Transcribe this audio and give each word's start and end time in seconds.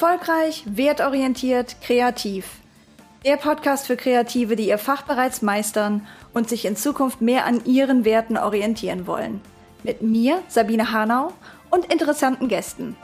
Erfolgreich, 0.00 0.62
wertorientiert, 0.64 1.80
kreativ. 1.82 2.44
Der 3.24 3.36
Podcast 3.36 3.88
für 3.88 3.96
Kreative, 3.96 4.54
die 4.54 4.68
ihr 4.68 4.78
Fach 4.78 5.02
bereits 5.02 5.42
meistern 5.42 6.06
und 6.32 6.48
sich 6.48 6.66
in 6.66 6.76
Zukunft 6.76 7.20
mehr 7.20 7.46
an 7.46 7.64
ihren 7.64 8.04
Werten 8.04 8.36
orientieren 8.36 9.08
wollen. 9.08 9.40
Mit 9.82 10.00
mir, 10.00 10.40
Sabine 10.46 10.92
Hanau, 10.92 11.32
und 11.70 11.92
interessanten 11.92 12.46
Gästen. 12.46 12.96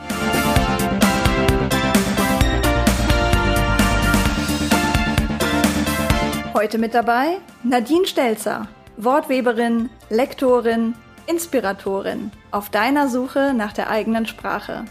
Heute 6.54 6.78
mit 6.78 6.94
dabei 6.94 7.38
Nadine 7.64 8.06
Stelzer, 8.06 8.68
Wortweberin, 8.98 9.90
Lektorin, 10.10 10.94
Inspiratorin 11.26 12.30
auf 12.52 12.70
deiner 12.70 13.08
Suche 13.08 13.52
nach 13.52 13.72
der 13.72 13.90
eigenen 13.90 14.26
Sprache. 14.26 14.84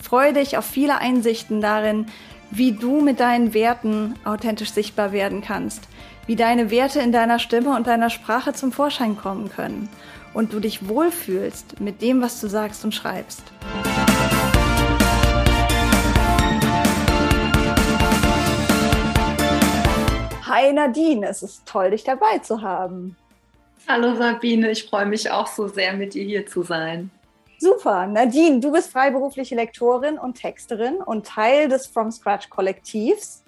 Freue 0.00 0.32
dich 0.32 0.56
auf 0.56 0.64
viele 0.64 0.98
Einsichten 0.98 1.60
darin, 1.60 2.06
wie 2.50 2.72
du 2.72 3.00
mit 3.00 3.20
deinen 3.20 3.52
Werten 3.52 4.14
authentisch 4.24 4.70
sichtbar 4.70 5.12
werden 5.12 5.42
kannst, 5.42 5.82
wie 6.26 6.36
deine 6.36 6.70
Werte 6.70 7.00
in 7.00 7.12
deiner 7.12 7.38
Stimme 7.38 7.76
und 7.76 7.86
deiner 7.86 8.08
Sprache 8.08 8.52
zum 8.52 8.72
Vorschein 8.72 9.16
kommen 9.16 9.50
können 9.50 9.88
und 10.32 10.52
du 10.52 10.60
dich 10.60 10.88
wohlfühlst 10.88 11.80
mit 11.80 12.00
dem, 12.00 12.22
was 12.22 12.40
du 12.40 12.48
sagst 12.48 12.84
und 12.84 12.94
schreibst. 12.94 13.42
Hi 20.46 20.72
Nadine, 20.72 21.28
es 21.28 21.42
ist 21.42 21.66
toll, 21.66 21.90
dich 21.90 22.04
dabei 22.04 22.38
zu 22.38 22.62
haben. 22.62 23.16
Hallo 23.86 24.14
Sabine, 24.14 24.70
ich 24.70 24.84
freue 24.84 25.06
mich 25.06 25.30
auch 25.30 25.46
so 25.46 25.68
sehr, 25.68 25.92
mit 25.94 26.14
dir 26.14 26.24
hier 26.24 26.46
zu 26.46 26.62
sein. 26.62 27.10
Super. 27.58 28.06
Nadine, 28.06 28.60
du 28.60 28.70
bist 28.70 28.92
freiberufliche 28.92 29.56
Lektorin 29.56 30.16
und 30.16 30.34
Texterin 30.34 30.96
und 30.96 31.26
Teil 31.26 31.68
des 31.68 31.88
From 31.88 32.12
Scratch 32.12 32.48
Kollektivs 32.50 33.44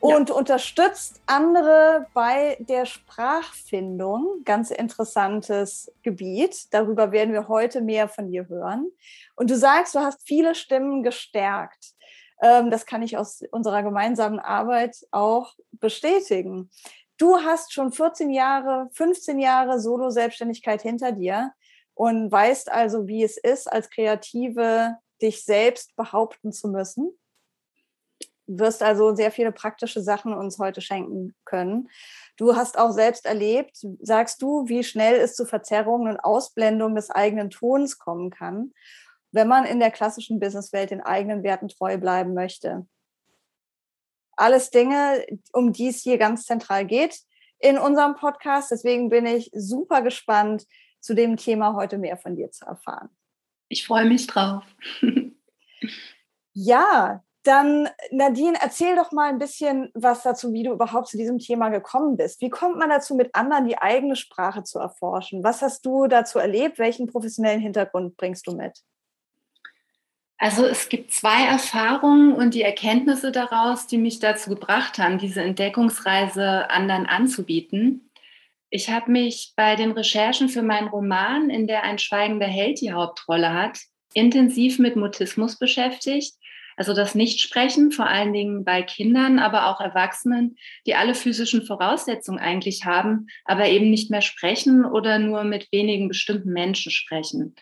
und 0.00 0.28
ja. 0.28 0.34
unterstützt 0.34 1.20
andere 1.26 2.06
bei 2.14 2.56
der 2.60 2.84
Sprachfindung. 2.84 4.42
Ganz 4.44 4.72
interessantes 4.72 5.92
Gebiet. 6.02 6.72
Darüber 6.74 7.12
werden 7.12 7.32
wir 7.32 7.46
heute 7.46 7.80
mehr 7.80 8.08
von 8.08 8.28
dir 8.28 8.48
hören. 8.48 8.90
Und 9.36 9.50
du 9.50 9.56
sagst, 9.56 9.94
du 9.94 10.00
hast 10.00 10.26
viele 10.26 10.56
Stimmen 10.56 11.04
gestärkt. 11.04 11.94
Ähm, 12.42 12.70
das 12.70 12.86
kann 12.86 13.02
ich 13.02 13.16
aus 13.16 13.42
unserer 13.52 13.84
gemeinsamen 13.84 14.40
Arbeit 14.40 14.96
auch 15.12 15.54
bestätigen. 15.72 16.70
Du 17.18 17.36
hast 17.38 17.72
schon 17.72 17.92
14 17.92 18.30
Jahre, 18.30 18.88
15 18.92 19.38
Jahre 19.38 19.80
Solo-Selbstständigkeit 19.80 20.82
hinter 20.82 21.12
dir 21.12 21.52
und 21.98 22.30
weißt 22.30 22.70
also, 22.70 23.08
wie 23.08 23.24
es 23.24 23.36
ist, 23.36 23.66
als 23.66 23.90
Kreative 23.90 24.96
dich 25.20 25.44
selbst 25.44 25.96
behaupten 25.96 26.52
zu 26.52 26.68
müssen. 26.68 27.18
Du 28.46 28.60
wirst 28.60 28.84
also 28.84 29.16
sehr 29.16 29.32
viele 29.32 29.50
praktische 29.50 30.00
Sachen 30.00 30.32
uns 30.32 30.60
heute 30.60 30.80
schenken 30.80 31.34
können. 31.44 31.88
Du 32.36 32.54
hast 32.54 32.78
auch 32.78 32.92
selbst 32.92 33.26
erlebt, 33.26 33.84
sagst 34.00 34.40
du, 34.40 34.68
wie 34.68 34.84
schnell 34.84 35.16
es 35.16 35.34
zu 35.34 35.44
Verzerrungen 35.44 36.08
und 36.08 36.20
Ausblendungen 36.20 36.94
des 36.94 37.10
eigenen 37.10 37.50
Tons 37.50 37.98
kommen 37.98 38.30
kann, 38.30 38.72
wenn 39.32 39.48
man 39.48 39.64
in 39.64 39.80
der 39.80 39.90
klassischen 39.90 40.38
Businesswelt 40.38 40.92
den 40.92 41.02
eigenen 41.02 41.42
Werten 41.42 41.66
treu 41.66 41.98
bleiben 41.98 42.32
möchte 42.32 42.86
alles 44.38 44.70
Dinge, 44.70 45.26
um 45.52 45.72
die 45.72 45.88
es 45.88 46.00
hier 46.00 46.16
ganz 46.16 46.46
zentral 46.46 46.86
geht 46.86 47.22
in 47.58 47.76
unserem 47.76 48.14
Podcast. 48.14 48.70
Deswegen 48.70 49.08
bin 49.08 49.26
ich 49.26 49.50
super 49.52 50.00
gespannt, 50.00 50.64
zu 51.00 51.14
dem 51.14 51.36
Thema 51.36 51.74
heute 51.74 51.98
mehr 51.98 52.16
von 52.16 52.36
dir 52.36 52.50
zu 52.50 52.64
erfahren. 52.66 53.08
Ich 53.68 53.86
freue 53.86 54.06
mich 54.06 54.26
drauf. 54.26 54.64
ja, 56.52 57.22
dann 57.44 57.88
Nadine, 58.10 58.58
erzähl 58.60 58.96
doch 58.96 59.12
mal 59.12 59.30
ein 59.30 59.38
bisschen 59.38 59.90
was 59.94 60.22
dazu, 60.22 60.52
wie 60.52 60.64
du 60.64 60.72
überhaupt 60.72 61.08
zu 61.08 61.16
diesem 61.16 61.38
Thema 61.38 61.70
gekommen 61.70 62.16
bist. 62.16 62.40
Wie 62.40 62.50
kommt 62.50 62.76
man 62.76 62.90
dazu, 62.90 63.14
mit 63.14 63.34
anderen 63.34 63.66
die 63.66 63.78
eigene 63.78 64.16
Sprache 64.16 64.64
zu 64.64 64.78
erforschen? 64.78 65.44
Was 65.44 65.62
hast 65.62 65.86
du 65.86 66.08
dazu 66.08 66.38
erlebt? 66.38 66.78
Welchen 66.78 67.06
professionellen 67.06 67.60
Hintergrund 67.60 68.16
bringst 68.16 68.46
du 68.46 68.52
mit? 68.52 68.82
Also 70.36 70.64
es 70.66 70.88
gibt 70.88 71.12
zwei 71.12 71.46
Erfahrungen 71.46 72.32
und 72.32 72.54
die 72.54 72.62
Erkenntnisse 72.62 73.32
daraus, 73.32 73.88
die 73.88 73.98
mich 73.98 74.20
dazu 74.20 74.50
gebracht 74.50 74.98
haben, 74.98 75.18
diese 75.18 75.42
Entdeckungsreise 75.42 76.70
anderen 76.70 77.06
anzubieten. 77.06 78.07
Ich 78.70 78.90
habe 78.90 79.10
mich 79.10 79.52
bei 79.56 79.76
den 79.76 79.92
Recherchen 79.92 80.48
für 80.48 80.62
meinen 80.62 80.88
Roman, 80.88 81.48
in 81.48 81.66
der 81.66 81.84
ein 81.84 81.98
schweigender 81.98 82.46
Held 82.46 82.80
die 82.80 82.92
Hauptrolle 82.92 83.52
hat, 83.54 83.78
intensiv 84.12 84.78
mit 84.78 84.96
Mutismus 84.96 85.58
beschäftigt. 85.58 86.34
Also 86.76 86.94
das 86.94 87.14
Nichtsprechen, 87.14 87.90
vor 87.90 88.06
allen 88.06 88.32
Dingen 88.32 88.64
bei 88.64 88.82
Kindern, 88.82 89.40
aber 89.40 89.66
auch 89.66 89.80
Erwachsenen, 89.80 90.56
die 90.86 90.94
alle 90.94 91.14
physischen 91.14 91.66
Voraussetzungen 91.66 92.38
eigentlich 92.38 92.84
haben, 92.84 93.26
aber 93.44 93.66
eben 93.66 93.90
nicht 93.90 94.10
mehr 94.10 94.22
sprechen 94.22 94.84
oder 94.84 95.18
nur 95.18 95.42
mit 95.42 95.66
wenigen 95.72 96.06
bestimmten 96.06 96.52
Menschen 96.52 96.92
sprechen. 96.92 97.56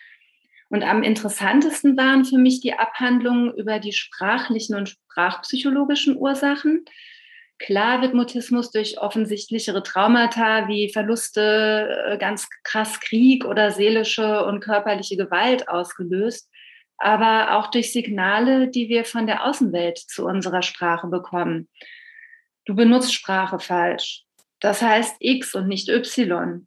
Und 0.68 0.82
am 0.82 1.02
interessantesten 1.02 1.96
waren 1.96 2.24
für 2.24 2.38
mich 2.38 2.60
die 2.60 2.74
Abhandlungen 2.74 3.54
über 3.54 3.78
die 3.78 3.92
sprachlichen 3.92 4.74
und 4.74 4.88
sprachpsychologischen 4.88 6.16
Ursachen. 6.16 6.84
Klar 7.58 8.02
wird 8.02 8.12
Mutismus 8.12 8.70
durch 8.70 9.00
offensichtlichere 9.00 9.82
Traumata 9.82 10.68
wie 10.68 10.92
Verluste, 10.92 12.04
äh, 12.06 12.18
ganz 12.18 12.48
krass 12.64 13.00
Krieg 13.00 13.44
oder 13.46 13.70
seelische 13.70 14.44
und 14.44 14.60
körperliche 14.60 15.16
Gewalt 15.16 15.68
ausgelöst, 15.68 16.50
aber 16.98 17.56
auch 17.56 17.70
durch 17.70 17.92
Signale, 17.92 18.68
die 18.68 18.88
wir 18.88 19.04
von 19.04 19.26
der 19.26 19.46
Außenwelt 19.46 19.98
zu 19.98 20.26
unserer 20.26 20.62
Sprache 20.62 21.06
bekommen. 21.06 21.68
Du 22.66 22.74
benutzt 22.74 23.14
Sprache 23.14 23.58
falsch. 23.58 24.24
Das 24.60 24.82
heißt 24.82 25.16
X 25.20 25.54
und 25.54 25.68
nicht 25.68 25.88
Y. 25.88 26.66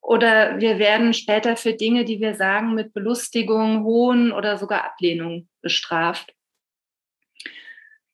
Oder 0.00 0.58
wir 0.58 0.78
werden 0.78 1.12
später 1.12 1.56
für 1.56 1.74
Dinge, 1.74 2.04
die 2.04 2.20
wir 2.20 2.34
sagen, 2.34 2.74
mit 2.74 2.94
Belustigung, 2.94 3.84
Hohn 3.84 4.32
oder 4.32 4.56
sogar 4.56 4.84
Ablehnung 4.84 5.48
bestraft. 5.60 6.32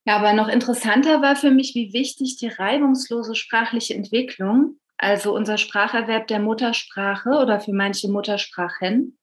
Ja, 0.06 0.16
aber 0.16 0.32
noch 0.32 0.48
interessanter 0.48 1.20
war 1.20 1.34
für 1.34 1.50
mich, 1.50 1.74
wie 1.74 1.92
wichtig 1.92 2.36
die 2.36 2.46
reibungslose 2.46 3.34
sprachliche 3.34 3.94
Entwicklung, 3.94 4.78
also 4.96 5.34
unser 5.34 5.58
Spracherwerb 5.58 6.28
der 6.28 6.38
Muttersprache 6.38 7.30
oder 7.30 7.60
für 7.60 7.72
manche 7.72 8.08
Muttersprachen, 8.08 9.18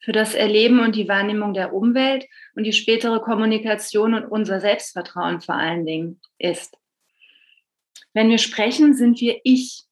für 0.00 0.12
das 0.12 0.34
Erleben 0.34 0.78
und 0.78 0.94
die 0.94 1.08
Wahrnehmung 1.08 1.54
der 1.54 1.74
Umwelt 1.74 2.26
und 2.54 2.62
die 2.62 2.72
spätere 2.72 3.20
Kommunikation 3.20 4.14
und 4.14 4.26
unser 4.26 4.60
Selbstvertrauen 4.60 5.40
vor 5.40 5.56
allen 5.56 5.84
Dingen 5.84 6.20
ist. 6.38 6.76
Wenn 8.14 8.30
wir 8.30 8.38
sprechen, 8.38 8.94
sind 8.94 9.20
wir 9.20 9.40
ich 9.42 9.88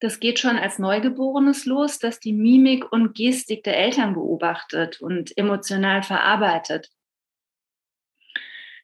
das 0.00 0.20
geht 0.20 0.38
schon 0.38 0.58
als 0.58 0.78
Neugeborenes 0.78 1.64
los, 1.64 1.98
dass 1.98 2.20
die 2.20 2.34
Mimik 2.34 2.92
und 2.92 3.14
Gestik 3.14 3.64
der 3.64 3.78
Eltern 3.78 4.12
beobachtet 4.12 5.00
und 5.00 5.36
emotional 5.38 6.02
verarbeitet. 6.02 6.90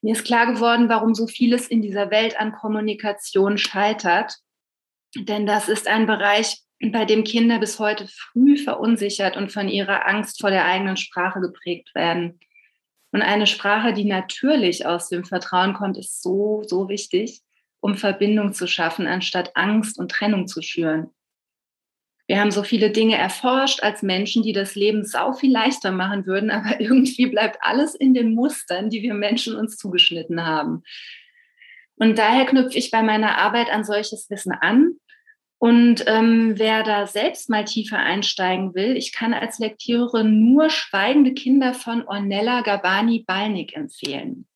Mir 0.02 0.12
ist 0.12 0.24
klar 0.24 0.52
geworden, 0.52 0.88
warum 0.88 1.14
so 1.14 1.26
vieles 1.26 1.68
in 1.68 1.80
dieser 1.80 2.10
Welt 2.10 2.38
an 2.38 2.52
Kommunikation 2.52 3.56
scheitert. 3.56 4.36
Denn 5.16 5.46
das 5.46 5.68
ist 5.68 5.88
ein 5.88 6.06
Bereich, 6.06 6.60
bei 6.80 7.04
dem 7.04 7.22
Kinder 7.22 7.60
bis 7.60 7.78
heute 7.78 8.08
früh 8.08 8.56
verunsichert 8.56 9.36
und 9.36 9.52
von 9.52 9.68
ihrer 9.68 10.06
Angst 10.06 10.40
vor 10.40 10.50
der 10.50 10.64
eigenen 10.64 10.96
Sprache 10.96 11.40
geprägt 11.40 11.94
werden. 11.94 12.40
Und 13.12 13.22
eine 13.22 13.46
Sprache, 13.46 13.92
die 13.92 14.04
natürlich 14.04 14.84
aus 14.84 15.08
dem 15.08 15.24
Vertrauen 15.24 15.74
kommt, 15.74 15.96
ist 15.96 16.22
so, 16.22 16.62
so 16.66 16.88
wichtig 16.88 17.42
um 17.82 17.96
Verbindung 17.96 18.52
zu 18.54 18.66
schaffen, 18.66 19.06
anstatt 19.06 19.56
Angst 19.56 19.98
und 19.98 20.10
Trennung 20.10 20.46
zu 20.46 20.62
schüren. 20.62 21.10
Wir 22.32 22.40
haben 22.40 22.50
so 22.50 22.62
viele 22.62 22.88
Dinge 22.88 23.18
erforscht 23.18 23.82
als 23.82 24.00
Menschen, 24.00 24.42
die 24.42 24.54
das 24.54 24.74
Leben 24.74 25.04
sau 25.04 25.34
viel 25.34 25.52
leichter 25.52 25.92
machen 25.92 26.24
würden, 26.24 26.50
aber 26.50 26.80
irgendwie 26.80 27.26
bleibt 27.26 27.58
alles 27.60 27.94
in 27.94 28.14
den 28.14 28.34
Mustern, 28.34 28.88
die 28.88 29.02
wir 29.02 29.12
Menschen 29.12 29.54
uns 29.54 29.76
zugeschnitten 29.76 30.42
haben. 30.42 30.82
Und 31.96 32.16
daher 32.16 32.46
knüpfe 32.46 32.78
ich 32.78 32.90
bei 32.90 33.02
meiner 33.02 33.36
Arbeit 33.36 33.68
an 33.70 33.84
solches 33.84 34.30
Wissen 34.30 34.52
an. 34.52 34.94
Und 35.58 36.04
ähm, 36.06 36.54
wer 36.56 36.82
da 36.82 37.06
selbst 37.06 37.50
mal 37.50 37.66
tiefer 37.66 37.98
einsteigen 37.98 38.74
will, 38.74 38.96
ich 38.96 39.12
kann 39.12 39.34
als 39.34 39.58
Lektüre 39.58 40.24
nur 40.24 40.70
Schweigende 40.70 41.34
Kinder 41.34 41.74
von 41.74 42.08
Ornella 42.08 42.62
Gabani 42.62 43.24
Balnik 43.26 43.76
empfehlen. 43.76 44.48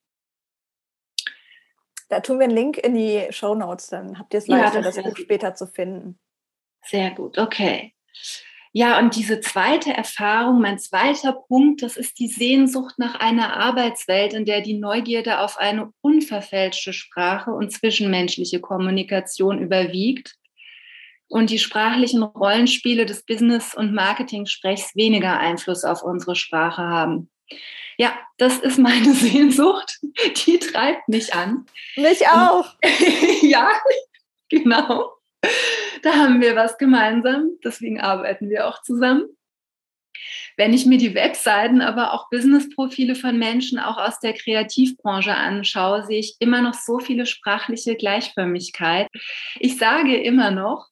Da 2.09 2.21
tun 2.21 2.39
wir 2.39 2.45
einen 2.45 2.57
Link 2.57 2.79
in 2.79 2.95
die 2.95 3.27
Show 3.33 3.55
Notes, 3.55 3.89
dann 3.89 4.19
habt 4.19 4.33
ihr 4.33 4.39
es 4.39 4.47
leichter, 4.47 4.77
ja, 4.79 4.83
das, 4.83 4.95
das 4.95 5.05
Buch 5.05 5.17
später 5.19 5.55
zu 5.55 5.67
finden. 5.67 6.19
Sehr 6.89 7.11
gut, 7.11 7.39
okay. 7.39 7.93
Ja, 8.73 8.99
und 8.99 9.17
diese 9.17 9.41
zweite 9.41 9.91
Erfahrung, 9.91 10.61
mein 10.61 10.79
zweiter 10.79 11.33
Punkt, 11.33 11.83
das 11.83 11.97
ist 11.97 12.19
die 12.19 12.29
Sehnsucht 12.29 12.99
nach 12.99 13.15
einer 13.15 13.57
Arbeitswelt, 13.57 14.35
in 14.35 14.45
der 14.45 14.61
die 14.61 14.79
Neugierde 14.79 15.41
auf 15.41 15.57
eine 15.57 15.95
unverfälschte 16.03 16.93
Sprache 16.93 17.53
und 17.53 17.73
zwischenmenschliche 17.73 18.61
Kommunikation 18.61 19.59
überwiegt 19.59 20.35
und 21.29 21.49
die 21.49 21.59
sprachlichen 21.59 22.23
Rollenspiele 22.23 23.07
des 23.07 23.25
Business- 23.25 23.75
und 23.75 23.95
Marketing-Sprechs 23.95 24.95
weniger 24.95 25.39
Einfluss 25.39 25.85
auf 25.85 26.03
unsere 26.03 26.37
Sprache 26.37 26.83
haben. 26.83 27.31
Ja, 27.97 28.13
das 28.37 28.59
ist 28.59 28.79
meine 28.79 29.13
Sehnsucht. 29.15 29.99
Die 30.45 30.59
treibt 30.59 31.09
mich 31.09 31.35
an. 31.35 31.65
Mich 31.97 32.29
auch. 32.29 32.67
ja, 33.41 33.71
genau. 34.51 35.16
Da 36.03 36.13
haben 36.13 36.41
wir 36.41 36.55
was 36.55 36.79
gemeinsam. 36.79 37.53
Deswegen 37.65 38.01
arbeiten 38.01 38.49
wir 38.49 38.69
auch 38.69 38.83
zusammen. 38.83 39.25
Wenn 40.57 40.73
ich 40.73 40.87
mir 40.87 40.99
die 40.99 41.15
Webseiten, 41.15 41.83
aber 41.83 42.13
auch 42.13 42.31
Businessprofile 42.31 43.15
von 43.15 43.39
Menschen 43.39 43.79
auch 43.79 43.99
aus 43.99 44.21
der 44.21 44.33
Kreativbranche 44.33 45.35
anschaue, 45.35 46.05
sehe 46.05 46.21
ich 46.21 46.37
immer 46.39 46.63
noch 46.63 46.75
so 46.75 46.99
viele 46.99 47.27
sprachliche 47.27 47.97
Gleichförmigkeit. 47.97 49.09
Ich 49.59 49.79
sage 49.79 50.17
immer 50.17 50.51
noch, 50.51 50.89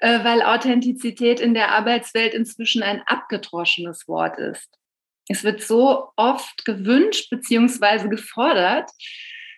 äh, 0.00 0.24
weil 0.24 0.42
Authentizität 0.42 1.40
in 1.40 1.54
der 1.54 1.72
Arbeitswelt 1.72 2.34
inzwischen 2.34 2.82
ein 2.82 3.02
abgedroschenes 3.06 4.08
Wort 4.08 4.38
ist. 4.38 4.68
Es 5.28 5.44
wird 5.44 5.62
so 5.62 6.08
oft 6.16 6.64
gewünscht 6.64 7.30
bzw. 7.30 8.08
gefordert, 8.08 8.90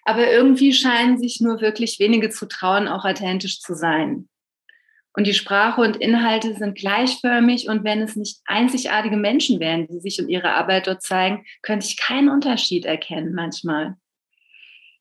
aber 0.05 0.31
irgendwie 0.31 0.73
scheinen 0.73 1.19
sich 1.19 1.41
nur 1.41 1.61
wirklich 1.61 1.99
wenige 1.99 2.31
zu 2.31 2.47
trauen, 2.47 2.89
auch 2.89 3.05
authentisch 3.05 3.61
zu 3.61 3.75
sein. 3.75 4.29
Und 5.15 5.27
die 5.27 5.35
Sprache 5.35 5.81
und 5.83 5.97
Inhalte 5.97 6.55
sind 6.55 6.77
gleichförmig 6.77 7.69
und 7.69 7.85
wenn 7.85 8.01
es 8.01 8.17
nicht 8.17 8.41
einzigartige 8.47 9.17
Menschen 9.17 9.61
wären, 9.61 9.87
die 9.87 10.01
sich 10.01 10.19
und 10.21 10.29
ihre 10.29 10.55
Arbeit 10.55 10.87
dort 10.87 11.03
zeigen, 11.03 11.45
könnte 11.61 11.87
ich 11.87 11.99
keinen 11.99 12.31
Unterschied 12.31 12.87
erkennen 12.87 13.35
manchmal. 13.35 13.97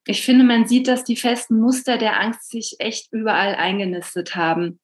Ich 0.06 0.24
finde, 0.24 0.44
man 0.44 0.68
sieht, 0.68 0.88
dass 0.88 1.04
die 1.04 1.16
festen 1.16 1.60
Muster 1.60 1.98
der 1.98 2.20
Angst 2.20 2.50
sich 2.50 2.76
echt 2.80 3.14
überall 3.14 3.56
eingenistet 3.56 4.36
haben. 4.36 4.80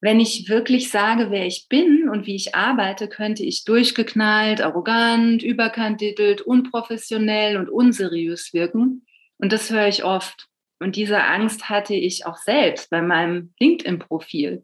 Wenn 0.00 0.20
ich 0.20 0.50
wirklich 0.50 0.90
sage, 0.90 1.30
wer 1.30 1.46
ich 1.46 1.66
bin 1.68 2.10
und 2.10 2.26
wie 2.26 2.36
ich 2.36 2.54
arbeite, 2.54 3.08
könnte 3.08 3.42
ich 3.42 3.64
durchgeknallt, 3.64 4.60
arrogant, 4.60 5.42
überkandidelt, 5.42 6.42
unprofessionell 6.42 7.56
und 7.56 7.70
unseriös 7.70 8.52
wirken. 8.52 9.06
Und 9.38 9.52
das 9.52 9.70
höre 9.70 9.88
ich 9.88 10.04
oft. 10.04 10.48
Und 10.80 10.96
diese 10.96 11.22
Angst 11.22 11.68
hatte 11.68 11.94
ich 11.94 12.26
auch 12.26 12.36
selbst 12.36 12.90
bei 12.90 13.00
meinem 13.00 13.54
LinkedIn-Profil. 13.60 14.62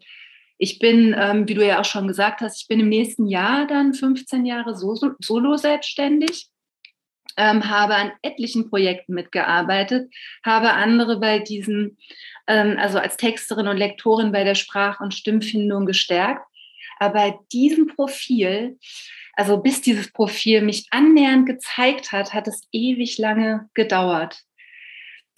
Ich 0.58 0.78
bin, 0.78 1.14
ähm, 1.18 1.48
wie 1.48 1.54
du 1.54 1.66
ja 1.66 1.80
auch 1.80 1.84
schon 1.84 2.06
gesagt 2.06 2.42
hast, 2.42 2.60
ich 2.60 2.68
bin 2.68 2.80
im 2.80 2.88
nächsten 2.88 3.26
Jahr 3.26 3.66
dann 3.66 3.94
15 3.94 4.44
Jahre 4.44 4.76
solo, 4.76 5.12
solo 5.20 5.56
selbstständig, 5.56 6.50
ähm, 7.36 7.70
habe 7.70 7.94
an 7.94 8.12
etlichen 8.22 8.68
Projekten 8.68 9.14
mitgearbeitet, 9.14 10.12
habe 10.44 10.72
andere 10.72 11.18
bei 11.18 11.38
diesen, 11.38 11.96
ähm, 12.46 12.76
also 12.78 12.98
als 12.98 13.16
Texterin 13.16 13.68
und 13.68 13.78
Lektorin 13.78 14.32
bei 14.32 14.44
der 14.44 14.54
Sprach- 14.54 15.00
und 15.00 15.14
Stimmfindung 15.14 15.86
gestärkt. 15.86 16.44
Aber 16.98 17.40
diesem 17.52 17.86
Profil, 17.86 18.78
also 19.32 19.56
bis 19.62 19.80
dieses 19.80 20.12
Profil 20.12 20.60
mich 20.60 20.86
annähernd 20.90 21.46
gezeigt 21.46 22.12
hat, 22.12 22.34
hat 22.34 22.46
es 22.46 22.68
ewig 22.72 23.16
lange 23.16 23.70
gedauert. 23.72 24.42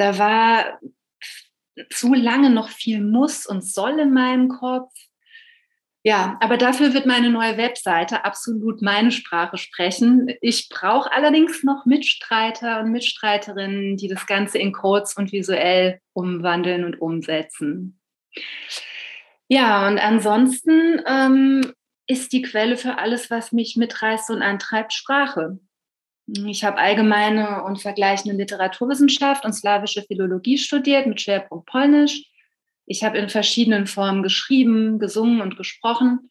Da 0.02 0.19
war 0.19 0.81
zu 1.90 2.12
lange 2.12 2.50
noch 2.50 2.70
viel 2.70 3.00
muss 3.00 3.46
und 3.46 3.64
soll 3.64 4.00
in 4.00 4.12
meinem 4.12 4.49
Kopf. 4.49 4.93
Ja, 6.02 6.38
aber 6.40 6.56
dafür 6.56 6.93
wird 6.93 7.06
meine 7.06 7.31
neue 7.31 7.56
Webseite 7.56 8.25
absolut 8.25 8.82
meine 8.82 9.12
Sprache 9.12 9.58
sprechen. 9.58 10.26
Ich 10.40 10.69
brauche 10.69 11.12
allerdings 11.12 11.62
noch 11.62 11.87
Mitstreiter 11.87 12.81
und 12.81 12.90
Mitstreiterinnen, 12.90 13.96
die 13.96 14.08
das 14.08 14.26
Ganze 14.26 14.58
in 14.58 14.72
Codes 14.72 15.14
und 15.14 15.31
visuell 15.31 16.00
umwandeln 16.14 16.84
und 16.84 17.00
umsetzen. 17.00 18.00
Ja, 19.46 19.87
und 19.87 20.00
ansonsten 20.00 21.00
ähm, 21.06 21.72
ist 22.08 22.32
die 22.32 22.43
Quelle 22.43 22.76
für 22.76 22.98
alles, 22.98 23.31
was 23.31 23.52
mich 23.52 23.76
mitreißt 23.76 24.31
und 24.31 24.43
antreibt, 24.43 24.93
Sprache. 24.93 25.60
Ich 26.26 26.64
habe 26.64 26.78
allgemeine 26.78 27.64
und 27.64 27.80
vergleichende 27.80 28.36
Literaturwissenschaft 28.36 29.44
und 29.44 29.52
slawische 29.52 30.02
Philologie 30.02 30.56
studiert 30.56 31.06
mit 31.06 31.20
Schwerpunkt 31.20 31.66
Polnisch. 31.66 32.24
Ich 32.86 33.02
habe 33.02 33.19
in 33.19 33.28
verschiedenen 33.28 33.86
Formen 33.86 34.22
geschrieben, 34.22 34.98
gesungen 34.98 35.40
und 35.40 35.56
gesprochen, 35.56 36.30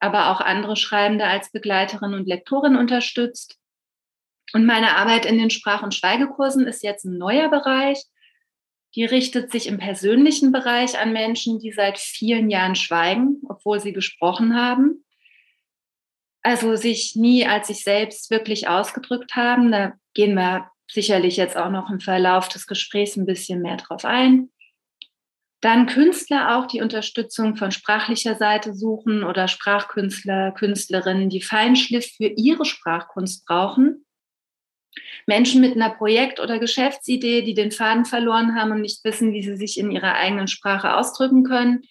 aber 0.00 0.30
auch 0.30 0.40
andere 0.40 0.76
Schreibende 0.76 1.24
als 1.24 1.50
Begleiterin 1.50 2.14
und 2.14 2.26
Lektorin 2.26 2.76
unterstützt. 2.76 3.58
Und 4.52 4.66
meine 4.66 4.96
Arbeit 4.96 5.26
in 5.26 5.38
den 5.38 5.50
Sprach- 5.50 5.82
und 5.82 5.94
Schweigekursen 5.94 6.66
ist 6.66 6.82
jetzt 6.82 7.04
ein 7.04 7.18
neuer 7.18 7.48
Bereich. 7.48 8.02
Die 8.94 9.04
richtet 9.04 9.52
sich 9.52 9.66
im 9.66 9.78
persönlichen 9.78 10.50
Bereich 10.50 10.98
an 10.98 11.12
Menschen, 11.12 11.58
die 11.58 11.72
seit 11.72 11.98
vielen 11.98 12.48
Jahren 12.50 12.74
schweigen, 12.74 13.42
obwohl 13.48 13.78
sie 13.78 13.92
gesprochen 13.92 14.56
haben 14.56 15.04
also 16.42 16.76
sich 16.76 17.14
nie 17.16 17.46
als 17.46 17.68
sich 17.68 17.82
selbst 17.82 18.30
wirklich 18.30 18.68
ausgedrückt 18.68 19.34
haben. 19.36 19.72
Da 19.72 19.94
gehen 20.14 20.34
wir 20.34 20.70
sicherlich 20.90 21.36
jetzt 21.36 21.56
auch 21.56 21.70
noch 21.70 21.90
im 21.90 22.00
Verlauf 22.00 22.48
des 22.48 22.66
Gesprächs 22.66 23.16
ein 23.16 23.26
bisschen 23.26 23.60
mehr 23.60 23.76
drauf 23.76 24.04
ein. 24.04 24.50
Dann 25.60 25.86
Künstler 25.86 26.56
auch 26.56 26.66
die 26.66 26.80
Unterstützung 26.80 27.56
von 27.56 27.72
sprachlicher 27.72 28.36
Seite 28.36 28.74
suchen 28.74 29.24
oder 29.24 29.48
Sprachkünstler, 29.48 30.52
Künstlerinnen, 30.52 31.30
die 31.30 31.42
Feinschliff 31.42 32.06
für 32.16 32.28
ihre 32.28 32.64
Sprachkunst 32.64 33.44
brauchen. 33.44 34.04
Menschen 35.26 35.60
mit 35.60 35.74
einer 35.74 35.90
Projekt- 35.90 36.40
oder 36.40 36.58
Geschäftsidee, 36.58 37.42
die 37.42 37.54
den 37.54 37.72
Faden 37.72 38.04
verloren 38.04 38.54
haben 38.54 38.70
und 38.70 38.80
nicht 38.80 39.04
wissen, 39.04 39.32
wie 39.32 39.42
sie 39.42 39.56
sich 39.56 39.78
in 39.78 39.90
ihrer 39.90 40.14
eigenen 40.14 40.48
Sprache 40.48 40.96
ausdrücken 40.96 41.42
können. 41.42 41.82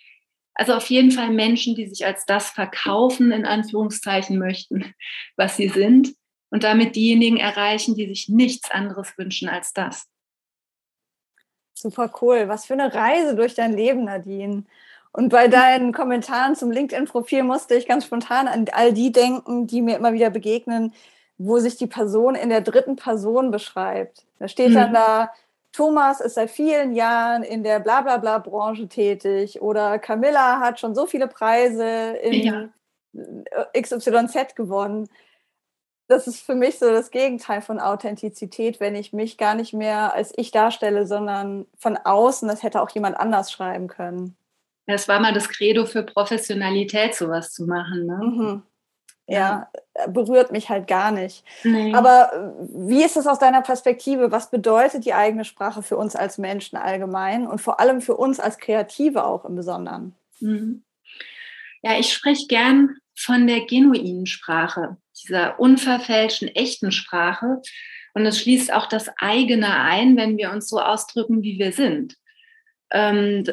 Also 0.60 0.74
auf 0.74 0.90
jeden 0.90 1.12
Fall 1.12 1.30
Menschen, 1.30 1.76
die 1.76 1.88
sich 1.88 2.04
als 2.06 2.26
das 2.26 2.50
verkaufen, 2.50 3.32
in 3.32 3.46
Anführungszeichen 3.46 4.40
möchten, 4.40 4.96
was 5.36 5.56
sie 5.56 5.70
sind 5.70 6.16
und 6.50 6.64
damit 6.64 6.96
diejenigen 6.96 7.38
erreichen, 7.38 7.94
die 7.94 8.08
sich 8.08 8.28
nichts 8.28 8.72
anderes 8.72 9.16
wünschen 9.20 9.50
als 9.50 9.72
das. 9.74 10.08
Super 11.76 12.12
cool. 12.22 12.48
Was 12.48 12.66
für 12.66 12.74
eine 12.74 12.92
Reise 12.92 13.36
durch 13.36 13.54
dein 13.54 13.74
Leben, 13.74 14.06
Nadine. 14.06 14.64
Und 15.12 15.30
bei 15.30 15.48
deinen 15.48 15.94
Kommentaren 15.94 16.56
zum 16.56 16.72
LinkedIn-Profil 16.72 17.44
musste 17.44 17.76
ich 17.76 17.88
ganz 17.88 18.06
spontan 18.06 18.48
an 18.48 18.66
all 18.72 18.94
die 18.94 19.12
denken, 19.12 19.68
die 19.68 19.84
mir 19.84 19.98
immer 19.98 20.14
wieder 20.14 20.32
begegnen, 20.32 20.92
wo 21.38 21.60
sich 21.60 21.78
die 21.78 21.86
Person 21.86 22.34
in 22.34 22.50
der 22.50 22.62
dritten 22.62 22.96
Person 22.96 23.52
beschreibt. 23.52 24.26
Da 24.40 24.48
steht 24.48 24.72
mhm. 24.72 24.76
dann 24.76 24.94
da, 24.94 25.32
Thomas 25.72 26.22
ist 26.22 26.36
seit 26.36 26.50
vielen 26.50 26.94
Jahren 26.94 27.44
in 27.44 27.64
der 27.64 27.80
Blablabla-Branche 27.80 28.88
tätig 28.88 29.62
oder 29.62 30.00
Camilla 30.00 30.60
hat 30.60 30.80
schon 30.80 30.96
so 30.96 31.06
viele 31.06 31.28
Preise 31.28 32.18
in 32.22 32.34
ja. 32.34 32.70
XYZ 33.80 34.56
gewonnen. 34.56 35.08
Das 36.08 36.26
ist 36.26 36.42
für 36.42 36.56
mich 36.56 36.80
so 36.80 36.90
das 36.90 37.12
Gegenteil 37.12 37.62
von 37.62 37.80
Authentizität, 37.80 38.80
wenn 38.80 38.96
ich 38.96 39.12
mich 39.14 39.38
gar 39.38 39.56
nicht 39.56 39.74
mehr 39.74 40.14
als 40.14 40.34
ich 40.38 40.52
darstelle, 40.52 41.06
sondern 41.06 41.66
von 41.78 41.98
außen, 41.98 42.48
das 42.48 42.64
hätte 42.64 42.82
auch 42.82 42.90
jemand 42.92 43.18
anders 43.18 43.52
schreiben 43.52 43.88
können. 43.88 44.38
Das 44.86 45.08
war 45.10 45.20
mal 45.20 45.34
das 45.34 45.50
Credo 45.50 45.86
für 45.86 46.04
Professionalität, 46.04 47.14
sowas 47.14 47.52
zu 47.52 47.66
machen. 47.66 48.06
Ne? 48.06 48.18
Mhm 48.24 48.64
ja, 49.28 49.70
berührt 50.08 50.52
mich 50.52 50.70
halt 50.70 50.88
gar 50.88 51.12
nicht. 51.12 51.44
Nee. 51.64 51.94
Aber 51.94 52.32
äh, 52.34 52.90
wie 52.90 53.04
ist 53.04 53.18
es 53.18 53.28
aus 53.28 53.40
deiner 53.40 53.62
Perspektive? 53.62 54.32
Was 54.32 54.50
bedeutet 54.50 55.06
die 55.06 55.14
eigene 55.14 55.44
Sprache 55.44 55.84
für 55.84 55.98
uns 55.98 56.16
als 56.16 56.38
Menschen 56.38 56.78
allgemein 56.78 57.46
und 57.46 57.60
vor 57.60 57.80
allem 57.80 58.02
für 58.02 58.16
uns 58.16 58.40
als 58.40 58.58
Kreative 58.58 59.26
auch 59.26 59.44
im 59.44 59.56
Besonderen? 59.56 60.16
Mhm. 60.40 60.84
Ja, 61.82 62.00
ich 62.00 62.12
spreche 62.12 62.48
gern 62.48 62.98
von 63.16 63.48
der 63.48 63.66
genuinen 63.66 64.28
Sprache, 64.28 64.98
dieser 65.22 65.60
unverfälschten, 65.60 66.48
echten 66.50 66.92
Sprache. 66.92 67.62
Und 68.14 68.26
es 68.26 68.40
schließt 68.40 68.72
auch 68.74 68.88
das 68.88 69.10
eigene 69.18 69.76
ein, 69.80 70.16
wenn 70.18 70.38
wir 70.38 70.52
uns 70.52 70.70
so 70.70 70.80
ausdrücken, 70.80 71.44
wie 71.44 71.60
wir 71.60 71.72
sind. 71.72 72.16
Ähm, 72.92 73.44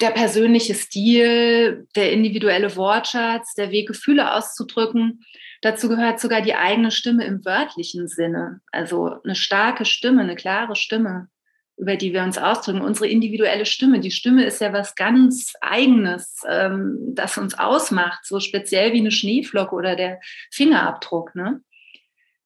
der 0.00 0.10
persönliche 0.10 0.74
Stil, 0.74 1.86
der 1.96 2.12
individuelle 2.12 2.76
Wortschatz, 2.76 3.54
der 3.54 3.70
Weg, 3.70 3.88
Gefühle 3.88 4.34
auszudrücken. 4.34 5.24
Dazu 5.62 5.88
gehört 5.88 6.20
sogar 6.20 6.42
die 6.42 6.54
eigene 6.54 6.90
Stimme 6.90 7.24
im 7.24 7.44
wörtlichen 7.44 8.08
Sinne. 8.08 8.60
Also 8.72 9.16
eine 9.24 9.34
starke 9.34 9.84
Stimme, 9.84 10.20
eine 10.20 10.36
klare 10.36 10.76
Stimme, 10.76 11.28
über 11.76 11.96
die 11.96 12.12
wir 12.12 12.22
uns 12.22 12.38
ausdrücken. 12.38 12.82
Unsere 12.82 13.08
individuelle 13.08 13.66
Stimme. 13.66 14.00
Die 14.00 14.10
Stimme 14.10 14.44
ist 14.44 14.60
ja 14.60 14.72
was 14.72 14.94
ganz 14.94 15.54
Eigenes, 15.60 16.42
ähm, 16.48 16.98
das 17.14 17.38
uns 17.38 17.58
ausmacht, 17.58 18.24
so 18.24 18.40
speziell 18.40 18.92
wie 18.92 19.00
eine 19.00 19.10
Schneeflocke 19.10 19.74
oder 19.74 19.96
der 19.96 20.20
Fingerabdruck. 20.50 21.34
Ne? 21.34 21.62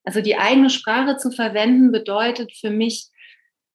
Also 0.05 0.21
die 0.21 0.37
eigene 0.37 0.71
Sprache 0.71 1.17
zu 1.17 1.31
verwenden 1.31 1.93
bedeutet 1.93 2.53
für 2.57 2.71
mich, 2.71 3.09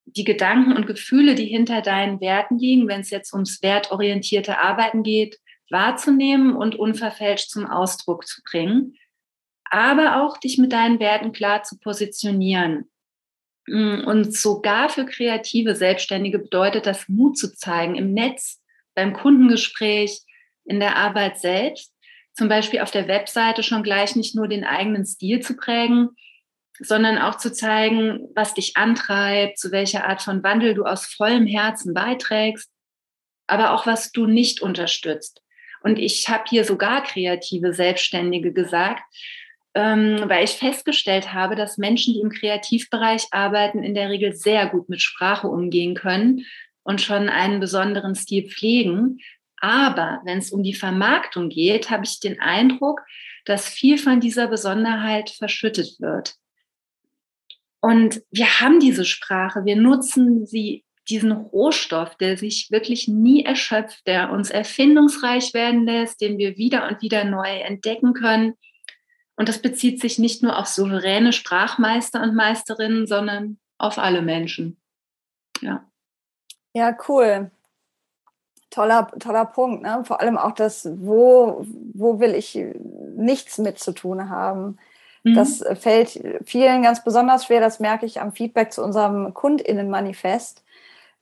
die 0.06 0.24
Gedanken 0.24 0.74
und 0.74 0.88
Gefühle, 0.88 1.36
die 1.36 1.46
hinter 1.46 1.82
deinen 1.82 2.22
Werten 2.22 2.58
liegen, 2.58 2.88
wenn 2.88 3.02
es 3.02 3.10
jetzt 3.10 3.34
ums 3.34 3.62
wertorientierte 3.62 4.60
Arbeiten 4.60 5.04
geht, 5.04 5.40
wahrzunehmen 5.70 6.56
und 6.56 6.76
unverfälscht 6.76 7.50
zum 7.50 7.66
Ausdruck 7.66 8.28
zu 8.28 8.42
bringen, 8.44 8.96
aber 9.70 10.24
auch 10.24 10.38
dich 10.38 10.58
mit 10.58 10.72
deinen 10.72 11.00
Werten 11.00 11.32
klar 11.32 11.64
zu 11.64 11.80
positionieren. 11.80 12.90
Mm, 13.68 14.04
und 14.06 14.36
sogar 14.36 14.90
für 14.90 15.06
kreative 15.06 15.76
Selbstständige 15.76 16.40
bedeutet 16.40 16.86
das 16.86 17.10
Mut 17.10 17.38
zu 17.38 17.54
zeigen 17.54 17.96
im 17.96 18.14
Netz, 18.14 18.62
beim 18.94 19.14
Kundengespräch, 19.14 20.22
in 20.66 20.80
der 20.80 20.96
Arbeit 20.96 21.40
selbst, 21.40 21.94
zum 22.34 22.50
Beispiel 22.50 22.80
auf 22.80 22.92
der 22.92 23.08
Webseite 23.08 23.64
schon 23.64 23.84
gleich 23.84 24.16
nicht 24.16 24.36
nur 24.36 24.48
den 24.48 24.64
eigenen 24.64 25.06
Stil 25.06 25.42
zu 25.42 25.56
prägen, 25.56 26.10
sondern 26.80 27.18
auch 27.18 27.36
zu 27.36 27.52
zeigen, 27.52 28.28
was 28.36 28.54
dich 28.54 28.76
antreibt, 28.76 29.58
zu 29.58 29.72
welcher 29.72 30.06
Art 30.06 30.22
von 30.22 30.44
Wandel 30.44 30.74
du 30.74 30.84
aus 30.84 31.06
vollem 31.06 31.48
Herzen 31.48 31.94
beiträgst, 31.94 32.70
aber 33.48 33.72
auch 33.72 33.86
was 33.86 34.12
du 34.12 34.26
nicht 34.26 34.62
unterstützt. 34.62 35.42
Und 35.82 36.00
ich 36.00 36.30
habe 36.30 36.44
hier 36.50 36.66
sogar 36.66 37.04
kreative 37.04 37.74
Selbstständige 37.74 38.52
gesagt, 38.52 39.04
ähm, 39.76 40.24
weil 40.28 40.44
ich 40.44 40.52
festgestellt 40.52 41.34
habe, 41.34 41.56
dass 41.56 41.78
Menschen, 41.78 42.14
die 42.14 42.22
im 42.22 42.32
Kreativbereich 42.32 43.28
arbeiten, 43.32 43.84
in 43.84 43.94
der 43.94 44.10
Regel 44.10 44.34
sehr 44.34 44.68
gut 44.68 44.90
mit 44.90 45.02
Sprache 45.02 45.48
umgehen 45.48 45.96
können 45.96 46.46
und 46.84 47.02
schon 47.02 47.30
einen 47.30 47.60
besonderen 47.60 48.16
Stil 48.16 48.50
pflegen. 48.50 49.20
Aber 49.58 50.22
wenn 50.26 50.40
es 50.40 50.52
um 50.52 50.64
die 50.64 50.74
Vermarktung 50.74 51.50
geht, 51.50 51.90
habe 51.90 52.06
ich 52.06 52.20
den 52.20 52.40
Eindruck, 52.40 53.02
dass 53.46 53.70
viel 53.70 53.98
von 53.98 54.20
dieser 54.20 54.48
Besonderheit 54.48 55.30
verschüttet 55.30 56.00
wird. 56.00 56.36
Und 57.86 58.24
wir 58.32 58.62
haben 58.62 58.80
diese 58.80 59.06
Sprache, 59.06 59.64
wir 59.64 59.76
nutzen 59.76 60.48
sie, 60.48 60.84
diesen 61.08 61.32
Rohstoff, 61.32 62.16
der 62.16 62.36
sich 62.36 62.72
wirklich 62.72 63.08
nie 63.08 63.46
erschöpft, 63.46 64.08
der 64.08 64.32
uns 64.32 64.50
erfindungsreich 64.50 65.54
werden 65.54 65.86
lässt, 65.86 66.20
den 66.20 66.40
wir 66.40 66.58
wieder 66.58 66.88
und 66.88 67.04
wieder 67.04 67.26
neu 67.26 67.48
entdecken 67.48 68.14
können. 68.16 68.56
Und 69.36 69.50
das 69.50 69.62
bezieht 69.62 70.02
sich 70.02 70.18
nicht 70.18 70.42
nur 70.42 70.58
auf 70.58 70.66
souveräne 70.66 71.32
Sprachmeister 71.32 72.24
und 72.24 72.34
Meisterinnen, 72.34 73.06
sondern 73.06 73.60
auf 73.78 74.00
alle 74.00 74.24
Menschen. 74.24 74.82
Ja. 75.62 75.88
Ja, 76.74 76.98
cool. 77.08 77.52
Toller, 78.72 79.12
toller 79.20 79.46
Punkt. 79.46 79.84
Ne? 79.84 80.02
Vor 80.06 80.22
allem 80.22 80.40
auch 80.40 80.54
das, 80.54 80.90
wo, 80.92 81.64
wo 81.94 82.20
will 82.20 82.34
ich 82.34 82.58
nichts 83.16 83.60
mit 83.60 83.78
zu 83.78 83.92
tun 83.92 84.32
haben. 84.32 84.80
Das 85.34 85.62
mhm. 85.62 85.76
fällt 85.76 86.24
vielen 86.46 86.84
ganz 86.84 87.04
besonders 87.04 87.46
schwer. 87.46 87.60
Das 87.60 87.80
merke 87.80 88.06
ich 88.06 88.22
am 88.22 88.32
Feedback 88.32 88.72
zu 88.72 88.84
unserem 88.84 89.34
KundInnenmanifest, 89.34 90.64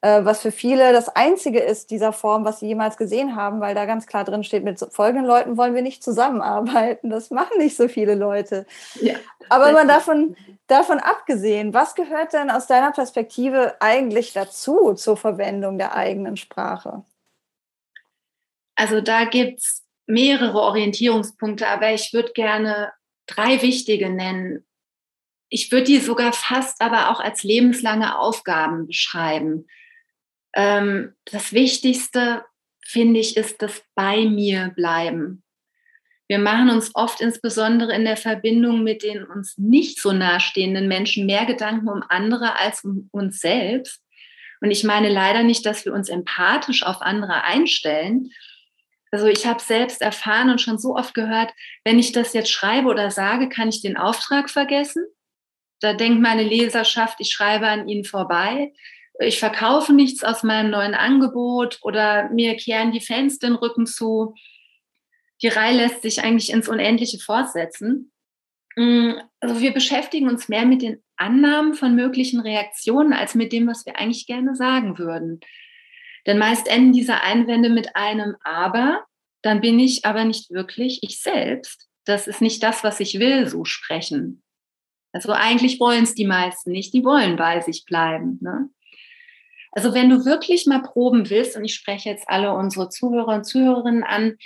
äh, 0.01 0.25
was 0.25 0.41
für 0.41 0.51
viele 0.51 0.91
das 0.91 1.07
einzige 1.07 1.59
ist 1.59 1.89
dieser 1.89 2.11
Form, 2.11 2.43
was 2.43 2.59
sie 2.59 2.67
jemals 2.67 2.97
gesehen 2.97 3.37
haben, 3.37 3.61
weil 3.61 3.75
da 3.75 3.85
ganz 3.85 4.05
klar 4.05 4.25
drin 4.25 4.43
steht, 4.43 4.65
mit 4.65 4.77
folgenden 4.91 5.25
Leuten 5.25 5.55
wollen 5.55 5.73
wir 5.73 5.81
nicht 5.81 6.03
zusammenarbeiten. 6.03 7.09
Das 7.09 7.31
machen 7.31 7.57
nicht 7.59 7.77
so 7.77 7.87
viele 7.87 8.15
Leute. 8.15 8.65
Ja, 8.99 9.15
Aber 9.47 9.71
man 9.71 9.87
davon, 9.87 10.35
davon 10.67 10.99
abgesehen, 10.99 11.73
was 11.73 11.95
gehört 11.95 12.33
denn 12.33 12.51
aus 12.51 12.67
deiner 12.67 12.91
Perspektive 12.91 13.75
eigentlich 13.79 14.33
dazu 14.33 14.93
zur 14.95 15.15
Verwendung 15.15 15.77
der 15.77 15.95
eigenen 15.95 16.35
Sprache? 16.35 17.05
Also 18.75 18.99
da 18.99 19.23
gibt 19.23 19.59
es 19.59 19.83
mehrere 20.07 20.59
Orientierungspunkte, 20.59 21.65
aber 21.69 21.93
ich 21.93 22.11
würde 22.11 22.33
gerne 22.33 22.91
drei 23.27 23.61
wichtige 23.61 24.09
nennen. 24.09 24.65
Ich 25.49 25.71
würde 25.71 25.85
die 25.85 25.99
sogar 25.99 26.33
fast 26.33 26.81
aber 26.81 27.11
auch 27.11 27.19
als 27.19 27.43
lebenslange 27.43 28.17
Aufgaben 28.17 28.87
beschreiben. 28.87 29.67
Ähm, 30.55 31.13
das 31.25 31.53
Wichtigste, 31.53 32.43
finde 32.85 33.19
ich, 33.19 33.37
ist 33.37 33.61
das 33.61 33.83
bei 33.95 34.25
mir 34.25 34.71
bleiben. 34.75 35.43
Wir 36.27 36.39
machen 36.39 36.69
uns 36.69 36.91
oft 36.95 37.21
insbesondere 37.21 37.93
in 37.93 38.05
der 38.05 38.17
Verbindung 38.17 38.83
mit 38.83 39.03
den 39.03 39.23
uns 39.23 39.57
nicht 39.57 39.99
so 39.99 40.11
nahestehenden 40.11 40.87
Menschen 40.87 41.25
mehr 41.25 41.45
Gedanken 41.45 41.89
um 41.89 42.03
andere 42.07 42.59
als 42.59 42.83
um 42.83 43.09
uns 43.11 43.39
selbst. 43.39 44.01
Und 44.61 44.71
ich 44.71 44.83
meine 44.83 45.09
leider 45.09 45.43
nicht, 45.43 45.65
dass 45.65 45.85
wir 45.85 45.93
uns 45.93 46.07
empathisch 46.07 46.83
auf 46.83 47.01
andere 47.01 47.43
einstellen, 47.43 48.31
also 49.13 49.27
ich 49.27 49.45
habe 49.45 49.61
selbst 49.61 50.01
erfahren 50.01 50.49
und 50.49 50.59
schon 50.59 50.79
so 50.79 50.95
oft 50.95 51.13
gehört, 51.13 51.53
wenn 51.83 51.99
ich 51.99 52.13
das 52.13 52.33
jetzt 52.33 52.49
schreibe 52.49 52.87
oder 52.87 53.11
sage, 53.11 53.47
kann 53.47 53.69
ich 53.69 53.79
den 53.79 53.95
Auftrag 53.95 54.49
vergessen. 54.49 55.05
Da 55.81 55.93
denkt 55.93 56.19
meine 56.19 56.41
Leserschaft, 56.41 57.17
ich 57.19 57.31
schreibe 57.31 57.67
an 57.67 57.87
ihnen 57.87 58.05
vorbei. 58.05 58.73
Ich 59.19 59.37
verkaufe 59.37 59.93
nichts 59.93 60.23
aus 60.23 60.41
meinem 60.41 60.71
neuen 60.71 60.95
Angebot 60.95 61.77
oder 61.83 62.27
mir 62.31 62.55
kehren 62.55 62.91
die 62.91 63.01
Fans 63.01 63.37
den 63.37 63.53
Rücken 63.53 63.85
zu. 63.85 64.33
Die 65.43 65.49
Reihe 65.49 65.77
lässt 65.77 66.01
sich 66.01 66.23
eigentlich 66.23 66.49
ins 66.49 66.67
Unendliche 66.67 67.19
fortsetzen. 67.19 68.11
Mm, 68.75 69.11
also 69.39 69.61
wir 69.61 69.75
beschäftigen 69.75 70.27
uns 70.27 70.49
mehr 70.49 70.65
mit 70.65 70.81
den 70.81 71.03
Annahmen 71.17 71.75
von 71.75 71.93
möglichen 71.93 72.39
Reaktionen 72.39 73.13
als 73.13 73.35
mit 73.35 73.53
dem, 73.53 73.67
was 73.67 73.85
wir 73.85 73.99
eigentlich 73.99 74.25
gerne 74.25 74.55
sagen 74.55 74.97
würden. 74.97 75.39
Denn 76.25 76.37
meist 76.37 76.67
enden 76.67 76.93
diese 76.93 77.21
Einwände 77.21 77.69
mit 77.69 77.95
einem 77.95 78.35
Aber, 78.43 79.03
dann 79.41 79.61
bin 79.61 79.79
ich 79.79 80.05
aber 80.05 80.23
nicht 80.23 80.51
wirklich 80.51 80.99
ich 81.03 81.21
selbst. 81.21 81.89
Das 82.05 82.27
ist 82.27 82.41
nicht 82.41 82.63
das, 82.63 82.83
was 82.83 82.99
ich 82.99 83.19
will, 83.19 83.47
so 83.47 83.65
sprechen. 83.65 84.41
Also 85.11 85.31
eigentlich 85.31 85.79
wollen 85.79 86.03
es 86.03 86.15
die 86.15 86.25
meisten 86.25 86.71
nicht, 86.71 86.93
die 86.93 87.03
wollen 87.03 87.35
bei 87.35 87.61
sich 87.61 87.85
bleiben. 87.85 88.39
Ne? 88.41 88.69
Also 89.71 89.93
wenn 89.93 90.09
du 90.09 90.25
wirklich 90.25 90.65
mal 90.65 90.81
proben 90.81 91.29
willst, 91.29 91.55
und 91.55 91.65
ich 91.65 91.75
spreche 91.75 92.09
jetzt 92.09 92.29
alle 92.29 92.53
unsere 92.53 92.89
Zuhörer 92.89 93.35
und 93.35 93.45
Zuhörerinnen 93.45 94.03
an, 94.03 94.37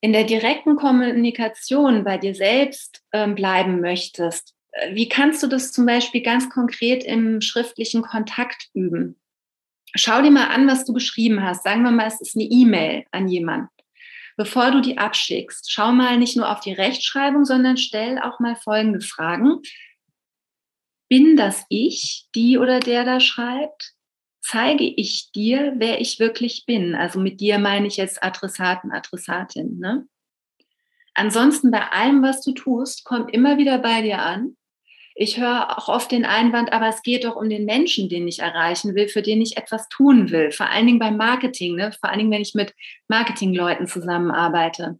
in 0.00 0.12
der 0.12 0.24
direkten 0.24 0.76
Kommunikation 0.76 2.04
bei 2.04 2.18
dir 2.18 2.34
selbst 2.34 3.02
äh, 3.10 3.28
bleiben 3.28 3.80
möchtest, 3.80 4.54
äh, 4.72 4.94
wie 4.94 5.08
kannst 5.08 5.42
du 5.42 5.46
das 5.46 5.72
zum 5.72 5.86
Beispiel 5.86 6.22
ganz 6.22 6.48
konkret 6.50 7.04
im 7.04 7.40
schriftlichen 7.40 8.02
Kontakt 8.02 8.68
üben? 8.72 9.20
Schau 9.94 10.22
dir 10.22 10.30
mal 10.30 10.48
an, 10.48 10.66
was 10.66 10.84
du 10.84 10.92
geschrieben 10.92 11.42
hast. 11.42 11.64
Sagen 11.64 11.82
wir 11.82 11.90
mal, 11.90 12.06
es 12.06 12.20
ist 12.20 12.36
eine 12.36 12.44
E-Mail 12.44 13.04
an 13.10 13.28
jemanden. 13.28 13.68
Bevor 14.36 14.70
du 14.70 14.80
die 14.80 14.98
abschickst, 14.98 15.70
schau 15.70 15.92
mal 15.92 16.16
nicht 16.16 16.36
nur 16.36 16.50
auf 16.50 16.60
die 16.60 16.72
Rechtschreibung, 16.72 17.44
sondern 17.44 17.76
stell 17.76 18.18
auch 18.18 18.40
mal 18.40 18.56
folgende 18.56 19.00
Fragen. 19.00 19.60
Bin 21.08 21.36
das 21.36 21.64
ich, 21.68 22.26
die 22.34 22.56
oder 22.56 22.80
der 22.80 23.04
da 23.04 23.20
schreibt? 23.20 23.92
Zeige 24.40 24.84
ich 24.84 25.30
dir, 25.32 25.74
wer 25.76 26.00
ich 26.00 26.18
wirklich 26.18 26.64
bin? 26.66 26.94
Also 26.94 27.20
mit 27.20 27.40
dir 27.40 27.58
meine 27.58 27.86
ich 27.86 27.96
jetzt 27.96 28.22
Adressaten, 28.22 28.92
Adressatin. 28.92 29.78
Ne? 29.78 30.06
Ansonsten 31.14 31.70
bei 31.70 31.90
allem, 31.90 32.22
was 32.22 32.42
du 32.42 32.52
tust, 32.52 33.04
kommt 33.04 33.34
immer 33.34 33.58
wieder 33.58 33.78
bei 33.78 34.02
dir 34.02 34.20
an, 34.20 34.56
ich 35.22 35.38
höre 35.38 35.76
auch 35.76 35.90
oft 35.90 36.12
den 36.12 36.24
Einwand, 36.24 36.72
aber 36.72 36.88
es 36.88 37.02
geht 37.02 37.24
doch 37.24 37.36
um 37.36 37.50
den 37.50 37.66
Menschen, 37.66 38.08
den 38.08 38.26
ich 38.26 38.38
erreichen 38.38 38.94
will, 38.94 39.06
für 39.06 39.20
den 39.20 39.42
ich 39.42 39.58
etwas 39.58 39.86
tun 39.90 40.30
will. 40.30 40.50
Vor 40.50 40.70
allen 40.70 40.86
Dingen 40.86 40.98
beim 40.98 41.18
Marketing, 41.18 41.76
ne? 41.76 41.92
vor 41.92 42.08
allen 42.08 42.20
Dingen, 42.20 42.30
wenn 42.30 42.40
ich 42.40 42.54
mit 42.54 42.74
Marketingleuten 43.06 43.86
zusammenarbeite. 43.86 44.98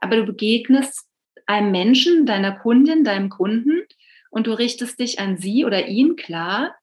Aber 0.00 0.16
du 0.16 0.24
begegnest 0.24 1.06
einem 1.44 1.72
Menschen, 1.72 2.24
deiner 2.24 2.52
Kundin, 2.52 3.04
deinem 3.04 3.28
Kunden 3.28 3.82
und 4.30 4.46
du 4.46 4.52
richtest 4.52 4.98
dich 4.98 5.20
an 5.20 5.36
sie 5.36 5.66
oder 5.66 5.88
ihn, 5.88 6.16
klar. 6.16 6.74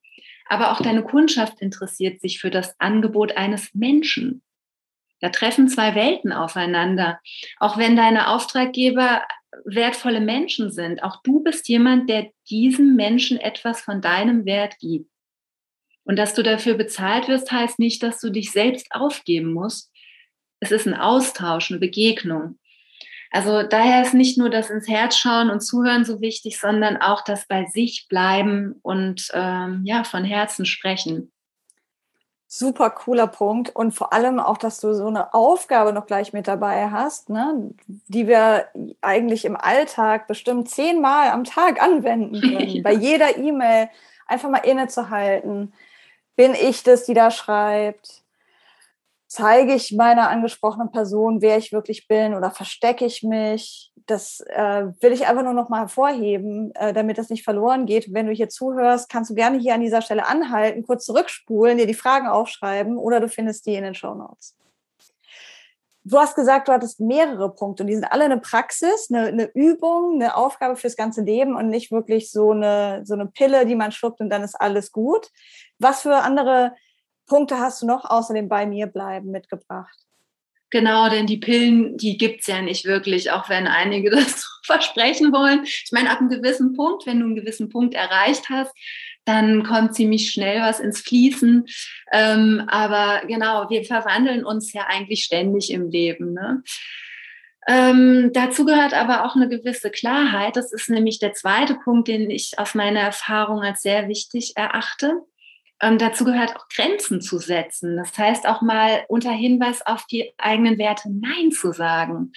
Aber 0.47 0.71
auch 0.71 0.79
deine 0.79 1.01
Kundschaft 1.01 1.59
interessiert 1.59 2.21
sich 2.21 2.39
für 2.39 2.51
das 2.51 2.79
Angebot 2.79 3.37
eines 3.37 3.73
Menschen. 3.73 4.43
Da 5.19 5.29
treffen 5.29 5.67
zwei 5.67 5.95
Welten 5.95 6.31
aufeinander. 6.31 7.19
Auch 7.59 7.77
wenn 7.77 7.95
deine 7.95 8.29
Auftraggeber 8.29 9.23
wertvolle 9.65 10.21
Menschen 10.21 10.71
sind. 10.71 11.03
Auch 11.03 11.21
du 11.23 11.41
bist 11.41 11.67
jemand, 11.67 12.09
der 12.09 12.29
diesem 12.49 12.95
Menschen 12.95 13.39
etwas 13.39 13.81
von 13.81 14.01
deinem 14.01 14.45
Wert 14.45 14.77
gibt. 14.79 15.09
Und 16.03 16.17
dass 16.17 16.33
du 16.33 16.43
dafür 16.43 16.75
bezahlt 16.75 17.27
wirst, 17.27 17.51
heißt 17.51 17.79
nicht, 17.79 18.01
dass 18.01 18.19
du 18.19 18.29
dich 18.29 18.51
selbst 18.51 18.87
aufgeben 18.91 19.53
musst. 19.53 19.91
Es 20.59 20.71
ist 20.71 20.87
ein 20.87 20.93
Austausch, 20.93 21.69
eine 21.69 21.79
Begegnung. 21.79 22.57
Also 23.31 23.63
daher 23.63 24.01
ist 24.03 24.13
nicht 24.13 24.37
nur 24.37 24.49
das 24.49 24.69
ins 24.69 24.87
Herz 24.87 25.17
schauen 25.17 25.49
und 25.49 25.59
zuhören 25.59 26.05
so 26.05 26.21
wichtig, 26.21 26.59
sondern 26.59 26.97
auch 26.97 27.23
das 27.23 27.45
bei 27.45 27.65
sich 27.65 28.07
bleiben 28.07 28.75
und 28.81 29.29
ähm, 29.33 29.81
ja 29.83 30.05
von 30.05 30.23
Herzen 30.23 30.65
sprechen. 30.65 31.31
Super 32.49 32.91
cooler 32.91 33.27
Punkt 33.27 33.75
und 33.75 33.91
vor 33.91 34.13
allem 34.13 34.39
auch, 34.39 34.57
dass 34.57 34.79
du 34.79 34.93
so 34.93 35.07
eine 35.07 35.33
Aufgabe 35.33 35.91
noch 35.91 36.05
gleich 36.05 36.31
mit 36.31 36.47
dabei 36.47 36.89
hast, 36.89 37.29
ne, 37.29 37.71
die 38.07 38.27
wir 38.27 38.67
eigentlich 39.01 39.43
im 39.43 39.57
Alltag 39.57 40.27
bestimmt 40.27 40.69
zehnmal 40.69 41.31
am 41.31 41.43
Tag 41.43 41.81
anwenden 41.83 42.39
können. 42.39 42.69
Ja. 42.69 42.81
Bei 42.83 42.93
jeder 42.93 43.37
E-Mail 43.37 43.89
einfach 44.27 44.49
mal 44.49 44.59
innezuhalten. 44.59 45.73
Bin 46.37 46.53
ich 46.53 46.83
das, 46.83 47.05
die 47.05 47.13
da 47.13 47.31
schreibt? 47.31 48.23
Zeige 49.27 49.73
ich 49.73 49.91
meiner 49.91 50.29
angesprochenen 50.29 50.91
Person, 50.91 51.41
wer 51.41 51.57
ich 51.57 51.73
wirklich 51.73 52.07
bin 52.07 52.33
oder 52.33 52.49
verstecke 52.49 53.05
ich 53.05 53.23
mich? 53.23 53.91
Das 54.05 54.39
äh, 54.47 54.85
will 55.01 55.11
ich 55.11 55.27
einfach 55.27 55.43
nur 55.43 55.53
noch 55.53 55.67
mal 55.67 55.81
hervorheben, 55.81 56.73
äh, 56.75 56.93
damit 56.93 57.17
das 57.17 57.29
nicht 57.29 57.43
verloren 57.43 57.85
geht. 57.85 58.13
Wenn 58.13 58.27
du 58.27 58.31
hier 58.31 58.47
zuhörst, 58.47 59.09
kannst 59.09 59.29
du 59.29 59.35
gerne 59.35 59.57
hier 59.57 59.73
an 59.73 59.81
dieser 59.81 60.01
Stelle 60.01 60.25
anhalten, 60.25 60.85
kurz 60.85 61.05
zurückspulen, 61.05 61.77
dir 61.77 61.87
die 61.87 61.93
Fragen 61.93 62.27
aufschreiben 62.27 62.97
oder 62.97 63.19
du 63.19 63.27
findest 63.27 63.65
die 63.65 63.75
in 63.75 63.83
den 63.83 63.95
Show 63.95 64.15
Notes. 64.15 64.55
Du 66.05 66.17
hast 66.17 66.35
gesagt, 66.35 66.69
du 66.69 66.71
hattest 66.71 67.01
mehrere 67.01 67.53
Punkte 67.53 67.83
und 67.83 67.87
die 67.87 67.95
sind 67.95 68.05
alle 68.05 68.23
eine 68.23 68.39
Praxis, 68.39 69.09
eine, 69.11 69.27
eine 69.27 69.51
Übung, 69.53 70.13
eine 70.13 70.37
Aufgabe 70.37 70.77
fürs 70.77 70.95
ganze 70.95 71.21
Leben 71.21 71.57
und 71.57 71.67
nicht 71.67 71.91
wirklich 71.91 72.31
so 72.31 72.51
eine, 72.51 73.01
so 73.03 73.13
eine 73.13 73.25
Pille, 73.25 73.65
die 73.65 73.75
man 73.75 73.91
schluckt 73.91 74.21
und 74.21 74.29
dann 74.29 74.41
ist 74.41 74.55
alles 74.55 74.93
gut. 74.93 75.27
Was 75.79 76.03
für 76.03 76.15
andere 76.15 76.71
Punkte 77.27 77.59
hast 77.59 77.81
du 77.81 77.85
noch 77.85 78.05
außer 78.05 78.33
dem 78.33 78.49
bei 78.49 78.65
mir 78.65 78.87
bleiben 78.87 79.31
mitgebracht? 79.31 79.97
Genau, 80.69 81.09
denn 81.09 81.27
die 81.27 81.37
Pillen, 81.37 81.97
die 81.97 82.17
gibt 82.17 82.41
es 82.41 82.47
ja 82.47 82.61
nicht 82.61 82.83
wirklich, 82.85 83.31
auch 83.31 83.49
wenn 83.49 83.67
einige 83.67 84.09
das 84.11 84.59
versprechen 84.63 85.31
wollen. 85.31 85.63
Ich 85.63 85.91
meine, 85.91 86.09
ab 86.09 86.19
einem 86.19 86.29
gewissen 86.29 86.73
Punkt, 86.73 87.05
wenn 87.05 87.19
du 87.19 87.25
einen 87.25 87.35
gewissen 87.35 87.69
Punkt 87.69 87.93
erreicht 87.93 88.49
hast, 88.49 88.73
dann 89.23 89.63
kommt 89.63 89.95
ziemlich 89.95 90.31
schnell 90.31 90.61
was 90.61 90.79
ins 90.79 91.01
Fließen. 91.01 91.65
Ähm, 92.13 92.63
aber 92.67 93.25
genau, 93.27 93.69
wir 93.69 93.83
verwandeln 93.83 94.45
uns 94.45 94.71
ja 94.73 94.85
eigentlich 94.87 95.23
ständig 95.23 95.71
im 95.71 95.89
Leben. 95.89 96.33
Ne? 96.33 96.63
Ähm, 97.67 98.31
dazu 98.33 98.63
gehört 98.65 98.93
aber 98.93 99.25
auch 99.25 99.35
eine 99.35 99.49
gewisse 99.49 99.89
Klarheit. 99.89 100.55
Das 100.55 100.71
ist 100.71 100.89
nämlich 100.89 101.19
der 101.19 101.33
zweite 101.33 101.75
Punkt, 101.75 102.07
den 102.07 102.29
ich 102.29 102.53
aus 102.57 102.73
meiner 102.75 103.01
Erfahrung 103.01 103.61
als 103.61 103.81
sehr 103.81 104.07
wichtig 104.07 104.53
erachte. 104.55 105.21
Ähm, 105.81 105.97
dazu 105.97 106.25
gehört 106.25 106.55
auch 106.55 106.67
Grenzen 106.69 107.21
zu 107.21 107.37
setzen. 107.37 107.97
Das 107.97 108.17
heißt 108.17 108.47
auch 108.47 108.61
mal 108.61 109.05
unter 109.09 109.31
Hinweis 109.31 109.85
auf 109.85 110.05
die 110.05 110.33
eigenen 110.37 110.77
Werte 110.77 111.09
Nein 111.11 111.51
zu 111.51 111.71
sagen. 111.71 112.31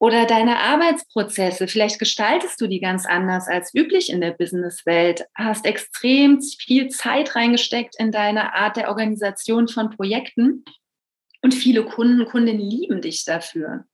Oder 0.00 0.26
deine 0.26 0.58
Arbeitsprozesse, 0.58 1.66
vielleicht 1.66 1.98
gestaltest 1.98 2.60
du 2.60 2.68
die 2.68 2.78
ganz 2.78 3.04
anders 3.04 3.48
als 3.48 3.74
üblich 3.74 4.10
in 4.10 4.20
der 4.20 4.30
Businesswelt, 4.30 5.24
hast 5.34 5.66
extrem 5.66 6.40
viel 6.40 6.88
Zeit 6.88 7.34
reingesteckt 7.34 7.96
in 7.98 8.12
deine 8.12 8.54
Art 8.54 8.76
der 8.76 8.90
Organisation 8.90 9.66
von 9.66 9.90
Projekten 9.90 10.64
und 11.42 11.52
viele 11.52 11.84
Kunden, 11.84 12.26
Kundinnen 12.26 12.60
lieben 12.60 13.00
dich 13.00 13.24
dafür. 13.24 13.86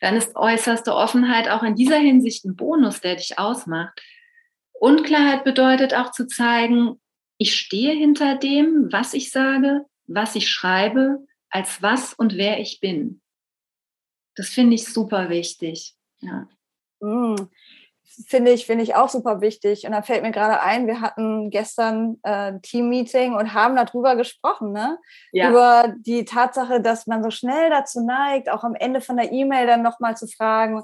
Dann 0.00 0.16
ist 0.16 0.36
äußerste 0.36 0.94
Offenheit 0.94 1.48
auch 1.48 1.64
in 1.64 1.74
dieser 1.74 1.98
Hinsicht 1.98 2.44
ein 2.44 2.54
Bonus, 2.54 3.00
der 3.00 3.16
dich 3.16 3.36
ausmacht. 3.36 4.00
Unklarheit 4.72 5.42
bedeutet 5.42 5.94
auch 5.94 6.12
zu 6.12 6.28
zeigen, 6.28 7.00
ich 7.44 7.56
stehe 7.56 7.92
hinter 7.92 8.36
dem, 8.36 8.90
was 8.90 9.12
ich 9.12 9.30
sage, 9.30 9.84
was 10.06 10.34
ich 10.34 10.48
schreibe, 10.48 11.26
als 11.50 11.82
was 11.82 12.14
und 12.14 12.38
wer 12.38 12.58
ich 12.58 12.80
bin. 12.80 13.20
Das 14.34 14.48
finde 14.48 14.76
ich 14.76 14.86
super 14.86 15.28
wichtig. 15.28 15.94
Ja. 16.20 16.48
Mm, 17.00 17.36
finde 18.26 18.52
ich, 18.52 18.64
finde 18.64 18.82
ich 18.82 18.94
auch 18.94 19.10
super 19.10 19.42
wichtig. 19.42 19.84
Und 19.84 19.92
da 19.92 20.00
fällt 20.00 20.22
mir 20.22 20.30
gerade 20.30 20.62
ein, 20.62 20.86
wir 20.86 21.02
hatten 21.02 21.50
gestern 21.50 22.18
äh, 22.22 22.52
ein 22.52 22.62
Team-Meeting 22.62 23.34
und 23.34 23.52
haben 23.52 23.76
darüber 23.76 24.16
gesprochen, 24.16 24.72
ne? 24.72 24.98
Ja. 25.32 25.50
Über 25.50 25.94
die 25.98 26.24
Tatsache, 26.24 26.80
dass 26.80 27.06
man 27.06 27.22
so 27.22 27.30
schnell 27.30 27.68
dazu 27.68 28.02
neigt, 28.06 28.48
auch 28.48 28.64
am 28.64 28.74
Ende 28.74 29.02
von 29.02 29.18
der 29.18 29.32
E-Mail 29.32 29.66
dann 29.66 29.82
nochmal 29.82 30.16
zu 30.16 30.28
fragen, 30.28 30.82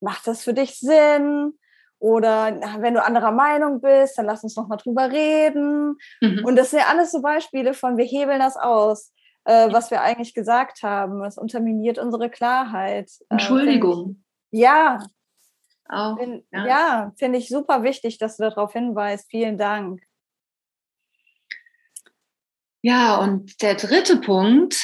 macht 0.00 0.26
das 0.26 0.42
für 0.42 0.54
dich 0.54 0.76
Sinn? 0.76 1.52
Oder 2.00 2.60
wenn 2.80 2.94
du 2.94 3.04
anderer 3.04 3.30
Meinung 3.30 3.80
bist, 3.80 4.18
dann 4.18 4.26
lass 4.26 4.42
uns 4.42 4.56
nochmal 4.56 4.78
drüber 4.78 5.12
reden. 5.12 5.96
Mhm. 6.20 6.44
Und 6.44 6.56
das 6.56 6.70
sind 6.70 6.80
ja 6.80 6.86
alles 6.88 7.12
so 7.12 7.22
Beispiele 7.22 7.74
von, 7.74 7.96
wir 7.96 8.04
hebeln 8.04 8.40
das 8.40 8.56
aus 8.56 9.12
äh, 9.44 9.72
was 9.72 9.90
wir 9.90 10.00
eigentlich 10.02 10.34
gesagt 10.34 10.82
haben. 10.82 11.24
Es 11.24 11.38
unterminiert 11.38 11.98
unsere 11.98 12.30
Klarheit. 12.30 13.10
Äh, 13.20 13.24
Entschuldigung. 13.34 14.22
Äh, 14.52 14.60
ja. 14.60 14.98
Auch, 15.88 16.16
Bin, 16.16 16.44
ja, 16.52 16.66
ja 16.66 17.12
finde 17.18 17.38
ich 17.38 17.48
super 17.48 17.82
wichtig, 17.82 18.18
dass 18.18 18.36
du 18.36 18.44
darauf 18.44 18.72
hinweist. 18.72 19.28
Vielen 19.30 19.58
Dank. 19.58 20.02
Ja, 22.82 23.16
und 23.18 23.60
der 23.60 23.74
dritte 23.74 24.18
Punkt, 24.18 24.82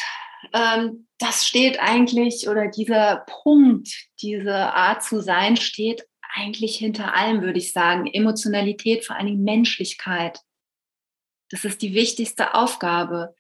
ähm, 0.53 1.07
das 1.19 1.47
steht 1.47 1.79
eigentlich, 1.81 2.49
oder 2.49 2.69
dieser 2.69 3.25
Punkt, 3.27 3.89
diese 4.21 4.55
Art 4.55 5.03
zu 5.03 5.21
sein, 5.21 5.57
steht 5.57 6.07
eigentlich 6.37 6.77
hinter 6.77 7.15
allem, 7.15 7.43
würde 7.43 7.59
ich 7.59 7.73
sagen. 7.73 8.07
Emotionalität, 8.07 9.05
vor 9.05 9.17
allen 9.17 9.27
Dingen 9.27 9.45
Menschlichkeit. 9.45 10.41
Das 11.51 11.65
ist 11.65 11.83
die 11.83 11.95
wichtigste 11.95 12.55
Aufgabe. 12.55 13.35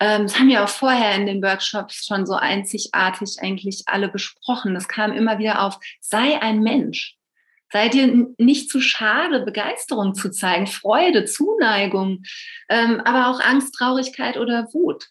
Ähm, 0.00 0.22
das 0.22 0.38
haben 0.38 0.48
wir 0.48 0.64
auch 0.64 0.68
vorher 0.68 1.14
in 1.14 1.26
den 1.26 1.42
Workshops 1.42 2.06
schon 2.06 2.26
so 2.26 2.34
einzigartig 2.34 3.36
eigentlich 3.40 3.84
alle 3.86 4.08
besprochen. 4.08 4.74
Das 4.74 4.88
kam 4.88 5.12
immer 5.12 5.38
wieder 5.38 5.62
auf, 5.62 5.78
sei 6.00 6.40
ein 6.40 6.60
Mensch. 6.60 7.16
Sei 7.70 7.88
dir 7.88 8.28
nicht 8.38 8.70
zu 8.70 8.80
schade, 8.80 9.40
Begeisterung 9.40 10.14
zu 10.14 10.30
zeigen, 10.30 10.66
Freude, 10.66 11.26
Zuneigung, 11.26 12.22
ähm, 12.70 13.00
aber 13.04 13.28
auch 13.28 13.40
Angst, 13.40 13.74
Traurigkeit 13.74 14.38
oder 14.38 14.72
Wut. 14.72 15.08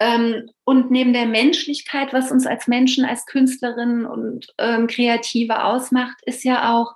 Ähm, 0.00 0.50
und 0.64 0.90
neben 0.90 1.12
der 1.12 1.26
Menschlichkeit, 1.26 2.12
was 2.12 2.30
uns 2.30 2.46
als 2.46 2.66
Menschen, 2.66 3.04
als 3.04 3.26
Künstlerinnen 3.26 4.06
und 4.06 4.52
ähm, 4.58 4.86
Kreative 4.86 5.64
ausmacht, 5.64 6.18
ist 6.24 6.44
ja 6.44 6.74
auch 6.74 6.94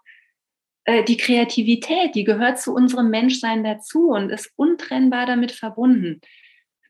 äh, 0.84 1.04
die 1.04 1.16
Kreativität, 1.16 2.14
die 2.14 2.24
gehört 2.24 2.61
zu 2.61 2.74
unserem 2.74 3.11
Menschsein 3.11 3.62
dazu 3.62 4.11
und 4.11 4.30
ist 4.30 4.50
untrennbar 4.56 5.26
damit 5.26 5.52
verbunden 5.52 6.20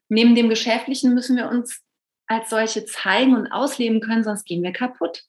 neben 0.09 0.35
dem 0.35 0.49
Geschäftlichen 0.49 1.15
müssen 1.15 1.37
wir 1.37 1.49
uns 1.49 1.83
als 2.27 2.51
solche 2.51 2.85
zeigen 2.85 3.35
und 3.35 3.51
ausleben 3.51 4.01
können, 4.01 4.25
sonst 4.25 4.45
gehen 4.45 4.63
wir 4.63 4.73
kaputt. 4.73 5.25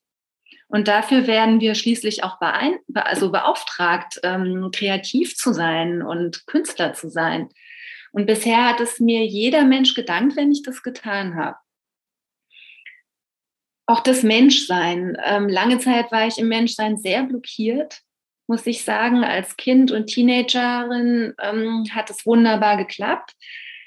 Und 0.67 0.87
dafür 0.87 1.27
werden 1.27 1.61
wir 1.61 1.73
schließlich 1.75 2.23
auch 2.23 2.39
also 2.93 3.31
beauftragt, 3.31 4.19
ähm, 4.23 4.69
kreativ 4.71 5.35
zu 5.35 5.53
sein 5.53 6.01
und 6.01 6.45
Künstler 6.45 6.93
zu 6.93 7.09
sein. 7.09 7.49
Und 8.11 8.25
bisher 8.25 8.67
hat 8.67 8.79
es 8.79 8.99
mir 8.99 9.25
jeder 9.25 9.65
Mensch 9.65 9.93
gedankt, 9.93 10.35
wenn 10.35 10.51
ich 10.51 10.63
das 10.63 10.83
getan 10.83 11.35
habe. 11.35 11.57
Auch 13.85 14.01
das 14.01 14.23
Menschsein. 14.23 15.17
Ähm, 15.23 15.49
lange 15.49 15.79
Zeit 15.79 16.11
war 16.11 16.27
ich 16.27 16.37
im 16.37 16.47
Menschsein 16.47 16.97
sehr 16.97 17.23
blockiert, 17.23 18.01
muss 18.47 18.67
ich 18.67 18.83
sagen. 18.83 19.23
Als 19.23 19.57
Kind 19.57 19.91
und 19.91 20.07
Teenagerin 20.07 21.33
ähm, 21.41 21.85
hat 21.91 22.09
es 22.09 22.25
wunderbar 22.25 22.77
geklappt. 22.77 23.33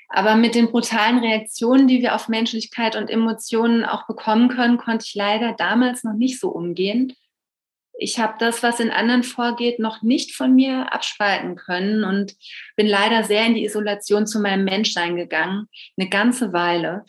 Aber 0.09 0.35
mit 0.35 0.55
den 0.55 0.71
brutalen 0.71 1.19
Reaktionen, 1.19 1.89
die 1.89 2.03
wir 2.03 2.15
auf 2.15 2.29
Menschlichkeit 2.29 2.97
und 2.97 3.09
Emotionen 3.09 3.85
auch 3.85 4.07
bekommen 4.07 4.49
können, 4.49 4.77
konnte 4.77 5.07
ich 5.07 5.15
leider 5.15 5.55
damals 5.55 6.05
noch 6.05 6.15
nicht 6.15 6.39
so 6.39 6.51
umgehen. 6.51 7.15
Ich 8.03 8.19
habe 8.19 8.35
das, 8.39 8.63
was 8.63 8.81
in 8.81 8.91
anderen 8.91 9.23
vorgeht, 9.23 9.79
noch 9.79 10.03
nicht 10.03 10.35
von 10.35 10.55
mir 10.55 10.93
abspalten 10.93 11.57
können 11.57 12.05
und 12.05 12.35
bin 12.77 12.87
leider 12.87 13.25
sehr 13.25 13.47
in 13.47 13.55
die 13.55 13.65
Isolation 13.65 14.27
zu 14.27 14.41
meinem 14.41 14.65
Menschsein 14.65 15.17
gegangen, 15.17 15.69
eine 15.97 16.09
ganze 16.09 16.53
Weile. 16.53 17.05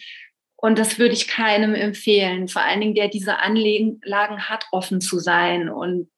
Und 0.56 0.80
das 0.80 1.00
würde 1.00 1.14
ich 1.14 1.28
keinem 1.28 1.76
empfehlen, 1.76 2.48
vor 2.48 2.62
allen 2.62 2.80
Dingen, 2.80 2.96
der 2.96 3.10
diese 3.10 3.40
Anlagen 3.40 4.50
hat, 4.50 4.66
offen 4.72 5.02
zu 5.02 5.20
sein 5.20 5.68
und 5.68 6.10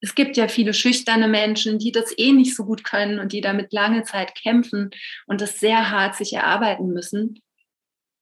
es 0.00 0.14
gibt 0.14 0.36
ja 0.36 0.48
viele 0.48 0.72
schüchterne 0.72 1.28
Menschen, 1.28 1.78
die 1.78 1.92
das 1.92 2.16
eh 2.16 2.32
nicht 2.32 2.56
so 2.56 2.64
gut 2.64 2.84
können 2.84 3.18
und 3.18 3.32
die 3.32 3.40
damit 3.40 3.72
lange 3.72 4.02
Zeit 4.02 4.34
kämpfen 4.34 4.90
und 5.26 5.40
das 5.40 5.60
sehr 5.60 5.90
hart 5.90 6.14
sich 6.14 6.32
erarbeiten 6.32 6.88
müssen. 6.88 7.40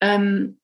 Ähm, 0.01 0.59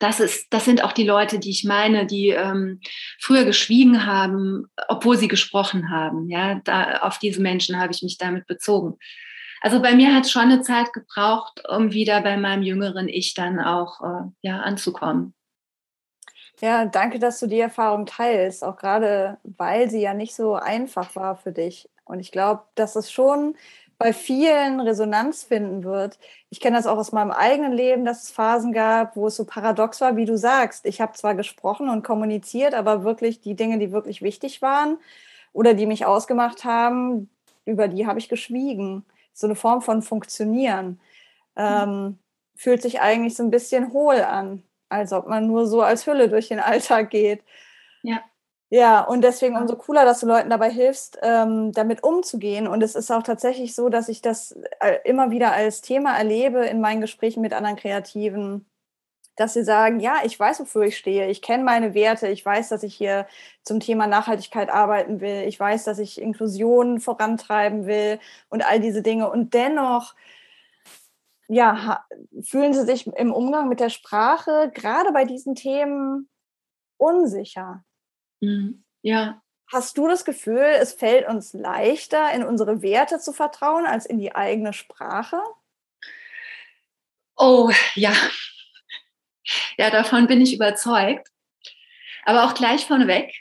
das, 0.00 0.18
ist, 0.18 0.52
das 0.52 0.64
sind 0.64 0.82
auch 0.82 0.92
die 0.92 1.06
Leute, 1.06 1.38
die 1.38 1.50
ich 1.50 1.64
meine, 1.64 2.06
die 2.06 2.30
ähm, 2.30 2.80
früher 3.20 3.44
geschwiegen 3.44 4.06
haben, 4.06 4.66
obwohl 4.88 5.16
sie 5.16 5.28
gesprochen 5.28 5.90
haben. 5.90 6.28
Ja, 6.28 6.60
da, 6.64 6.98
auf 7.02 7.18
diese 7.18 7.40
Menschen 7.40 7.78
habe 7.78 7.92
ich 7.92 8.02
mich 8.02 8.18
damit 8.18 8.46
bezogen. 8.46 8.98
Also 9.60 9.82
bei 9.82 9.94
mir 9.94 10.14
hat 10.14 10.24
es 10.24 10.32
schon 10.32 10.42
eine 10.42 10.62
Zeit 10.62 10.94
gebraucht, 10.94 11.62
um 11.68 11.92
wieder 11.92 12.22
bei 12.22 12.38
meinem 12.38 12.62
jüngeren 12.62 13.08
Ich 13.08 13.34
dann 13.34 13.60
auch 13.60 14.00
äh, 14.00 14.30
ja, 14.40 14.60
anzukommen. 14.60 15.34
Ja, 16.60 16.86
danke, 16.86 17.18
dass 17.18 17.38
du 17.38 17.46
die 17.46 17.60
Erfahrung 17.60 18.06
teilst, 18.06 18.64
auch 18.64 18.76
gerade 18.76 19.38
weil 19.44 19.90
sie 19.90 20.00
ja 20.00 20.14
nicht 20.14 20.34
so 20.34 20.54
einfach 20.54 21.14
war 21.14 21.36
für 21.36 21.52
dich. 21.52 21.88
Und 22.04 22.20
ich 22.20 22.32
glaube, 22.32 22.64
dass 22.74 22.96
es 22.96 23.12
schon 23.12 23.54
bei 24.00 24.12
vielen 24.14 24.80
Resonanz 24.80 25.44
finden 25.44 25.84
wird. 25.84 26.18
Ich 26.48 26.58
kenne 26.58 26.76
das 26.76 26.86
auch 26.86 26.96
aus 26.96 27.12
meinem 27.12 27.30
eigenen 27.30 27.72
Leben, 27.72 28.04
dass 28.04 28.24
es 28.24 28.30
Phasen 28.30 28.72
gab, 28.72 29.14
wo 29.14 29.26
es 29.26 29.36
so 29.36 29.44
paradox 29.44 30.00
war, 30.00 30.16
wie 30.16 30.24
du 30.24 30.36
sagst. 30.38 30.86
Ich 30.86 31.00
habe 31.00 31.12
zwar 31.12 31.34
gesprochen 31.34 31.88
und 31.90 32.02
kommuniziert, 32.02 32.74
aber 32.74 33.04
wirklich 33.04 33.40
die 33.40 33.54
Dinge, 33.54 33.78
die 33.78 33.92
wirklich 33.92 34.22
wichtig 34.22 34.62
waren 34.62 34.98
oder 35.52 35.74
die 35.74 35.86
mich 35.86 36.06
ausgemacht 36.06 36.64
haben, 36.64 37.28
über 37.66 37.88
die 37.88 38.06
habe 38.06 38.18
ich 38.18 38.28
geschwiegen. 38.28 39.04
So 39.34 39.46
eine 39.46 39.54
Form 39.54 39.82
von 39.82 40.02
Funktionieren. 40.02 40.98
Ähm, 41.54 42.18
fühlt 42.56 42.82
sich 42.82 43.00
eigentlich 43.00 43.36
so 43.36 43.42
ein 43.42 43.50
bisschen 43.50 43.92
hohl 43.92 44.22
an 44.22 44.62
als 44.90 45.12
ob 45.12 45.28
man 45.28 45.46
nur 45.46 45.66
so 45.66 45.82
als 45.82 46.06
Hülle 46.06 46.28
durch 46.28 46.48
den 46.48 46.60
Alltag 46.60 47.10
geht. 47.10 47.42
Ja. 48.02 48.22
Ja, 48.72 49.00
und 49.02 49.22
deswegen 49.22 49.56
umso 49.56 49.74
cooler, 49.76 50.04
dass 50.04 50.20
du 50.20 50.26
Leuten 50.26 50.48
dabei 50.48 50.70
hilfst, 50.70 51.18
ähm, 51.22 51.72
damit 51.72 52.04
umzugehen. 52.04 52.68
Und 52.68 52.82
es 52.84 52.94
ist 52.94 53.10
auch 53.10 53.24
tatsächlich 53.24 53.74
so, 53.74 53.88
dass 53.88 54.08
ich 54.08 54.22
das 54.22 54.52
äh, 54.78 54.98
immer 55.04 55.32
wieder 55.32 55.52
als 55.52 55.80
Thema 55.80 56.16
erlebe 56.16 56.64
in 56.66 56.80
meinen 56.80 57.00
Gesprächen 57.00 57.40
mit 57.40 57.52
anderen 57.52 57.74
Kreativen, 57.74 58.66
dass 59.36 59.54
sie 59.54 59.64
sagen, 59.64 60.00
ja, 60.00 60.18
ich 60.24 60.38
weiß, 60.38 60.60
wofür 60.60 60.82
ich 60.84 60.98
stehe, 60.98 61.28
ich 61.30 61.42
kenne 61.42 61.64
meine 61.64 61.94
Werte, 61.94 62.28
ich 62.28 62.44
weiß, 62.46 62.68
dass 62.70 62.82
ich 62.84 62.94
hier 62.94 63.26
zum 63.64 63.80
Thema 63.80 64.06
Nachhaltigkeit 64.06 64.70
arbeiten 64.70 65.20
will, 65.20 65.44
ich 65.48 65.58
weiß, 65.58 65.84
dass 65.84 65.98
ich 65.98 66.20
Inklusion 66.20 67.00
vorantreiben 67.00 67.86
will 67.86 68.20
und 68.50 68.64
all 68.68 68.80
diese 68.80 69.02
Dinge. 69.02 69.30
Und 69.30 69.54
dennoch 69.54 70.14
ja, 71.48 72.04
fühlen 72.42 72.72
Sie 72.74 72.84
sich 72.84 73.06
im 73.08 73.32
Umgang 73.32 73.68
mit 73.68 73.80
der 73.80 73.90
Sprache 73.90 74.70
gerade 74.74 75.12
bei 75.12 75.24
diesen 75.24 75.54
Themen 75.56 76.28
unsicher? 76.98 77.84
Mhm. 78.40 78.84
Ja. 79.02 79.42
Hast 79.72 79.96
du 79.96 80.08
das 80.08 80.24
Gefühl, 80.24 80.64
es 80.80 80.92
fällt 80.92 81.28
uns 81.28 81.52
leichter, 81.52 82.32
in 82.32 82.42
unsere 82.42 82.82
Werte 82.82 83.20
zu 83.20 83.32
vertrauen, 83.32 83.86
als 83.86 84.04
in 84.04 84.18
die 84.18 84.34
eigene 84.34 84.72
Sprache? 84.72 85.40
Oh, 87.36 87.70
ja. 87.94 88.12
Ja, 89.78 89.90
davon 89.90 90.26
bin 90.26 90.40
ich 90.40 90.54
überzeugt. 90.54 91.28
Aber 92.24 92.44
auch 92.44 92.54
gleich 92.54 92.84
vorneweg, 92.84 93.32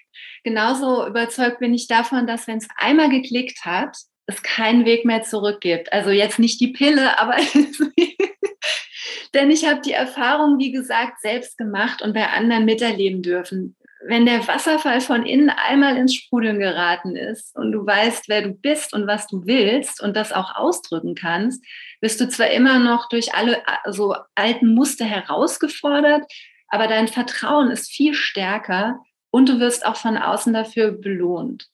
genauso 0.44 1.06
überzeugt 1.06 1.60
bin 1.60 1.74
ich 1.74 1.88
davon, 1.88 2.28
dass 2.28 2.48
wenn 2.48 2.60
es 2.60 2.68
einmal 2.78 3.10
geklickt 3.10 3.66
hat, 3.66 3.98
es 4.26 4.42
keinen 4.44 4.86
Weg 4.86 5.06
mehr 5.06 5.24
zurück 5.24 5.60
gibt. 5.62 5.92
Also 5.92 6.12
jetzt 6.12 6.40
nicht 6.40 6.62
die 6.62 6.70
Pille, 6.70 7.20
aber 7.20 7.36
denn 9.34 9.52
ich 9.52 9.66
habe 9.66 9.82
die 9.82 9.92
Erfahrung, 9.92 10.60
wie 10.60 10.72
gesagt, 10.72 11.22
selbst 11.22 11.58
gemacht 11.58 12.02
und 12.02 12.14
bei 12.14 12.28
anderen 12.28 12.66
miterleben 12.66 13.22
dürfen. 13.22 13.76
Wenn 14.06 14.26
der 14.26 14.48
Wasserfall 14.48 15.02
von 15.02 15.26
innen 15.26 15.50
einmal 15.50 15.98
ins 15.98 16.16
Sprudeln 16.16 16.60
geraten 16.60 17.16
ist 17.18 17.56
und 17.56 17.74
du 17.74 17.86
weißt, 17.86 18.30
wer 18.30 18.42
du 18.42 18.54
bist 18.54 18.94
und 18.94 19.08
was 19.08 19.28
du 19.28 19.46
willst 19.46 20.02
und 20.02 20.16
das 20.16 20.32
auch 20.32 20.56
ausdrücken 20.56 21.16
kannst, 21.16 21.64
bist 22.00 22.22
du 22.22 22.30
zwar 22.30 22.50
immer 22.52 22.80
noch 22.80 23.10
durch 23.10 23.34
alle 23.34 23.62
so 23.90 24.16
alten 24.36 24.74
Muster 24.74 25.06
herausgefordert, 25.06 26.24
aber 26.70 26.88
dein 26.88 27.08
Vertrauen 27.10 27.72
ist 27.72 27.92
viel 27.92 28.14
stärker 28.14 29.00
und 29.32 29.50
du 29.50 29.60
wirst 29.60 29.86
auch 29.86 29.98
von 29.98 30.18
außen 30.18 30.54
dafür 30.54 30.92
belohnt. 30.92 31.68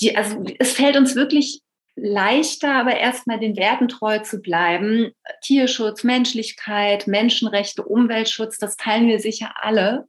Die, 0.00 0.16
also 0.16 0.44
es 0.58 0.72
fällt 0.72 0.96
uns 0.96 1.14
wirklich 1.14 1.62
leichter, 1.96 2.74
aber 2.74 2.96
erstmal 2.96 3.38
den 3.38 3.56
Werten 3.56 3.88
treu 3.88 4.18
zu 4.18 4.40
bleiben. 4.40 5.12
Tierschutz, 5.42 6.02
Menschlichkeit, 6.04 7.06
Menschenrechte, 7.06 7.84
Umweltschutz, 7.84 8.58
das 8.58 8.76
teilen 8.76 9.06
wir 9.06 9.20
sicher 9.20 9.54
alle. 9.60 10.08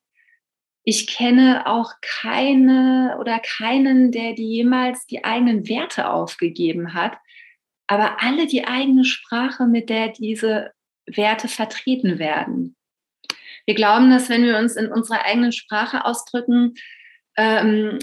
Ich 0.88 1.08
kenne 1.08 1.64
auch 1.66 1.94
keine 2.02 3.18
oder 3.20 3.40
keinen, 3.40 4.12
der 4.12 4.34
die 4.34 4.48
jemals 4.48 5.08
die 5.08 5.24
eigenen 5.24 5.68
Werte 5.68 6.10
aufgegeben 6.10 6.94
hat, 6.94 7.18
aber 7.88 8.22
alle 8.22 8.46
die 8.46 8.66
eigene 8.68 9.04
Sprache, 9.04 9.66
mit 9.66 9.90
der 9.90 10.10
diese 10.10 10.72
Werte 11.08 11.48
vertreten 11.48 12.20
werden. 12.20 12.76
Wir 13.66 13.74
glauben, 13.74 14.12
dass 14.12 14.30
wenn 14.30 14.44
wir 14.44 14.60
uns 14.60 14.76
in 14.76 14.92
unserer 14.92 15.26
eigenen 15.26 15.52
Sprache 15.52 16.06
ausdrücken, 16.06 16.76
ähm, 17.36 17.98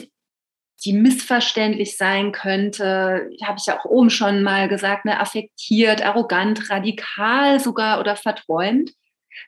die 0.85 0.93
missverständlich 0.93 1.97
sein 1.97 2.33
könnte, 2.33 3.31
habe 3.45 3.59
ich 3.59 3.67
ja 3.67 3.79
auch 3.79 3.85
oben 3.85 4.11
schon 4.11 4.43
mal 4.43 4.69
gesagt, 4.69 5.05
ne, 5.05 5.21
affektiert, 5.21 6.05
arrogant, 6.05 6.69
radikal 6.69 7.61
sogar 7.61 8.01
oder 8.01 8.17
verträumt. 8.17 8.91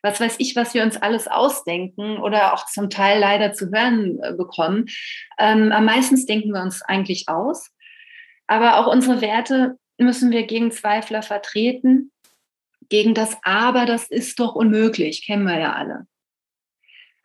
Was 0.03 0.20
weiß 0.20 0.37
ich, 0.38 0.57
was 0.57 0.75
wir 0.75 0.83
uns 0.83 0.97
alles 0.97 1.29
ausdenken 1.29 2.18
oder 2.18 2.55
auch 2.55 2.66
zum 2.66 2.90
Teil 2.90 3.20
leider 3.20 3.53
zu 3.53 3.70
hören 3.70 4.18
äh, 4.23 4.33
bekommen. 4.33 4.87
Ähm, 5.38 5.73
am 5.73 5.85
meisten 5.85 6.25
denken 6.27 6.53
wir 6.53 6.62
uns 6.62 6.83
eigentlich 6.83 7.29
aus. 7.29 7.70
Aber 8.47 8.79
auch 8.79 8.92
unsere 8.92 9.20
Werte 9.20 9.79
müssen 9.99 10.31
wir 10.31 10.44
gegen 10.44 10.70
Zweifler 10.70 11.23
vertreten 11.23 12.11
gegen 12.88 13.14
das 13.14 13.37
Aber, 13.42 13.87
das 13.87 14.09
ist 14.11 14.38
doch 14.40 14.55
unmöglich, 14.55 15.25
kennen 15.25 15.44
wir 15.44 15.59
ja 15.59 15.73
alle. 15.73 16.07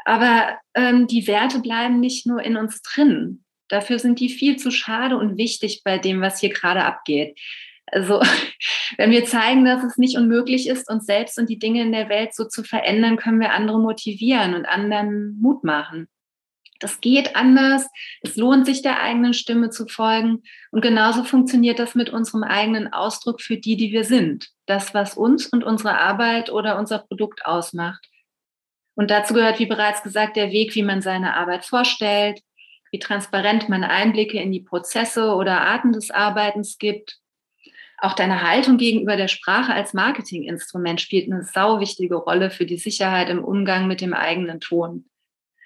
Aber 0.06 0.58
ähm, 0.74 1.08
die 1.08 1.28
Werte 1.28 1.60
bleiben 1.60 2.00
nicht 2.00 2.26
nur 2.26 2.41
in 2.41 2.58
uns 2.58 2.82
drin. 2.82 3.43
Dafür 3.67 4.00
sind 4.00 4.19
die 4.19 4.30
viel 4.30 4.58
zu 4.58 4.72
schade 4.72 5.17
und 5.17 5.38
wichtig 5.38 5.82
bei 5.84 5.98
dem, 5.98 6.22
was 6.22 6.39
hier 6.39 6.50
gerade 6.50 6.84
abgeht. 6.84 7.39
Also, 7.91 8.21
wenn 8.97 9.12
wir 9.12 9.25
zeigen, 9.25 9.65
dass 9.65 9.84
es 9.84 9.97
nicht 9.97 10.17
unmöglich 10.17 10.67
ist, 10.67 10.89
uns 10.89 11.06
selbst 11.06 11.38
und 11.38 11.49
die 11.49 11.60
Dinge 11.60 11.82
in 11.82 11.91
der 11.91 12.10
Welt 12.10 12.34
so 12.34 12.45
zu 12.45 12.63
verändern, 12.63 13.17
können 13.17 13.39
wir 13.39 13.52
andere 13.54 13.80
motivieren 13.80 14.54
und 14.56 14.65
anderen 14.65 15.39
Mut 15.39 15.63
machen. 15.63 16.08
Das 16.80 17.02
geht 17.02 17.36
anders. 17.36 17.88
Es 18.21 18.38
lohnt 18.38 18.65
sich, 18.65 18.82
der 18.82 19.02
eigenen 19.02 19.34
Stimme 19.34 19.69
zu 19.69 19.86
folgen. 19.86 20.43
Und 20.71 20.82
genauso 20.82 21.23
funktioniert 21.25 21.78
das 21.78 21.93
mit 21.93 22.10
unserem 22.10 22.43
eigenen 22.43 22.91
Ausdruck 22.91 23.41
für 23.41 23.58
die, 23.58 23.75
die 23.75 23.91
wir 23.91 24.06
sind. 24.06 24.49
Das, 24.65 24.93
was 24.93 25.15
uns 25.15 25.45
und 25.47 25.63
unsere 25.63 25.97
Arbeit 25.97 26.49
oder 26.49 26.80
unser 26.80 26.99
Produkt 26.99 27.45
ausmacht. 27.45 28.06
Und 28.95 29.12
dazu 29.12 29.34
gehört, 29.34 29.60
wie 29.60 29.65
bereits 29.65 30.04
gesagt, 30.04 30.36
der 30.36 30.52
Weg, 30.52 30.73
wie 30.75 30.84
man 30.84 31.02
seine 31.02 31.36
Arbeit 31.36 31.65
vorstellt, 31.65 32.39
wie 32.91 32.99
transparent 32.99 33.69
man 33.69 33.84
Einblicke 33.84 34.39
in 34.39 34.52
die 34.52 34.62
Prozesse 34.62 35.36
oder 35.36 35.62
Arten 35.62 35.93
des 35.93 36.12
Arbeitens 36.12 36.78
gibt. 36.78 37.17
Auch 38.01 38.13
deine 38.13 38.41
Haltung 38.41 38.77
gegenüber 38.77 39.17
der 39.17 39.27
Sprache 39.27 39.73
als 39.73 39.93
Marketinginstrument 39.93 41.01
spielt 41.01 41.31
eine 41.31 41.43
sau 41.43 41.79
wichtige 41.79 42.15
Rolle 42.15 42.49
für 42.49 42.65
die 42.65 42.77
Sicherheit 42.77 43.29
im 43.29 43.43
Umgang 43.43 43.88
mit 43.88 44.01
dem 44.01 44.13
eigenen 44.13 44.59
Ton. 44.59 45.05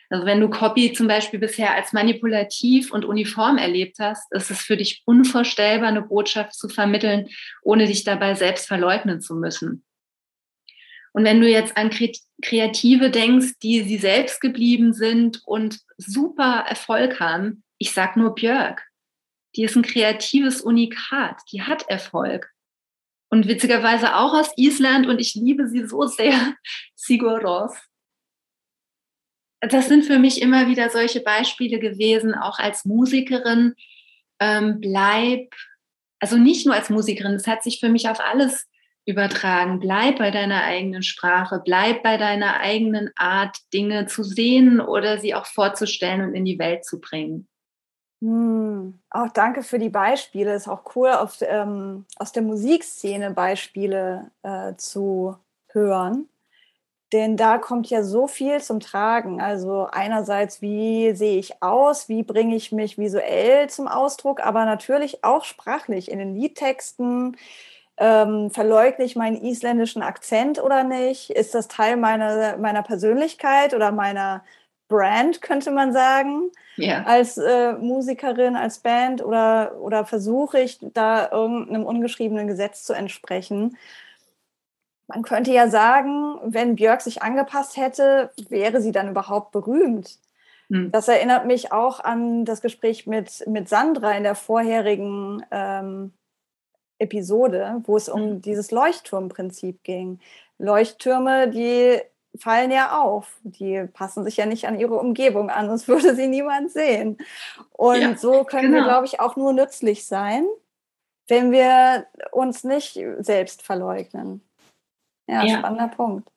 Also 0.09 0.25
wenn 0.25 0.39
du 0.39 0.49
Copy 0.49 0.93
zum 0.93 1.07
Beispiel 1.07 1.39
bisher 1.39 1.73
als 1.73 1.91
manipulativ 1.91 2.91
und 2.91 3.03
uniform 3.05 3.57
erlebt 3.57 3.97
hast, 3.99 4.31
ist 4.31 4.51
es 4.51 4.61
für 4.61 4.77
dich 4.77 5.01
unvorstellbar, 5.05 5.89
eine 5.89 6.03
Botschaft 6.03 6.53
zu 6.53 6.69
vermitteln, 6.69 7.29
ohne 7.63 7.87
dich 7.87 8.03
dabei 8.03 8.35
selbst 8.35 8.67
verleugnen 8.67 9.21
zu 9.21 9.35
müssen. 9.35 9.83
Und 11.13 11.25
wenn 11.25 11.41
du 11.41 11.47
jetzt 11.47 11.77
an 11.77 11.91
Kreative 12.41 13.09
denkst, 13.11 13.59
die 13.61 13.81
sie 13.81 13.97
selbst 13.97 14.41
geblieben 14.41 14.93
sind 14.93 15.41
und 15.45 15.79
super 15.97 16.65
Erfolg 16.67 17.19
haben, 17.19 17.63
ich 17.77 17.91
sag 17.91 18.17
nur 18.17 18.35
Björk. 18.35 18.83
Die 19.55 19.63
ist 19.63 19.75
ein 19.75 19.83
kreatives 19.83 20.61
Unikat, 20.61 21.41
die 21.51 21.61
hat 21.61 21.87
Erfolg. 21.89 22.51
Und 23.29 23.47
witzigerweise 23.47 24.15
auch 24.15 24.33
aus 24.33 24.51
Island 24.57 25.07
und 25.07 25.19
ich 25.19 25.35
liebe 25.35 25.67
sie 25.67 25.87
so 25.87 26.05
sehr, 26.05 26.55
Sigur 26.95 27.39
Rós 27.39 27.73
das 29.69 29.87
sind 29.87 30.05
für 30.05 30.19
mich 30.19 30.41
immer 30.41 30.67
wieder 30.67 30.89
solche 30.89 31.21
Beispiele 31.21 31.79
gewesen, 31.79 32.35
auch 32.35 32.59
als 32.59 32.85
Musikerin. 32.85 33.75
Ähm, 34.39 34.79
bleib, 34.79 35.53
also 36.19 36.37
nicht 36.37 36.65
nur 36.65 36.75
als 36.75 36.89
Musikerin, 36.89 37.33
es 37.33 37.47
hat 37.47 37.63
sich 37.63 37.79
für 37.79 37.89
mich 37.89 38.09
auf 38.09 38.19
alles 38.19 38.67
übertragen. 39.05 39.79
Bleib 39.79 40.17
bei 40.17 40.31
deiner 40.31 40.63
eigenen 40.63 41.03
Sprache, 41.03 41.61
bleib 41.63 42.03
bei 42.03 42.17
deiner 42.17 42.59
eigenen 42.59 43.11
Art, 43.15 43.57
Dinge 43.73 44.05
zu 44.07 44.23
sehen 44.23 44.79
oder 44.81 45.19
sie 45.19 45.33
auch 45.33 45.45
vorzustellen 45.45 46.21
und 46.21 46.35
in 46.35 46.45
die 46.45 46.59
Welt 46.59 46.85
zu 46.85 46.99
bringen. 46.99 47.47
Hm, 48.23 48.99
auch 49.09 49.27
danke 49.33 49.63
für 49.63 49.79
die 49.79 49.89
Beispiele. 49.89 50.53
Ist 50.55 50.69
auch 50.69 50.95
cool, 50.95 51.09
auf, 51.11 51.39
ähm, 51.41 52.05
aus 52.17 52.31
der 52.31 52.41
Musikszene 52.43 53.31
Beispiele 53.31 54.31
äh, 54.43 54.75
zu 54.77 55.35
hören. 55.71 56.29
Denn 57.13 57.37
da 57.37 57.57
kommt 57.59 57.89
ja 57.89 58.03
so 58.03 58.27
viel 58.27 58.61
zum 58.61 58.79
Tragen. 58.81 59.41
Also 59.41 59.87
einerseits, 59.91 60.61
wie 60.61 61.15
sehe 61.15 61.39
ich 61.39 61.61
aus, 61.63 62.09
wie 62.09 62.23
bringe 62.23 62.55
ich 62.55 62.71
mich 62.71 62.97
visuell 62.97 63.69
zum 63.69 63.87
Ausdruck, 63.87 64.41
aber 64.45 64.65
natürlich 64.65 65.23
auch 65.23 65.43
sprachlich 65.45 66.11
in 66.11 66.19
den 66.19 66.35
Liedtexten. 66.35 67.37
Ähm, 67.97 68.49
verleugne 68.51 69.05
ich 69.05 69.15
meinen 69.15 69.37
isländischen 69.43 70.01
Akzent 70.03 70.61
oder 70.63 70.83
nicht? 70.83 71.29
Ist 71.31 71.53
das 71.55 71.67
Teil 71.67 71.97
meiner, 71.97 72.57
meiner 72.57 72.83
Persönlichkeit 72.83 73.73
oder 73.75 73.91
meiner 73.91 74.43
Brand, 74.93 75.41
könnte 75.41 75.71
man 75.71 75.91
sagen, 75.91 76.51
ja. 76.75 77.03
als 77.03 77.39
äh, 77.39 77.73
Musikerin, 77.73 78.55
als 78.55 78.77
Band? 78.77 79.25
Oder, 79.25 79.75
oder 79.79 80.05
versuche 80.05 80.59
ich 80.59 80.77
da 80.81 81.31
irgendeinem 81.31 81.83
ungeschriebenen 81.83 82.45
Gesetz 82.47 82.83
zu 82.83 82.93
entsprechen? 82.93 83.75
Man 85.07 85.23
könnte 85.23 85.51
ja 85.51 85.67
sagen, 85.67 86.37
wenn 86.43 86.75
Björk 86.75 87.01
sich 87.01 87.23
angepasst 87.23 87.75
hätte, 87.75 88.31
wäre 88.49 88.81
sie 88.81 88.91
dann 88.91 89.09
überhaupt 89.09 89.51
berühmt. 89.51 90.19
Hm. 90.69 90.91
Das 90.91 91.07
erinnert 91.07 91.47
mich 91.47 91.71
auch 91.71 91.99
an 91.99 92.45
das 92.45 92.61
Gespräch 92.61 93.07
mit, 93.07 93.43
mit 93.47 93.67
Sandra 93.67 94.11
in 94.11 94.23
der 94.23 94.35
vorherigen 94.35 95.43
ähm, 95.49 96.13
Episode, 96.99 97.81
wo 97.85 97.97
es 97.97 98.09
um 98.09 98.21
hm. 98.21 98.41
dieses 98.43 98.69
Leuchtturmprinzip 98.69 99.83
ging. 99.83 100.19
Leuchttürme, 100.59 101.49
die 101.49 101.99
fallen 102.37 102.71
ja 102.71 102.99
auf. 102.99 103.39
Die 103.43 103.85
passen 103.93 104.23
sich 104.23 104.37
ja 104.37 104.45
nicht 104.45 104.67
an 104.67 104.79
ihre 104.79 104.95
Umgebung 104.95 105.49
an, 105.49 105.67
sonst 105.67 105.87
würde 105.87 106.15
sie 106.15 106.27
niemand 106.27 106.71
sehen. 106.71 107.17
Und 107.71 108.01
ja, 108.01 108.17
so 108.17 108.43
können 108.43 108.71
genau. 108.71 108.83
wir, 108.83 108.89
glaube 108.89 109.05
ich, 109.05 109.19
auch 109.19 109.35
nur 109.35 109.53
nützlich 109.53 110.05
sein, 110.05 110.45
wenn 111.27 111.51
wir 111.51 112.07
uns 112.31 112.63
nicht 112.63 112.99
selbst 113.19 113.61
verleugnen. 113.61 114.41
Ja, 115.27 115.43
ja, 115.43 115.57
spannender 115.59 115.87
Punkt. 115.87 116.29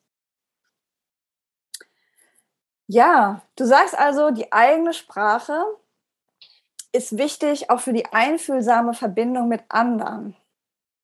Ja, 2.89 3.43
du 3.57 3.65
sagst 3.65 3.99
also, 3.99 4.31
die 4.31 4.53
eigene 4.53 4.93
Sprache 4.93 5.65
ist 6.93 7.19
wichtig 7.19 7.69
auch 7.69 7.81
für 7.81 7.93
die 7.93 8.07
einfühlsame 8.07 8.95
Verbindung 8.95 9.49
mit 9.49 9.65
anderen. 9.69 10.37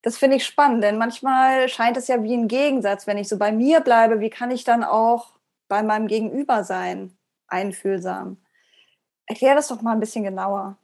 Das 0.03 0.19
finde 0.19 0.37
ich 0.37 0.45
spannend, 0.45 0.83
denn 0.83 0.99
manchmal 0.99 1.69
scheint 1.69 1.97
es 1.97 2.09
ja 2.09 2.23
wie 2.23 2.35
ein 2.35 2.49
Gegensatz, 2.49 3.07
wenn 3.07 3.19
ich 3.19 3.29
so 3.29 3.39
bei 3.39 3.53
mir 3.53 3.81
bleibe, 3.81 4.21
wie 4.21 4.31
kann 4.31 4.51
ich 4.51 4.65
dann 4.65 4.83
auch 4.83 5.37
bei 5.69 5.83
meinem 5.83 6.09
Gegenüber 6.09 6.65
sein, 6.65 7.17
einfühlsam? 7.47 8.37
Erklär 9.27 9.55
das 9.55 9.69
doch 9.69 9.81
mal 9.81 9.93
ein 9.93 10.01
bisschen 10.01 10.25
genauer. 10.25 10.77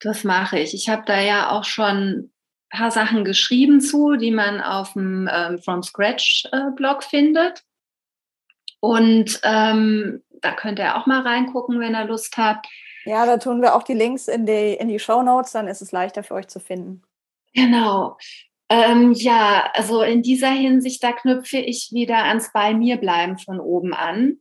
Das 0.00 0.24
mache 0.24 0.58
ich. 0.58 0.74
Ich 0.74 0.88
habe 0.88 1.04
da 1.06 1.20
ja 1.20 1.50
auch 1.50 1.64
schon 1.64 2.32
paar 2.72 2.90
Sachen 2.90 3.24
geschrieben 3.24 3.80
zu, 3.80 4.16
die 4.16 4.30
man 4.30 4.60
auf 4.60 4.94
dem 4.94 5.28
ähm, 5.32 5.58
From 5.58 5.82
Scratch 5.82 6.48
äh, 6.52 6.70
Blog 6.74 7.04
findet. 7.04 7.64
Und 8.80 9.40
ähm, 9.44 10.22
da 10.40 10.52
könnt 10.52 10.78
ihr 10.78 10.96
auch 10.96 11.06
mal 11.06 11.20
reingucken, 11.20 11.78
wenn 11.78 11.94
ihr 11.94 12.04
Lust 12.04 12.36
habt. 12.36 12.66
Ja, 13.04 13.26
da 13.26 13.36
tun 13.36 13.62
wir 13.62 13.74
auch 13.74 13.82
die 13.82 13.94
Links 13.94 14.26
in 14.26 14.46
die, 14.46 14.74
in 14.74 14.88
die 14.88 14.98
Show 14.98 15.22
Notes, 15.22 15.52
dann 15.52 15.68
ist 15.68 15.82
es 15.82 15.92
leichter 15.92 16.22
für 16.22 16.34
euch 16.34 16.48
zu 16.48 16.60
finden. 16.60 17.02
Genau. 17.54 18.16
Ähm, 18.68 19.12
ja, 19.12 19.70
also 19.74 20.02
in 20.02 20.22
dieser 20.22 20.50
Hinsicht, 20.50 21.02
da 21.02 21.12
knüpfe 21.12 21.58
ich 21.58 21.90
wieder 21.92 22.24
ans 22.24 22.52
Bei 22.52 22.72
mir 22.72 22.96
bleiben 22.96 23.38
von 23.38 23.60
oben 23.60 23.92
an. 23.92 24.38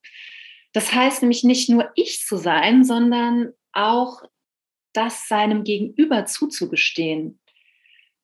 Das 0.74 0.94
heißt 0.94 1.22
nämlich 1.22 1.44
nicht 1.44 1.70
nur 1.70 1.92
ich 1.96 2.22
zu 2.26 2.38
sein, 2.38 2.86
sondern 2.86 3.52
auch 3.74 4.22
das 4.94 5.28
seinem 5.28 5.64
Gegenüber 5.64 6.26
zuzugestehen. 6.26 7.40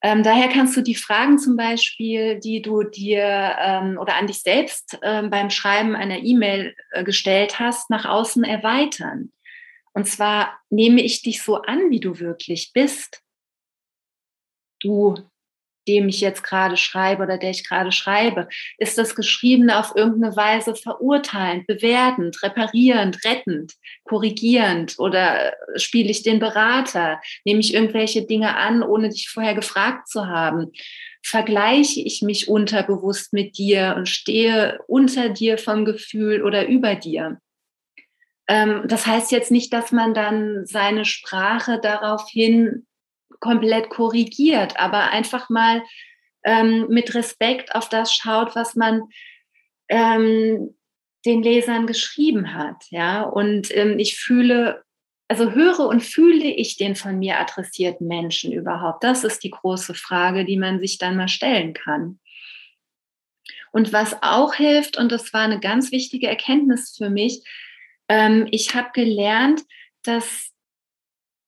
Ähm, 0.01 0.21
daher 0.23 0.47
kannst 0.47 0.77
du 0.77 0.81
die 0.81 0.95
Fragen 0.95 1.39
zum 1.39 1.57
Beispiel, 1.57 2.39
die 2.39 2.61
du 2.61 2.83
dir 2.83 3.55
ähm, 3.59 3.97
oder 3.99 4.15
an 4.15 4.27
dich 4.27 4.41
selbst 4.41 4.97
ähm, 5.01 5.29
beim 5.29 5.49
Schreiben 5.49 5.95
einer 5.95 6.19
E-Mail 6.19 6.75
äh, 6.91 7.03
gestellt 7.03 7.59
hast, 7.59 7.89
nach 7.89 8.05
außen 8.05 8.43
erweitern. 8.43 9.31
Und 9.93 10.07
zwar 10.07 10.59
nehme 10.69 11.01
ich 11.01 11.23
dich 11.23 11.41
so 11.41 11.55
an, 11.63 11.89
wie 11.89 11.99
du 11.99 12.19
wirklich 12.19 12.71
bist. 12.73 13.23
Du 14.79 15.15
dem 15.87 16.09
ich 16.09 16.21
jetzt 16.21 16.43
gerade 16.43 16.77
schreibe 16.77 17.23
oder 17.23 17.37
der 17.37 17.51
ich 17.51 17.67
gerade 17.67 17.91
schreibe? 17.91 18.47
Ist 18.77 18.97
das 18.97 19.15
Geschriebene 19.15 19.79
auf 19.79 19.95
irgendeine 19.95 20.35
Weise 20.35 20.75
verurteilend, 20.75 21.67
bewertend, 21.67 22.41
reparierend, 22.43 23.23
rettend, 23.25 23.73
korrigierend 24.03 24.95
oder 24.97 25.53
spiele 25.75 26.09
ich 26.09 26.23
den 26.23 26.39
Berater? 26.39 27.21
Nehme 27.45 27.59
ich 27.59 27.73
irgendwelche 27.73 28.25
Dinge 28.25 28.55
an, 28.57 28.83
ohne 28.83 29.09
dich 29.09 29.29
vorher 29.29 29.55
gefragt 29.55 30.09
zu 30.09 30.27
haben? 30.27 30.71
Vergleiche 31.23 32.01
ich 32.01 32.21
mich 32.21 32.47
unterbewusst 32.47 33.33
mit 33.33 33.57
dir 33.57 33.95
und 33.97 34.07
stehe 34.07 34.79
unter 34.87 35.29
dir 35.29 35.57
vom 35.57 35.85
Gefühl 35.85 36.43
oder 36.43 36.67
über 36.67 36.95
dir? 36.95 37.39
Ähm, 38.47 38.83
das 38.85 39.05
heißt 39.05 39.31
jetzt 39.31 39.51
nicht, 39.51 39.73
dass 39.73 39.91
man 39.91 40.13
dann 40.13 40.65
seine 40.65 41.03
Sprache 41.03 41.79
daraufhin 41.81 42.87
komplett 43.39 43.89
korrigiert, 43.89 44.79
aber 44.79 45.11
einfach 45.11 45.49
mal 45.49 45.83
ähm, 46.43 46.87
mit 46.89 47.13
Respekt 47.15 47.75
auf 47.75 47.89
das 47.89 48.13
schaut, 48.13 48.55
was 48.55 48.75
man 48.75 49.03
ähm, 49.89 50.75
den 51.25 51.43
Lesern 51.43 51.87
geschrieben 51.87 52.53
hat. 52.53 52.85
Ja, 52.89 53.23
und 53.23 53.75
ähm, 53.75 53.99
ich 53.99 54.17
fühle, 54.17 54.83
also 55.27 55.51
höre 55.51 55.81
und 55.81 56.01
fühle 56.01 56.45
ich 56.45 56.77
den 56.77 56.95
von 56.95 57.19
mir 57.19 57.39
adressierten 57.39 58.07
Menschen 58.07 58.53
überhaupt? 58.53 59.03
Das 59.03 59.23
ist 59.23 59.43
die 59.43 59.51
große 59.51 59.93
Frage, 59.93 60.45
die 60.45 60.57
man 60.57 60.79
sich 60.79 60.97
dann 60.97 61.17
mal 61.17 61.27
stellen 61.27 61.73
kann. 61.73 62.19
Und 63.71 63.93
was 63.93 64.15
auch 64.21 64.55
hilft, 64.55 64.97
und 64.97 65.11
das 65.11 65.33
war 65.33 65.41
eine 65.41 65.59
ganz 65.59 65.91
wichtige 65.91 66.27
Erkenntnis 66.27 66.95
für 66.97 67.09
mich, 67.09 67.43
ähm, 68.09 68.47
ich 68.51 68.73
habe 68.73 68.89
gelernt, 68.93 69.61
dass 70.03 70.51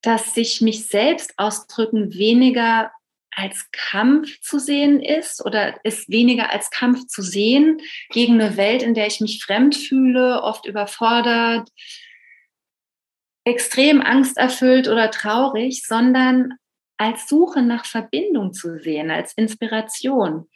dass 0.02 0.34
sich 0.34 0.62
mich 0.62 0.88
selbst 0.88 1.34
ausdrücken 1.38 2.14
weniger 2.14 2.92
als 3.32 3.70
Kampf 3.72 4.40
zu 4.42 4.60
sehen 4.60 5.02
ist 5.02 5.46
oder 5.46 5.80
ist 5.86 6.10
weniger 6.10 6.50
als 6.50 6.72
Kampf 6.72 7.08
zu 7.08 7.22
sehen 7.22 7.80
gegen 8.10 8.42
eine 8.42 8.58
Welt, 8.58 8.82
in 8.82 8.94
der 8.94 9.08
ich 9.08 9.22
mich 9.22 9.44
fremd 9.44 9.76
fühle, 9.76 10.42
oft 10.42 10.66
überfordert, 10.66 11.70
extrem 13.46 14.02
angsterfüllt 14.02 14.88
oder 14.88 15.12
traurig, 15.12 15.84
sondern 15.86 16.54
als 16.98 17.28
Suche 17.28 17.62
nach 17.62 17.86
Verbindung 17.86 18.54
zu 18.54 18.78
sehen, 18.80 19.10
als 19.10 19.34
Inspiration. 19.34 20.50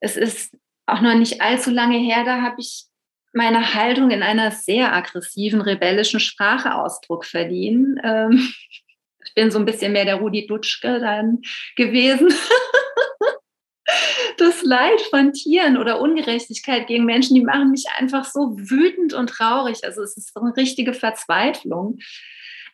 Es 0.00 0.16
ist 0.16 0.54
auch 0.86 1.00
noch 1.00 1.14
nicht 1.14 1.40
allzu 1.40 1.70
lange 1.70 1.98
her, 1.98 2.24
da 2.24 2.42
habe 2.42 2.56
ich 2.58 2.89
meine 3.32 3.74
Haltung 3.74 4.10
in 4.10 4.22
einer 4.22 4.50
sehr 4.50 4.94
aggressiven, 4.94 5.60
rebellischen 5.60 6.20
Sprache 6.20 6.74
Ausdruck 6.74 7.24
verliehen. 7.24 8.00
Ähm, 8.02 8.52
ich 9.24 9.34
bin 9.34 9.50
so 9.50 9.58
ein 9.58 9.64
bisschen 9.64 9.92
mehr 9.92 10.04
der 10.04 10.16
Rudi 10.16 10.46
Dutschke 10.46 11.00
dann 11.00 11.40
gewesen. 11.76 12.28
das 14.38 14.62
Leid 14.62 15.00
von 15.10 15.32
Tieren 15.32 15.76
oder 15.76 16.00
Ungerechtigkeit 16.00 16.86
gegen 16.86 17.04
Menschen, 17.04 17.34
die 17.34 17.44
machen 17.44 17.70
mich 17.70 17.84
einfach 17.96 18.24
so 18.24 18.56
wütend 18.56 19.12
und 19.12 19.28
traurig. 19.28 19.84
Also 19.84 20.02
es 20.02 20.16
ist 20.16 20.36
eine 20.36 20.56
richtige 20.56 20.94
Verzweiflung. 20.94 21.98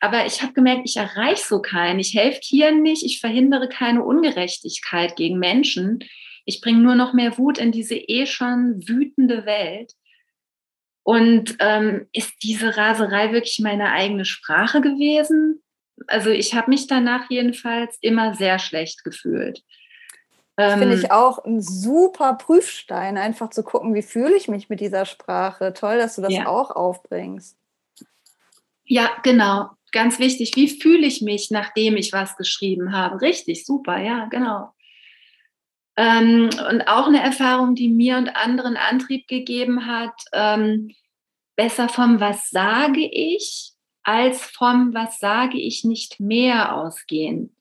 Aber 0.00 0.26
ich 0.26 0.42
habe 0.42 0.52
gemerkt, 0.52 0.82
ich 0.84 0.96
erreiche 0.96 1.42
so 1.42 1.60
keinen. 1.60 2.00
Ich 2.00 2.14
helfe 2.14 2.40
Tieren 2.40 2.82
nicht. 2.82 3.04
Ich 3.04 3.20
verhindere 3.20 3.68
keine 3.68 4.04
Ungerechtigkeit 4.04 5.16
gegen 5.16 5.38
Menschen. 5.38 6.00
Ich 6.44 6.60
bringe 6.60 6.80
nur 6.80 6.94
noch 6.94 7.12
mehr 7.12 7.38
Wut 7.38 7.58
in 7.58 7.72
diese 7.72 7.96
eh 7.96 8.26
schon 8.26 8.86
wütende 8.86 9.46
Welt. 9.46 9.92
Und 11.06 11.56
ähm, 11.60 12.06
ist 12.12 12.32
diese 12.42 12.76
Raserei 12.76 13.32
wirklich 13.32 13.60
meine 13.60 13.92
eigene 13.92 14.24
Sprache 14.24 14.80
gewesen? 14.80 15.62
also 16.06 16.30
ich 16.30 16.54
habe 16.54 16.70
mich 16.70 16.86
danach 16.86 17.30
jedenfalls 17.30 17.96
immer 18.00 18.34
sehr 18.34 18.58
schlecht 18.58 19.04
gefühlt. 19.04 19.62
Das 20.56 20.78
finde 20.78 20.94
ich 20.94 21.04
ähm, 21.04 21.10
auch 21.10 21.44
ein 21.44 21.60
super 21.60 22.34
Prüfstein, 22.34 23.18
einfach 23.18 23.50
zu 23.50 23.62
gucken, 23.62 23.94
wie 23.94 24.02
fühle 24.02 24.34
ich 24.36 24.48
mich 24.48 24.70
mit 24.70 24.80
dieser 24.80 25.04
Sprache. 25.04 25.74
Toll, 25.74 25.98
dass 25.98 26.16
du 26.16 26.22
das 26.22 26.32
ja. 26.32 26.46
auch 26.46 26.70
aufbringst. 26.70 27.58
Ja, 28.84 29.10
genau. 29.22 29.68
Ganz 29.92 30.18
wichtig. 30.18 30.56
Wie 30.56 30.68
fühle 30.68 31.06
ich 31.06 31.20
mich, 31.20 31.50
nachdem 31.50 31.96
ich 31.96 32.12
was 32.14 32.36
geschrieben 32.36 32.96
habe? 32.96 33.20
Richtig, 33.20 33.66
super, 33.66 33.98
ja, 33.98 34.26
genau. 34.30 34.72
Ähm, 35.96 36.50
und 36.68 36.88
auch 36.88 37.06
eine 37.06 37.22
Erfahrung, 37.22 37.74
die 37.74 37.88
mir 37.88 38.18
und 38.18 38.28
anderen 38.28 38.76
Antrieb 38.76 39.28
gegeben 39.28 39.86
hat, 39.86 40.14
ähm, 40.32 40.90
besser 41.56 41.88
vom 41.88 42.20
Was 42.20 42.50
sage 42.50 43.08
ich 43.10 43.72
als 44.02 44.42
vom 44.42 44.94
Was 44.94 45.18
sage 45.18 45.58
ich 45.58 45.84
nicht 45.84 46.20
mehr 46.20 46.76
ausgehen. 46.76 47.56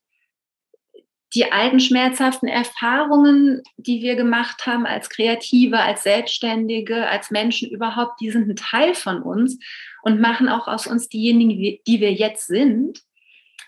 Die 1.33 1.51
alten 1.51 1.79
schmerzhaften 1.79 2.47
Erfahrungen, 2.47 3.63
die 3.77 4.01
wir 4.01 4.15
gemacht 4.15 4.67
haben 4.67 4.85
als 4.85 5.09
Kreative, 5.09 5.79
als 5.79 6.03
Selbstständige, 6.03 7.07
als 7.09 7.31
Menschen 7.31 7.69
überhaupt, 7.69 8.21
die 8.21 8.29
sind 8.29 8.47
ein 8.47 8.55
Teil 8.55 8.93
von 8.93 9.21
uns 9.21 9.57
und 10.03 10.21
machen 10.21 10.47
auch 10.47 10.67
aus 10.67 10.87
uns 10.87 11.09
diejenigen, 11.09 11.79
die 11.85 11.99
wir 11.99 12.13
jetzt 12.13 12.45
sind. 12.45 13.01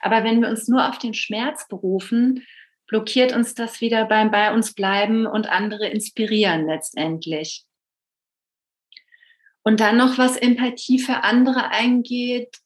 Aber 0.02 0.24
wenn 0.24 0.40
wir 0.40 0.50
uns 0.50 0.68
nur 0.68 0.88
auf 0.88 1.00
den 1.00 1.16
Schmerz 1.16 1.68
berufen, 1.68 2.46
blockiert 2.88 3.34
uns 3.34 3.54
das 3.54 3.82
wieder 3.82 4.06
beim 4.06 4.32
bei 4.32 4.54
uns 4.54 4.74
bleiben 4.74 5.26
und 5.28 5.48
andere 5.48 5.88
inspirieren 5.88 6.66
letztendlich. 6.66 7.66
Und 9.64 9.82
dann 9.82 9.98
noch, 9.98 10.18
was 10.18 10.38
Empathie 10.38 10.98
für 10.98 11.24
andere 11.24 11.70
eingeht, 11.72 12.58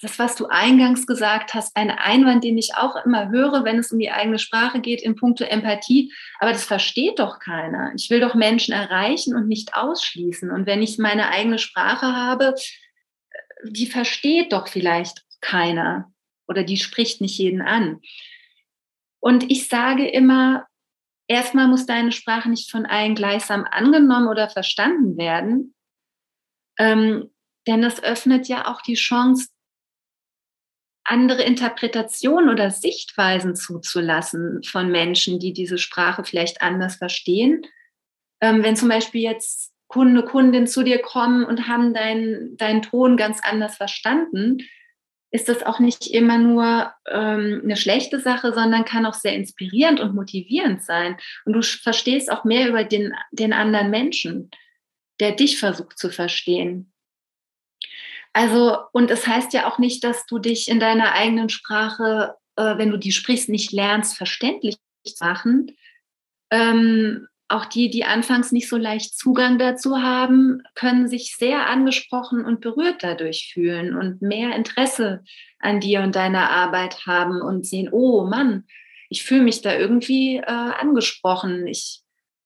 das, 0.00 0.18
was 0.18 0.34
du 0.34 0.46
eingangs 0.46 1.06
gesagt 1.06 1.54
hast, 1.54 1.76
ein 1.76 1.90
Einwand, 1.90 2.42
den 2.42 2.58
ich 2.58 2.74
auch 2.74 2.96
immer 3.04 3.30
höre, 3.30 3.64
wenn 3.64 3.78
es 3.78 3.92
um 3.92 3.98
die 3.98 4.10
eigene 4.10 4.38
Sprache 4.38 4.80
geht, 4.80 5.00
in 5.02 5.14
puncto 5.14 5.44
Empathie. 5.44 6.12
Aber 6.40 6.52
das 6.52 6.64
versteht 6.64 7.20
doch 7.20 7.38
keiner. 7.38 7.92
Ich 7.96 8.10
will 8.10 8.20
doch 8.20 8.34
Menschen 8.34 8.74
erreichen 8.74 9.36
und 9.36 9.46
nicht 9.46 9.74
ausschließen. 9.74 10.50
Und 10.50 10.66
wenn 10.66 10.82
ich 10.82 10.98
meine 10.98 11.28
eigene 11.30 11.58
Sprache 11.58 12.06
habe, 12.06 12.54
die 13.64 13.86
versteht 13.86 14.52
doch 14.52 14.68
vielleicht 14.68 15.22
keiner 15.40 16.12
oder 16.48 16.64
die 16.64 16.76
spricht 16.76 17.20
nicht 17.20 17.38
jeden 17.38 17.62
an. 17.62 18.00
Und 19.24 19.50
ich 19.50 19.68
sage 19.68 20.06
immer, 20.06 20.66
erstmal 21.28 21.66
muss 21.66 21.86
deine 21.86 22.12
Sprache 22.12 22.50
nicht 22.50 22.70
von 22.70 22.84
allen 22.84 23.14
gleichsam 23.14 23.64
angenommen 23.64 24.28
oder 24.28 24.50
verstanden 24.50 25.16
werden. 25.16 25.74
Ähm, 26.78 27.30
denn 27.66 27.80
das 27.80 28.02
öffnet 28.02 28.48
ja 28.48 28.70
auch 28.70 28.82
die 28.82 28.96
Chance, 28.96 29.48
andere 31.04 31.42
Interpretationen 31.42 32.50
oder 32.50 32.70
Sichtweisen 32.70 33.56
zuzulassen 33.56 34.62
von 34.62 34.90
Menschen, 34.90 35.38
die 35.38 35.54
diese 35.54 35.78
Sprache 35.78 36.24
vielleicht 36.24 36.60
anders 36.60 36.96
verstehen. 36.96 37.66
Ähm, 38.42 38.62
wenn 38.62 38.76
zum 38.76 38.90
Beispiel 38.90 39.22
jetzt 39.22 39.72
Kunde, 39.88 40.22
Kundin 40.22 40.66
zu 40.66 40.82
dir 40.82 41.00
kommen 41.00 41.46
und 41.46 41.66
haben 41.66 41.94
deinen 41.94 42.58
dein 42.58 42.82
Ton 42.82 43.16
ganz 43.16 43.40
anders 43.42 43.76
verstanden, 43.76 44.58
ist 45.34 45.48
das 45.48 45.64
auch 45.64 45.80
nicht 45.80 46.06
immer 46.06 46.38
nur 46.38 46.92
ähm, 47.08 47.62
eine 47.64 47.76
schlechte 47.76 48.20
Sache, 48.20 48.52
sondern 48.52 48.84
kann 48.84 49.04
auch 49.04 49.14
sehr 49.14 49.34
inspirierend 49.34 49.98
und 49.98 50.14
motivierend 50.14 50.84
sein. 50.84 51.16
Und 51.44 51.54
du 51.54 51.62
verstehst 51.62 52.30
auch 52.30 52.44
mehr 52.44 52.68
über 52.68 52.84
den, 52.84 53.12
den 53.32 53.52
anderen 53.52 53.90
Menschen, 53.90 54.52
der 55.18 55.32
dich 55.32 55.58
versucht 55.58 55.98
zu 55.98 56.10
verstehen. 56.10 56.92
Also, 58.32 58.78
und 58.92 59.10
es 59.10 59.26
heißt 59.26 59.52
ja 59.54 59.68
auch 59.68 59.78
nicht, 59.78 60.04
dass 60.04 60.24
du 60.26 60.38
dich 60.38 60.68
in 60.68 60.78
deiner 60.78 61.14
eigenen 61.14 61.48
Sprache, 61.48 62.36
äh, 62.54 62.78
wenn 62.78 62.92
du 62.92 62.96
die 62.96 63.10
sprichst, 63.10 63.48
nicht 63.48 63.72
lernst, 63.72 64.16
verständlich 64.16 64.76
zu 65.04 65.14
machen. 65.18 65.76
Ähm, 66.52 67.26
auch 67.54 67.64
die, 67.64 67.90
die 67.90 68.04
anfangs 68.04 68.52
nicht 68.52 68.68
so 68.68 68.76
leicht 68.76 69.16
Zugang 69.16 69.58
dazu 69.58 70.02
haben, 70.02 70.62
können 70.74 71.08
sich 71.08 71.36
sehr 71.36 71.68
angesprochen 71.68 72.44
und 72.44 72.60
berührt 72.60 73.02
dadurch 73.02 73.50
fühlen 73.52 73.96
und 73.96 74.22
mehr 74.22 74.54
Interesse 74.54 75.22
an 75.58 75.80
dir 75.80 76.02
und 76.02 76.16
deiner 76.16 76.50
Arbeit 76.50 77.06
haben 77.06 77.40
und 77.40 77.66
sehen, 77.66 77.88
oh 77.90 78.24
Mann, 78.24 78.64
ich 79.08 79.22
fühle 79.22 79.42
mich 79.42 79.62
da 79.62 79.76
irgendwie 79.76 80.38
äh, 80.38 80.42
angesprochen. 80.44 81.66
Ich, 81.66 82.00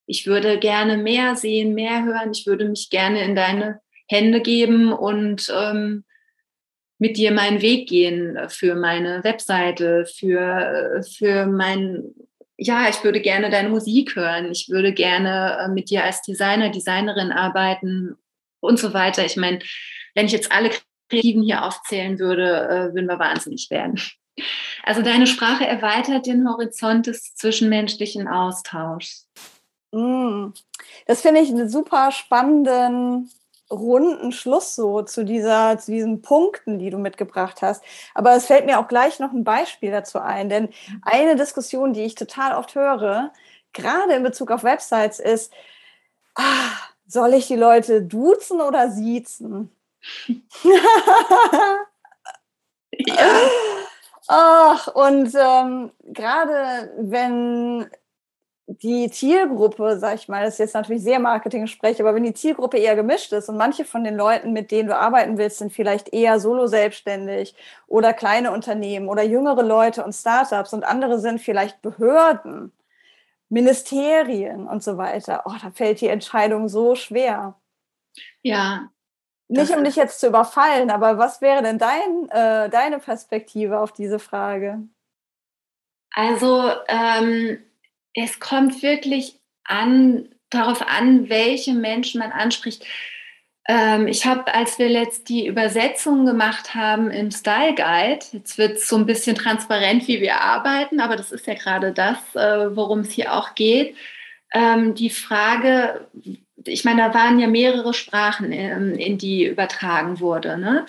ich 0.07 0.27
würde 0.27 0.59
gerne 0.59 0.97
mehr 0.97 1.35
sehen, 1.35 1.75
mehr 1.75 2.05
hören. 2.05 2.33
Ich 2.33 2.47
würde 2.47 2.69
mich 2.69 2.91
gerne 2.91 3.23
in 3.25 3.35
deine 3.35 3.81
Hände 4.07 4.41
geben 4.41 4.93
und 4.93 5.53
ähm, 5.55 6.05
mit 6.99 7.17
dir 7.17 7.33
meinen 7.33 7.63
Weg 7.63 7.89
gehen 7.89 8.39
für 8.49 8.75
meine 8.75 9.23
Webseite, 9.25 10.05
für, 10.05 11.03
für 11.17 11.47
mein 11.47 12.15
ja, 12.59 12.89
ich 12.89 13.05
würde 13.05 13.21
gerne 13.21 13.51
deine 13.51 13.69
Musik 13.69 14.17
hören, 14.17 14.51
ich 14.51 14.69
würde 14.69 14.93
gerne 14.93 15.59
äh, 15.61 15.69
mit 15.69 15.91
dir 15.91 16.05
als 16.05 16.23
Designer, 16.23 16.71
Designerin 16.71 17.31
arbeiten 17.31 18.17
und 18.61 18.79
so 18.79 18.93
weiter. 18.93 19.25
Ich 19.25 19.37
meine, 19.37 19.61
wenn 20.15 20.27
ich 20.27 20.33
jetzt 20.33 20.51
alle 20.51 20.71
Kreativen 21.09 21.43
hier 21.43 21.65
aufzählen 21.65 22.19
würde, 22.19 22.69
äh, 22.69 22.95
würden 22.95 23.07
wir 23.07 23.19
wahnsinnig 23.19 23.71
werden. 23.71 24.01
Also 24.85 25.03
deine 25.03 25.27
Sprache 25.27 25.67
erweitert 25.67 26.27
den 26.27 26.49
Horizont 26.49 27.07
des 27.07 27.35
zwischenmenschlichen 27.35 28.29
Austauschs. 28.29 29.29
Mm. 29.93 30.49
Das 31.07 31.23
finde 31.23 31.41
ich 31.41 31.51
einen 31.51 31.69
super 31.69 32.13
spannenden 32.13 33.31
runden 33.71 34.33
Schluss 34.33 34.75
so 34.75 35.03
zu 35.03 35.25
dieser, 35.25 35.79
zu 35.79 35.93
diesen 35.93 36.23
Punkten, 36.23 36.79
die 36.79 36.91
du 36.91 36.99
mitgebracht 36.99 37.63
hast. 37.63 37.83
Aber 38.15 38.35
es 38.35 38.47
fällt 38.47 38.67
mir 38.67 38.79
auch 38.79 38.89
gleich 38.89 39.19
noch 39.21 39.33
ein 39.33 39.45
Beispiel 39.45 39.91
dazu 39.91 40.19
ein, 40.19 40.49
denn 40.49 40.71
eine 41.03 41.37
Diskussion, 41.37 41.93
die 41.93 42.05
ich 42.05 42.15
total 42.15 42.55
oft 42.57 42.75
höre, 42.75 43.33
gerade 43.73 44.15
in 44.15 44.23
Bezug 44.23 44.51
auf 44.51 44.65
Websites, 44.65 45.19
ist, 45.19 45.53
ah, 46.35 46.71
soll 47.07 47.35
ich 47.35 47.47
die 47.47 47.57
Leute 47.57 48.03
duzen 48.03 48.61
oder 48.61 48.91
siezen? 48.91 49.71
ja. 52.93 53.15
Ach, 54.31 54.89
und 54.89 55.35
ähm, 55.35 55.91
gerade 56.05 56.93
wenn 56.99 57.89
die 58.71 59.11
Zielgruppe, 59.11 59.99
sag 59.99 60.17
ich 60.17 60.29
mal, 60.29 60.45
das 60.45 60.55
ist 60.55 60.59
jetzt 60.59 60.75
natürlich 60.75 61.03
sehr 61.03 61.19
Marketing-Sprech, 61.19 62.01
aber 62.01 62.15
wenn 62.15 62.25
die 62.25 62.35
Zielgruppe 62.35 62.77
eher 62.77 62.97
gemischt 62.97 63.33
ist 63.33 63.49
und 63.49 63.57
manche 63.57 63.87
von 63.87 64.05
den 64.05 64.15
Leuten, 64.15 64.53
mit 64.53 64.71
denen 64.71 64.89
du 64.89 64.97
arbeiten 64.97 65.39
willst, 65.39 65.59
sind 65.59 65.73
vielleicht 65.73 66.13
eher 66.13 66.39
solo 66.39 66.67
selbstständig 66.67 67.55
oder 67.87 68.13
kleine 68.13 68.53
Unternehmen 68.53 69.09
oder 69.09 69.23
jüngere 69.23 69.63
Leute 69.63 70.05
und 70.05 70.13
Startups 70.13 70.75
und 70.75 70.85
andere 70.85 71.19
sind 71.19 71.41
vielleicht 71.41 71.81
Behörden, 71.81 72.73
Ministerien 73.49 74.69
und 74.69 74.83
so 74.83 74.99
weiter. 74.99 75.45
Oh, 75.47 75.55
da 75.63 75.71
fällt 75.71 76.03
die 76.03 76.09
Entscheidung 76.09 76.69
so 76.69 76.95
schwer. 76.95 77.55
Ja. 78.43 78.91
Nicht 79.49 79.75
um 79.75 79.83
dich 79.83 79.97
jetzt 79.97 80.21
zu 80.21 80.27
überfallen, 80.27 80.91
aber 80.91 81.17
was 81.17 81.41
wäre 81.41 81.63
denn 81.63 81.79
dein, 81.79 82.29
äh, 82.29 82.69
deine 82.69 82.99
Perspektive 82.99 83.81
auf 83.81 83.93
diese 83.93 84.19
Frage? 84.19 84.83
Also, 86.11 86.71
ähm, 86.87 87.59
es 88.25 88.41
kommt 88.41 88.83
wirklich 88.83 89.39
an, 89.65 90.29
darauf 90.51 90.87
an, 90.87 91.29
welche 91.29 91.75
Menschen 91.75 92.21
man 92.21 92.33
anspricht. 92.33 92.85
Ähm, 93.69 94.07
ich 94.07 94.25
habe, 94.25 94.53
als 94.55 94.79
wir 94.79 94.89
letzt 94.89 95.29
die 95.29 95.47
Übersetzung 95.47 96.25
gemacht 96.25 96.75
haben 96.75 97.11
im 97.11 97.31
Style 97.31 97.75
Guide, 97.75 98.25
jetzt 98.33 98.57
wird 98.57 98.79
es 98.79 98.89
so 98.89 98.97
ein 98.97 99.07
bisschen 99.07 99.37
transparent, 99.37 100.09
wie 100.09 100.21
wir 100.21 100.41
arbeiten, 100.41 101.01
aber 101.01 101.17
das 101.17 101.33
ist 101.33 101.47
ja 101.47 101.55
gerade 101.55 101.93
das, 101.93 102.17
äh, 102.35 102.75
worum 102.75 103.01
es 103.01 103.11
hier 103.11 103.35
auch 103.35 103.55
geht. 103.55 103.95
Ähm, 104.55 104.95
die 104.95 105.11
Frage, 105.11 106.09
ich 106.65 106.85
meine, 106.85 107.03
da 107.03 107.15
waren 107.15 107.39
ja 107.39 107.47
mehrere 107.47 107.93
Sprachen, 107.93 108.53
in, 108.53 108.95
in 108.97 109.19
die 109.19 109.45
übertragen 109.45 110.21
wurde. 110.21 110.57
Ne? 110.57 110.87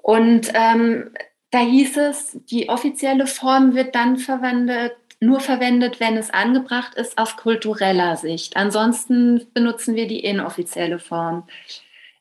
Und 0.00 0.50
ähm, 0.54 1.10
da 1.50 1.58
hieß 1.58 1.98
es, 1.98 2.38
die 2.50 2.68
offizielle 2.68 3.26
Form 3.26 3.74
wird 3.74 3.94
dann 3.94 4.16
verwendet, 4.16 4.96
nur 5.20 5.40
verwendet, 5.40 6.00
wenn 6.00 6.16
es 6.16 6.30
angebracht 6.30 6.94
ist 6.94 7.18
aus 7.18 7.36
kultureller 7.36 8.16
Sicht. 8.16 8.56
Ansonsten 8.56 9.46
benutzen 9.54 9.94
wir 9.94 10.06
die 10.06 10.20
inoffizielle 10.20 10.98
Form. 10.98 11.46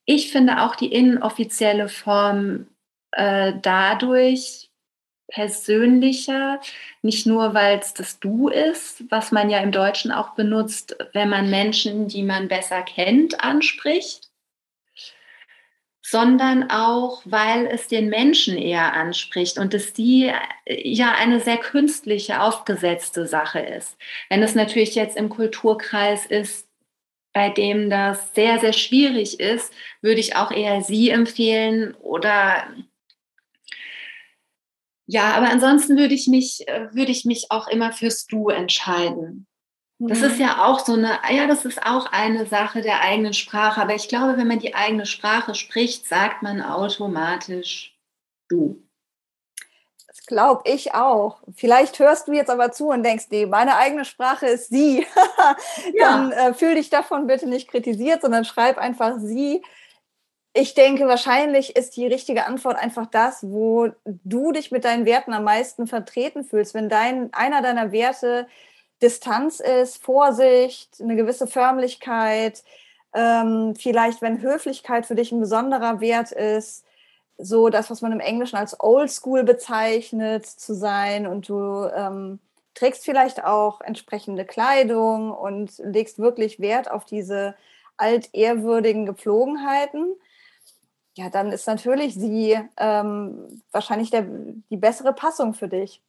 Ich 0.05 0.31
finde 0.31 0.61
auch 0.61 0.75
die 0.75 0.91
inoffizielle 0.93 1.89
Form 1.89 2.67
äh, 3.11 3.53
dadurch 3.61 4.69
persönlicher, 5.27 6.59
nicht 7.01 7.25
nur 7.25 7.53
weil 7.53 7.79
es 7.79 7.93
das 7.93 8.19
Du 8.19 8.49
ist, 8.49 9.03
was 9.09 9.31
man 9.31 9.49
ja 9.49 9.59
im 9.59 9.71
Deutschen 9.71 10.11
auch 10.11 10.35
benutzt, 10.35 10.95
wenn 11.13 11.29
man 11.29 11.49
Menschen, 11.49 12.07
die 12.07 12.23
man 12.23 12.47
besser 12.47 12.81
kennt, 12.83 13.43
anspricht, 13.43 14.29
sondern 16.05 16.69
auch, 16.69 17.21
weil 17.23 17.65
es 17.67 17.87
den 17.87 18.09
Menschen 18.09 18.57
eher 18.57 18.93
anspricht 18.93 19.57
und 19.57 19.73
es 19.73 19.93
die 19.93 20.31
äh, 20.65 20.87
ja 20.87 21.13
eine 21.13 21.39
sehr 21.39 21.57
künstliche, 21.57 22.41
aufgesetzte 22.41 23.25
Sache 23.25 23.59
ist. 23.59 23.97
Wenn 24.29 24.43
es 24.43 24.53
natürlich 24.53 24.95
jetzt 24.95 25.15
im 25.15 25.29
Kulturkreis 25.29 26.25
ist, 26.25 26.67
bei 27.31 27.49
dem 27.49 27.89
das 27.89 28.33
sehr, 28.35 28.59
sehr 28.59 28.73
schwierig 28.73 29.39
ist, 29.39 29.73
würde 30.01 30.19
ich 30.19 30.35
auch 30.35 30.51
eher 30.51 30.81
sie 30.81 31.09
empfehlen 31.09 31.95
oder 31.95 32.67
ja, 35.05 35.33
aber 35.33 35.49
ansonsten 35.49 35.97
würde 35.97 36.13
ich 36.13 36.27
mich, 36.27 36.67
äh, 36.67 36.93
würde 36.93 37.11
ich 37.11 37.25
mich 37.25 37.47
auch 37.49 37.67
immer 37.67 37.91
fürs 37.91 38.25
Du 38.25 38.49
entscheiden. 38.49 39.47
Das 39.99 40.21
ist 40.21 40.35
mhm. 40.35 40.41
ja 40.41 40.65
auch 40.65 40.79
so 40.79 40.93
eine, 40.93 41.19
ja, 41.29 41.47
das 41.47 41.65
ist 41.65 41.85
auch 41.85 42.11
eine 42.11 42.45
Sache 42.45 42.81
der 42.81 43.01
eigenen 43.01 43.33
Sprache. 43.33 43.81
Aber 43.81 43.95
ich 43.95 44.09
glaube, 44.09 44.37
wenn 44.37 44.47
man 44.47 44.59
die 44.59 44.75
eigene 44.75 45.05
Sprache 45.05 45.55
spricht, 45.55 46.07
sagt 46.07 46.41
man 46.41 46.61
automatisch 46.61 47.95
du. 48.49 48.81
Das 50.07 50.25
glaube 50.25 50.63
ich 50.65 50.93
auch. 50.93 51.41
Vielleicht 51.55 51.99
hörst 51.99 52.27
du 52.27 52.33
jetzt 52.33 52.49
aber 52.49 52.71
zu 52.71 52.89
und 52.89 53.03
denkst, 53.03 53.25
nee, 53.29 53.45
meine 53.45 53.77
eigene 53.77 54.05
Sprache 54.05 54.47
ist 54.47 54.69
sie. 54.69 55.05
Dann 55.99 56.31
ja. 56.31 56.49
äh, 56.49 56.53
fühl 56.53 56.75
dich 56.75 56.89
davon 56.89 57.27
bitte 57.27 57.47
nicht 57.47 57.69
kritisiert, 57.69 58.21
sondern 58.21 58.45
schreib 58.45 58.77
einfach 58.77 59.15
sie. 59.19 59.63
Ich 60.55 60.75
denke, 60.75 61.07
wahrscheinlich 61.07 61.75
ist 61.75 61.95
die 61.97 62.05
richtige 62.05 62.45
Antwort 62.45 62.77
einfach 62.77 63.07
das, 63.07 63.43
wo 63.43 63.89
du 64.05 64.51
dich 64.51 64.71
mit 64.71 64.83
deinen 64.85 65.05
Werten 65.05 65.33
am 65.33 65.45
meisten 65.45 65.87
vertreten 65.87 66.43
fühlst. 66.43 66.75
Wenn 66.75 66.89
dein, 66.89 67.33
einer 67.33 67.61
deiner 67.63 67.91
Werte 67.91 68.47
Distanz 69.03 69.59
ist, 69.59 70.01
Vorsicht, 70.01 70.99
eine 71.01 71.15
gewisse 71.15 71.45
Förmlichkeit, 71.45 72.63
ähm, 73.13 73.75
vielleicht 73.77 74.21
wenn 74.21 74.41
Höflichkeit 74.41 75.05
für 75.05 75.15
dich 75.15 75.31
ein 75.31 75.39
besonderer 75.39 75.99
Wert 75.99 76.31
ist, 76.31 76.85
so 77.37 77.69
das, 77.69 77.89
was 77.91 78.01
man 78.01 78.11
im 78.11 78.19
Englischen 78.19 78.55
als 78.55 78.79
Old 78.79 79.11
School 79.11 79.43
bezeichnet, 79.43 80.45
zu 80.45 80.73
sein 80.73 81.27
und 81.27 81.49
du 81.49 81.85
ähm, 81.93 82.39
trägst 82.73 83.03
vielleicht 83.03 83.43
auch 83.43 83.81
entsprechende 83.81 84.45
Kleidung 84.45 85.31
und 85.31 85.77
legst 85.79 86.19
wirklich 86.19 86.59
Wert 86.59 86.89
auf 86.89 87.05
diese 87.05 87.55
altehrwürdigen 87.97 89.05
Gepflogenheiten, 89.05 90.15
ja, 91.15 91.29
dann 91.29 91.51
ist 91.51 91.67
natürlich 91.67 92.15
sie 92.15 92.59
ähm, 92.77 93.61
wahrscheinlich 93.71 94.09
der, 94.09 94.25
die 94.69 94.77
bessere 94.77 95.13
Passung 95.13 95.53
für 95.53 95.67
dich. 95.67 96.01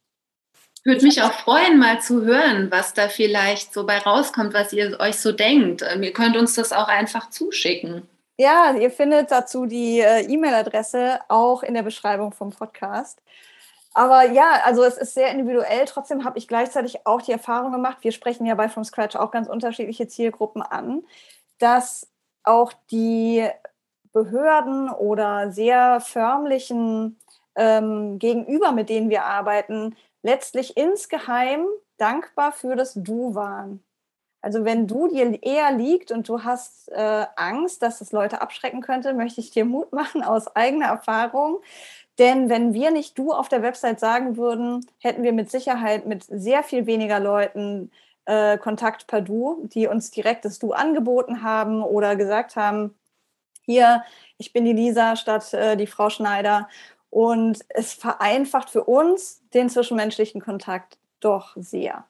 Würde 0.85 1.03
mich 1.03 1.23
auch 1.23 1.33
freuen, 1.33 1.79
mal 1.79 1.99
zu 1.99 2.23
hören, 2.23 2.69
was 2.69 2.93
da 2.93 3.09
vielleicht 3.09 3.73
so 3.73 3.87
bei 3.87 3.97
rauskommt, 3.97 4.53
was 4.53 4.71
ihr 4.71 4.99
euch 4.99 5.19
so 5.19 5.31
denkt. 5.31 5.81
Ähm, 5.81 6.03
ihr 6.03 6.13
könnt 6.13 6.37
uns 6.37 6.53
das 6.53 6.71
auch 6.71 6.87
einfach 6.87 7.31
zuschicken. 7.31 8.07
Ja, 8.37 8.75
ihr 8.75 8.91
findet 8.91 9.31
dazu 9.31 9.65
die 9.65 9.99
äh, 9.99 10.21
E-Mail-Adresse 10.31 11.21
auch 11.27 11.63
in 11.63 11.73
der 11.73 11.81
Beschreibung 11.81 12.33
vom 12.33 12.51
Podcast. 12.51 13.19
Aber 13.95 14.29
ja, 14.29 14.59
also 14.63 14.83
es 14.83 14.97
ist 14.97 15.15
sehr 15.15 15.31
individuell. 15.31 15.85
Trotzdem 15.85 16.23
habe 16.23 16.37
ich 16.37 16.47
gleichzeitig 16.47 17.07
auch 17.07 17.21
die 17.21 17.31
Erfahrung 17.31 17.71
gemacht, 17.71 17.99
wir 18.01 18.11
sprechen 18.11 18.45
ja 18.45 18.53
bei 18.53 18.69
From 18.69 18.83
Scratch 18.83 19.15
auch 19.15 19.31
ganz 19.31 19.47
unterschiedliche 19.47 20.07
Zielgruppen 20.07 20.61
an, 20.61 21.03
dass 21.57 22.07
auch 22.43 22.73
die 22.91 23.47
Behörden 24.11 24.89
oder 24.89 25.51
sehr 25.51 25.99
förmlichen 25.99 27.17
ähm, 27.55 28.19
Gegenüber, 28.19 28.71
mit 28.71 28.89
denen 28.89 29.09
wir 29.09 29.25
arbeiten, 29.25 29.95
letztlich 30.25 30.75
insgeheim 30.75 31.67
dankbar 31.97 32.51
für 32.51 32.75
das 32.75 32.95
Du 32.95 33.35
waren. 33.35 33.83
Also 34.41 34.65
wenn 34.65 34.87
du 34.87 35.07
dir 35.07 35.41
eher 35.43 35.71
liegt 35.71 36.11
und 36.11 36.27
du 36.27 36.43
hast 36.43 36.91
äh, 36.91 37.25
Angst, 37.35 37.81
dass 37.83 38.01
es 38.01 38.11
Leute 38.11 38.41
abschrecken 38.41 38.81
könnte, 38.81 39.13
möchte 39.13 39.39
ich 39.39 39.51
dir 39.51 39.65
Mut 39.65 39.93
machen 39.93 40.23
aus 40.23 40.55
eigener 40.55 40.87
Erfahrung. 40.87 41.59
Denn 42.17 42.49
wenn 42.49 42.73
wir 42.73 42.91
nicht 42.91 43.17
du 43.17 43.33
auf 43.33 43.49
der 43.49 43.61
Website 43.61 43.99
sagen 43.99 44.35
würden, 44.35 44.85
hätten 44.99 45.23
wir 45.23 45.33
mit 45.33 45.51
Sicherheit 45.51 46.05
mit 46.07 46.23
sehr 46.23 46.63
viel 46.63 46.87
weniger 46.87 47.19
Leuten 47.19 47.91
äh, 48.25 48.57
Kontakt 48.57 49.05
per 49.07 49.21
Du, 49.21 49.67
die 49.73 49.87
uns 49.87 50.09
direkt 50.09 50.45
das 50.45 50.57
Du 50.57 50.73
angeboten 50.73 51.43
haben 51.43 51.83
oder 51.83 52.15
gesagt 52.15 52.55
haben, 52.55 52.95
hier, 53.61 54.03
ich 54.37 54.53
bin 54.53 54.65
die 54.65 54.73
Lisa 54.73 55.15
statt 55.15 55.53
äh, 55.53 55.75
die 55.75 55.87
Frau 55.87 56.09
Schneider 56.09 56.67
und 57.15 57.59
es 57.69 57.93
vereinfacht 57.93 58.69
für 58.69 58.83
uns 58.83 59.41
den 59.53 59.69
zwischenmenschlichen 59.69 60.41
Kontakt 60.41 60.97
doch 61.21 61.55
sehr. 61.55 62.03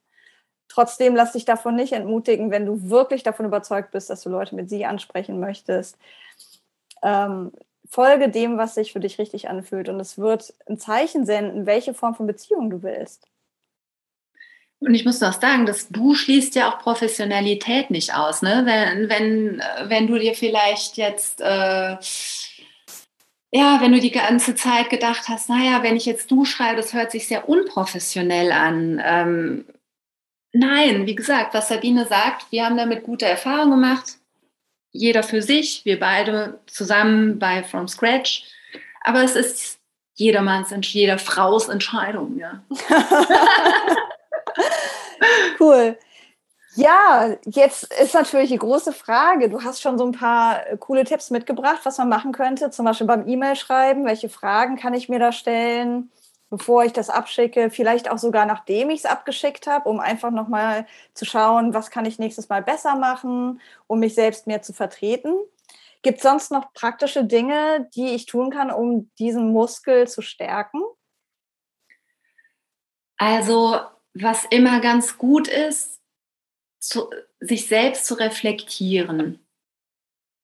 Trotzdem 0.68 1.16
lass 1.16 1.34
dich 1.34 1.45
davon 1.45 1.76
nicht 1.76 1.93
entmutigen, 1.93 2.49
wenn 2.49 2.66
du 2.66 2.89
wirklich 2.89 3.22
davon 3.22 3.45
überzeugt 3.45 3.91
bist, 3.91 4.10
dass 4.10 4.24
du 4.24 4.32
Leute 4.32 4.56
mit 4.56 4.68
sie 4.68 4.84
ansprechen 4.84 5.39
möchtest. 5.39 5.99
Ähm, 7.03 7.51
folge 7.88 8.30
dem, 8.30 8.58
was 8.58 8.74
sich 8.74 8.93
für 8.93 8.99
dich 8.99 9.20
richtig 9.20 9.47
anfühlt. 9.47 9.89
Und 9.89 9.99
es 9.99 10.18
wird 10.18 10.56
ein 10.68 10.80
Zeichen 10.80 11.24
senden, 11.28 11.68
welche 11.68 11.93
Form 11.93 12.16
von 12.16 12.26
Beziehung 12.26 12.72
du 12.72 12.82
willst. 12.82 13.28
Und 14.80 14.95
ich 14.95 15.06
muss 15.06 15.22
noch 15.22 15.39
sagen, 15.39 15.68
dass 15.68 15.88
du 15.89 16.16
schließt 16.16 16.56
ja 16.56 16.72
auch 16.72 16.80
Professionalität 16.80 17.91
nicht 17.91 18.16
aus. 18.16 18.41
Ne? 18.41 18.64
Wenn, 18.66 19.08
wenn, 19.10 19.62
wenn 19.88 20.08
du 20.08 20.18
dir 20.18 20.34
vielleicht 20.34 20.97
jetzt 20.97 21.41
äh, 21.41 21.95
ja, 23.52 23.80
wenn 23.82 23.91
du 23.91 24.00
die 24.00 24.12
ganze 24.12 24.56
Zeit 24.56 24.89
gedacht 24.89 25.30
hast, 25.30 25.50
naja, 25.50 25.84
wenn 25.84 25.96
ich 25.96 26.06
jetzt 26.06 26.30
du 26.32 26.46
schreibe, 26.46 26.78
das 26.78 26.93
hört 26.93 27.12
sich 27.12 27.28
sehr 27.28 27.48
unprofessionell 27.48 28.52
an. 28.52 29.02
Ähm, 29.04 29.66
nein, 30.52 31.06
wie 31.06 31.16
gesagt, 31.16 31.54
was 31.54 31.70
Sabine 31.70 32.06
sagt, 32.06 32.52
wir 32.52 32.66
haben 32.66 32.78
damit 32.78 33.04
gute 33.04 33.26
Erfahrungen 33.26 33.72
gemacht. 33.72 34.18
Jeder 34.91 35.24
für 35.24 35.41
sich, 35.41 35.86
wir 35.86 36.00
beide 36.00 36.60
zusammen 36.68 37.39
bei 37.39 37.64
From 37.64 37.88
Scratch. 37.88 38.46
Aber 39.02 39.24
es 39.24 39.36
ist 39.36 39.80
jedermanns, 40.16 40.74
jeder 40.82 41.18
Fraus 41.18 41.70
Entscheidung, 41.70 42.38
ja. 42.38 42.64
cool. 45.60 45.98
Ja, 46.76 47.36
jetzt 47.45 47.86
ist 48.01 48.13
natürlich 48.13 48.49
die 48.49 48.57
große 48.57 48.91
Frage. 48.91 49.49
Du 49.49 49.63
hast 49.63 49.82
schon 49.82 49.97
so 49.97 50.05
ein 50.05 50.11
paar 50.11 50.67
äh, 50.67 50.78
coole 50.78 51.05
Tipps 51.05 51.30
mitgebracht, 51.32 51.80
was 51.84 51.97
man 51.97 52.09
machen 52.09 52.34
könnte, 52.34 52.69
zum 52.69 52.86
Beispiel 52.86 53.07
beim 53.07 53.28
E-Mail 53.28 53.55
schreiben. 53.55 54.05
Welche 54.05 54.28
Fragen 54.28 54.76
kann 54.76 54.93
ich 54.93 55.07
mir 55.07 55.19
da 55.19 55.32
stellen, 55.32 56.11
bevor 56.49 56.84
ich 56.84 56.91
das 56.91 57.09
abschicke? 57.09 57.69
Vielleicht 57.69 58.11
auch 58.11 58.17
sogar 58.17 58.45
nachdem 58.45 58.89
ich 58.89 58.99
es 58.99 59.05
abgeschickt 59.05 59.67
habe, 59.67 59.88
um 59.89 60.01
einfach 60.01 60.32
nochmal 60.32 60.86
zu 61.13 61.23
schauen, 61.23 61.73
was 61.73 61.91
kann 61.91 62.05
ich 62.05 62.19
nächstes 62.19 62.49
Mal 62.49 62.61
besser 62.61 62.95
machen, 62.95 63.61
um 63.88 63.99
mich 63.99 64.13
selbst 64.13 64.45
mehr 64.45 64.61
zu 64.61 64.73
vertreten. 64.73 65.34
Gibt 66.01 66.17
es 66.17 66.23
sonst 66.23 66.51
noch 66.51 66.73
praktische 66.73 67.23
Dinge, 67.23 67.89
die 67.95 68.15
ich 68.15 68.26
tun 68.26 68.51
kann, 68.51 68.69
um 68.69 69.09
diesen 69.17 69.53
Muskel 69.53 70.07
zu 70.09 70.21
stärken? 70.21 70.82
Also, 73.17 73.80
was 74.13 74.43
immer 74.49 74.82
ganz 74.82 75.17
gut 75.17 75.47
ist, 75.47 76.01
zu, 76.88 77.10
sich 77.40 77.68
selbst 77.68 78.06
zu 78.06 78.16
reflektieren. 78.16 79.40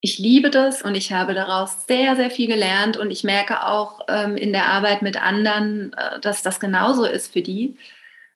Ich 0.03 0.17
liebe 0.17 0.49
das 0.49 0.81
und 0.81 0.95
ich 0.95 1.11
habe 1.11 1.35
daraus 1.35 1.85
sehr, 1.85 2.15
sehr 2.15 2.31
viel 2.31 2.47
gelernt 2.47 2.97
und 2.97 3.11
ich 3.11 3.23
merke 3.23 3.67
auch 3.67 4.01
ähm, 4.07 4.35
in 4.35 4.51
der 4.51 4.65
Arbeit 4.65 5.03
mit 5.03 5.21
anderen, 5.21 5.93
äh, 5.93 6.19
dass 6.19 6.41
das 6.41 6.59
genauso 6.59 7.05
ist 7.05 7.31
für 7.31 7.43
die. 7.43 7.77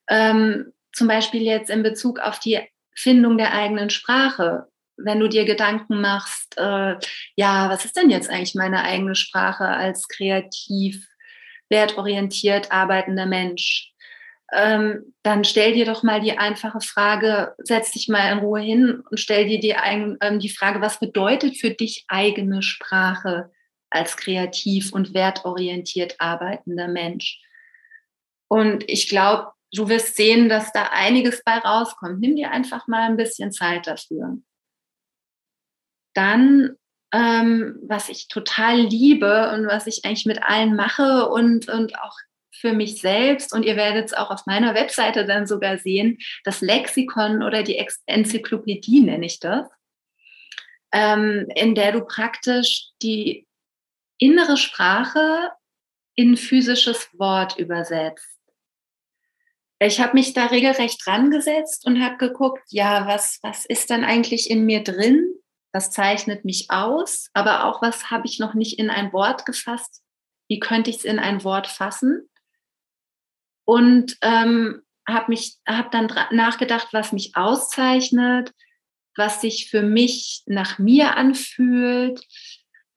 Ähm, 0.08 0.74
zum 0.94 1.08
Beispiel 1.08 1.42
jetzt 1.42 1.72
in 1.72 1.82
Bezug 1.82 2.20
auf 2.20 2.40
die 2.40 2.60
Findung 2.96 3.38
der 3.38 3.54
eigenen 3.54 3.90
Sprache. 3.90 4.68
Wenn 4.96 5.20
du 5.20 5.28
dir 5.28 5.44
Gedanken 5.44 6.00
machst, 6.00 6.56
äh, 6.58 6.96
ja, 7.36 7.70
was 7.70 7.84
ist 7.84 7.98
denn 7.98 8.12
jetzt 8.12 8.30
eigentlich 8.30 8.56
meine 8.56 8.84
eigene 8.84 9.16
Sprache 9.16 9.66
als 9.66 10.08
kreativ, 10.08 11.08
wertorientiert 11.70 12.72
arbeitender 12.72 13.26
Mensch? 13.26 13.95
Ähm, 14.56 15.14
dann 15.24 15.44
stell 15.44 15.74
dir 15.74 15.86
doch 15.86 16.02
mal 16.02 16.22
die 16.22 16.38
einfache 16.38 16.80
Frage, 16.80 17.54
setz 17.58 17.92
dich 17.92 18.08
mal 18.08 18.32
in 18.32 18.40
Ruhe 18.40 18.62
hin 18.62 19.04
und 19.10 19.20
stell 19.20 19.48
dir 19.48 19.60
die, 19.60 19.76
ähm, 19.78 20.40
die 20.40 20.50
Frage, 20.50 20.82
was 20.82 21.00
bedeutet 21.00 21.58
für 21.58 21.72
dich 21.72 22.06
eigene 22.08 22.62
Sprache 22.62 23.52
als 23.90 24.18
kreativ 24.18 24.94
und 24.94 25.14
wertorientiert 25.14 26.16
arbeitender 26.20 26.88
Mensch? 26.88 27.42
Und 28.48 28.90
ich 28.90 29.10
glaube, 29.10 29.52
du 29.74 29.90
wirst 29.90 30.16
sehen, 30.16 30.48
dass 30.48 30.72
da 30.72 30.90
einiges 30.92 31.44
bei 31.44 31.58
rauskommt. 31.58 32.20
Nimm 32.20 32.36
dir 32.36 32.52
einfach 32.52 32.88
mal 32.88 33.10
ein 33.10 33.18
bisschen 33.18 33.52
Zeit 33.52 33.88
dafür. 33.88 34.38
Dann, 36.14 36.78
ähm, 37.12 37.78
was 37.84 38.10
ich 38.10 38.30
total 38.30 38.80
liebe 38.80 39.52
und 39.54 39.68
was 39.68 39.88
ich 39.88 40.06
eigentlich 40.06 40.26
mit 40.26 40.44
allen 40.44 40.76
mache 40.76 41.28
und, 41.28 41.68
und 41.68 42.00
auch 42.00 42.16
für 42.60 42.74
mich 42.74 43.02
selbst 43.02 43.54
und 43.54 43.64
ihr 43.64 43.76
werdet 43.76 44.06
es 44.06 44.14
auch 44.14 44.32
auf 44.32 44.46
meiner 44.46 44.74
Webseite 44.74 45.26
dann 45.26 45.48
sogar 45.48 45.78
sehen, 45.78 46.18
das 46.44 46.62
Lexikon 46.62 47.44
oder 47.44 47.64
die 47.64 47.84
Enzyklopädie 48.06 49.02
nenne 49.02 49.26
ich 49.26 49.40
das, 49.40 49.68
ähm, 50.94 51.48
in 51.56 51.76
der 51.76 51.92
du 51.92 52.02
praktisch 52.06 52.90
die 53.02 53.48
innere 54.18 54.58
Sprache 54.58 55.52
in 56.16 56.38
physisches 56.38 57.10
Wort 57.18 57.58
übersetzt. 57.58 58.36
Ich 59.80 60.00
habe 60.00 60.14
mich 60.14 60.34
da 60.34 60.46
regelrecht 60.46 61.06
dran 61.06 61.30
gesetzt 61.30 61.86
und 61.86 62.02
habe 62.02 62.18
geguckt, 62.18 62.64
ja, 62.70 63.08
was, 63.08 63.40
was 63.44 63.66
ist 63.66 63.90
dann 63.90 64.06
eigentlich 64.06 64.50
in 64.50 64.66
mir 64.66 64.84
drin? 64.84 65.28
Was 65.74 65.92
zeichnet 65.92 66.46
mich 66.46 66.68
aus? 66.70 67.30
Aber 67.34 67.66
auch, 67.66 67.82
was 67.82 68.10
habe 68.10 68.26
ich 68.26 68.40
noch 68.40 68.54
nicht 68.54 68.80
in 68.80 68.90
ein 68.90 69.12
Wort 69.12 69.46
gefasst? 69.46 70.02
Wie 70.48 70.60
könnte 70.60 70.90
ich 70.90 70.98
es 70.98 71.06
in 71.06 71.20
ein 71.20 71.44
Wort 71.44 71.68
fassen? 71.68 72.30
Und 73.66 74.18
ähm, 74.22 74.82
habe 75.08 75.26
mich 75.30 75.56
habe 75.68 75.90
dann 75.92 76.12
nachgedacht, 76.32 76.90
was 76.92 77.12
mich 77.12 77.36
auszeichnet, 77.36 78.52
was 79.16 79.42
sich 79.42 79.70
für 79.70 79.82
mich 79.82 80.44
nach 80.46 80.80
mir 80.80 81.16
anfühlt. 81.16 82.22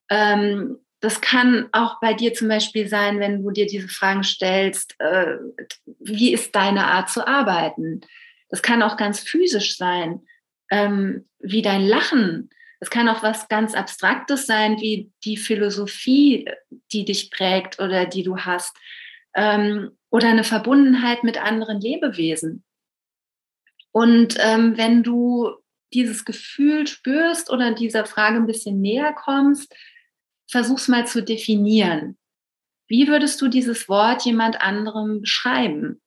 Ähm, 0.09 0.79
das 1.01 1.21
kann 1.21 1.69
auch 1.73 2.01
bei 2.01 2.13
dir 2.13 2.35
zum 2.35 2.49
Beispiel 2.49 2.89
sein, 2.89 3.21
wenn 3.21 3.43
du 3.43 3.51
dir 3.51 3.67
diese 3.67 3.89
Fragen 3.89 4.25
stellst, 4.25 4.97
äh, 4.99 5.37
wie 6.01 6.33
ist 6.33 6.55
deine 6.57 6.87
Art 6.87 7.09
zu 7.09 7.27
arbeiten? 7.27 8.01
Das 8.49 8.63
kann 8.63 8.83
auch 8.83 8.97
ganz 8.97 9.21
physisch 9.21 9.77
sein, 9.77 10.23
ähm, 10.71 11.29
wie 11.39 11.63
dein 11.63 11.83
Lachen. 11.83 12.51
Es 12.81 12.91
kann 12.91 13.09
auch 13.09 13.23
was 13.23 13.49
ganz 13.49 13.75
Abstraktes 13.75 14.47
sein, 14.47 14.81
wie 14.81 15.13
die 15.25 15.37
Philosophie, 15.37 16.49
die 16.93 17.05
dich 17.05 17.31
prägt 17.31 17.79
oder 17.79 18.07
die 18.07 18.23
du 18.23 18.39
hast. 18.39 18.77
Ähm, 19.35 19.98
oder 20.11 20.29
eine 20.29 20.45
Verbundenheit 20.45 21.25
mit 21.25 21.43
anderen 21.43 21.81
Lebewesen. 21.81 22.65
Und 23.93 24.37
ähm, 24.41 24.77
wenn 24.77 25.03
du 25.03 25.51
dieses 25.93 26.25
Gefühl 26.25 26.87
spürst 26.87 27.51
oder 27.51 27.75
dieser 27.75 28.05
Frage 28.05 28.37
ein 28.37 28.47
bisschen 28.47 28.81
näher 28.81 29.13
kommst, 29.13 29.75
versuch's 30.51 30.89
mal 30.89 31.07
zu 31.07 31.23
definieren. 31.23 32.19
Wie 32.87 33.09
würdest 33.09 33.41
du 33.41 33.49
dieses 33.49 33.89
Wort 33.89 34.25
jemand 34.25 34.61
anderem 34.61 35.21
beschreiben? 35.21 36.01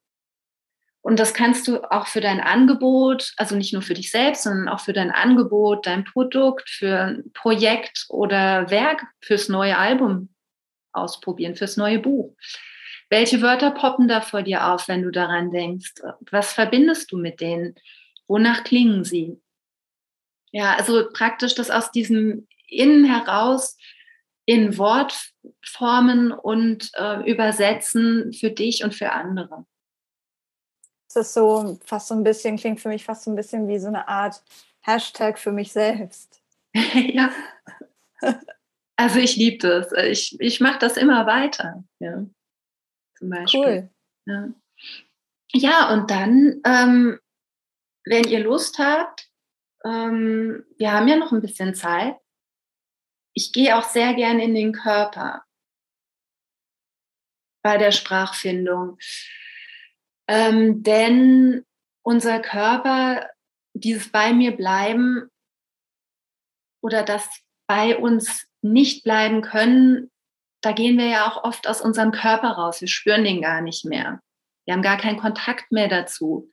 Und 1.04 1.20
das 1.20 1.34
kannst 1.34 1.68
du 1.68 1.82
auch 1.92 2.06
für 2.06 2.22
dein 2.22 2.40
Angebot, 2.40 3.34
also 3.38 3.56
nicht 3.56 3.74
nur 3.74 3.82
für 3.82 3.96
dich 3.96 4.12
selbst, 4.12 4.44
sondern 4.44 4.70
auch 4.70 4.80
für 4.80 4.94
dein 4.94 5.10
Angebot, 5.10 5.88
dein 5.88 6.04
Produkt, 6.04 6.70
für 6.70 7.00
ein 7.00 7.32
Projekt 7.34 8.06
oder 8.10 8.70
Werk, 8.70 9.04
fürs 9.20 9.50
neue 9.50 9.78
Album 9.78 10.30
ausprobieren, 10.94 11.56
fürs 11.56 11.78
neue 11.78 12.00
Buch. 12.00 12.36
Welche 13.12 13.42
Wörter 13.42 13.72
poppen 13.72 14.08
da 14.08 14.22
vor 14.22 14.42
dir 14.42 14.68
auf, 14.68 14.88
wenn 14.88 15.04
du 15.04 15.12
daran 15.12 15.52
denkst? 15.52 15.96
Was 16.32 16.54
verbindest 16.54 17.12
du 17.12 17.18
mit 17.18 17.42
denen? 17.42 17.76
Wonach 18.26 18.64
klingen 18.64 19.04
sie? 19.04 19.42
Ja, 20.52 20.76
also 20.76 21.10
praktisch 21.12 21.54
das 21.54 21.70
aus 21.70 21.92
diesem 21.92 22.48
Innen 22.68 23.04
heraus 23.04 23.78
in 24.46 24.78
Wortformen 24.78 26.32
und 26.32 26.90
äh, 26.94 27.30
übersetzen 27.30 28.32
für 28.32 28.50
dich 28.50 28.82
und 28.82 28.96
für 28.96 29.12
andere. 29.12 29.66
Das 31.14 31.28
ist 31.28 31.34
so 31.34 31.78
fast 31.84 32.08
so 32.08 32.16
ein 32.16 32.24
bisschen, 32.24 32.56
klingt 32.56 32.80
für 32.80 32.88
mich 32.88 33.04
fast 33.04 33.26
so 33.26 33.32
ein 33.32 33.36
bisschen 33.36 33.68
wie 33.68 33.80
so 33.80 33.88
eine 33.88 34.08
Art 34.08 34.42
Hashtag 34.80 35.38
für 35.38 35.52
mich 35.52 35.74
selbst. 35.74 36.42
ja. 36.74 37.30
Also 38.96 39.20
ich 39.20 39.36
liebe 39.36 39.68
das. 39.68 39.92
Ich, 40.06 40.40
ich 40.40 40.62
mache 40.62 40.80
das 40.80 40.96
immer 40.96 41.26
weiter. 41.26 41.84
Ja 42.00 42.26
zum 43.22 43.30
Beispiel. 43.30 43.62
Cool. 43.62 43.90
Ja, 44.26 44.54
ja 45.54 45.94
und 45.94 46.10
dann, 46.10 46.62
ähm, 46.66 47.20
wenn 48.06 48.24
ihr 48.28 48.40
Lust 48.40 48.80
habt, 48.80 49.30
ähm, 49.86 50.66
wir 50.78 50.92
haben 50.92 51.08
ja 51.08 51.16
noch 51.16 51.32
ein 51.32 51.42
bisschen 51.42 51.76
Zeit. 51.76 52.18
Ich 53.34 53.54
gehe 53.54 53.78
auch 53.78 53.84
sehr 53.84 54.14
gern 54.16 54.40
in 54.40 54.56
den 54.56 54.74
Körper 54.74 55.46
bei 57.64 57.78
der 57.78 57.92
Sprachfindung. 57.92 58.98
Ähm, 60.28 60.84
denn 60.84 61.66
unser 62.04 62.40
Körper, 62.40 63.30
dieses 63.74 64.12
bei 64.12 64.34
mir 64.34 64.56
bleiben 64.56 65.30
oder 66.84 67.04
das 67.04 67.30
bei 67.68 67.98
uns 67.98 68.48
nicht 68.62 69.04
bleiben 69.04 69.42
können, 69.42 70.11
da 70.62 70.72
gehen 70.72 70.98
wir 70.98 71.08
ja 71.08 71.28
auch 71.28 71.44
oft 71.44 71.68
aus 71.68 71.82
unserem 71.82 72.12
Körper 72.12 72.50
raus. 72.52 72.82
Wir 72.82 72.88
spüren 72.88 73.24
den 73.24 73.42
gar 73.42 73.62
nicht 73.62 73.86
mehr. 73.86 74.22
Wir 74.66 74.74
haben 74.74 74.84
gar 74.84 74.98
keinen 74.98 75.18
Kontakt 75.18 75.72
mehr 75.72 75.88
dazu. 75.88 76.50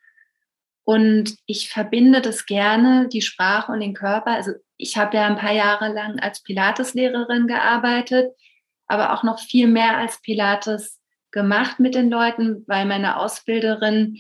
Und 0.84 1.36
ich 1.44 1.68
verbinde 1.68 2.22
das 2.22 2.46
gerne, 2.46 3.08
die 3.08 3.20
Sprache 3.20 3.70
und 3.72 3.80
den 3.80 3.92
Körper. 3.92 4.30
Also 4.30 4.52
ich 4.78 4.96
habe 4.96 5.16
ja 5.16 5.26
ein 5.26 5.36
paar 5.36 5.52
Jahre 5.52 5.92
lang 5.92 6.18
als 6.18 6.42
Pilates-Lehrerin 6.42 7.46
gearbeitet, 7.46 8.32
aber 8.86 9.12
auch 9.12 9.22
noch 9.22 9.38
viel 9.38 9.66
mehr 9.66 9.98
als 9.98 10.22
Pilates 10.22 10.98
gemacht 11.30 11.78
mit 11.78 11.94
den 11.94 12.08
Leuten, 12.08 12.64
weil 12.66 12.86
meine 12.86 13.18
Ausbilderin 13.18 14.18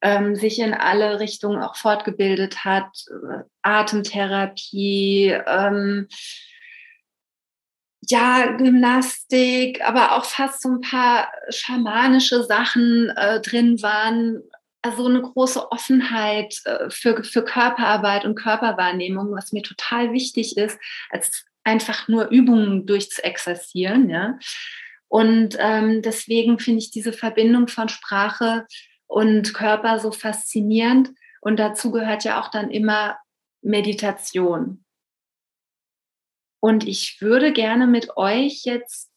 ähm, 0.00 0.34
sich 0.34 0.58
in 0.58 0.74
alle 0.74 1.20
Richtungen 1.20 1.62
auch 1.62 1.76
fortgebildet 1.76 2.64
hat. 2.64 2.90
Atemtherapie, 3.62 5.38
ähm, 5.46 6.08
ja, 8.12 8.52
Gymnastik, 8.56 9.80
aber 9.82 10.12
auch 10.12 10.26
fast 10.26 10.60
so 10.60 10.68
ein 10.68 10.82
paar 10.82 11.32
schamanische 11.48 12.44
Sachen 12.44 13.08
äh, 13.16 13.40
drin 13.40 13.80
waren. 13.82 14.42
Also 14.82 15.06
eine 15.06 15.22
große 15.22 15.72
Offenheit 15.72 16.54
äh, 16.66 16.90
für, 16.90 17.24
für 17.24 17.42
Körperarbeit 17.42 18.26
und 18.26 18.34
Körperwahrnehmung, 18.34 19.32
was 19.32 19.52
mir 19.52 19.62
total 19.62 20.12
wichtig 20.12 20.58
ist, 20.58 20.78
als 21.08 21.46
einfach 21.64 22.06
nur 22.06 22.28
Übungen 22.28 22.84
durchzuexerzieren. 22.84 24.10
Ja? 24.10 24.38
Und 25.08 25.56
ähm, 25.58 26.02
deswegen 26.02 26.58
finde 26.58 26.80
ich 26.80 26.90
diese 26.90 27.14
Verbindung 27.14 27.68
von 27.68 27.88
Sprache 27.88 28.66
und 29.06 29.54
Körper 29.54 29.98
so 30.00 30.12
faszinierend. 30.12 31.10
Und 31.40 31.58
dazu 31.58 31.92
gehört 31.92 32.24
ja 32.24 32.42
auch 32.42 32.50
dann 32.50 32.70
immer 32.70 33.16
Meditation. 33.62 34.84
Und 36.64 36.86
ich 36.86 37.20
würde 37.20 37.52
gerne 37.52 37.88
mit 37.88 38.16
euch 38.16 38.62
jetzt 38.62 39.10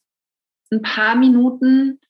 ein 0.72 0.82
paar 0.82 1.16
Minuten 1.16 2.02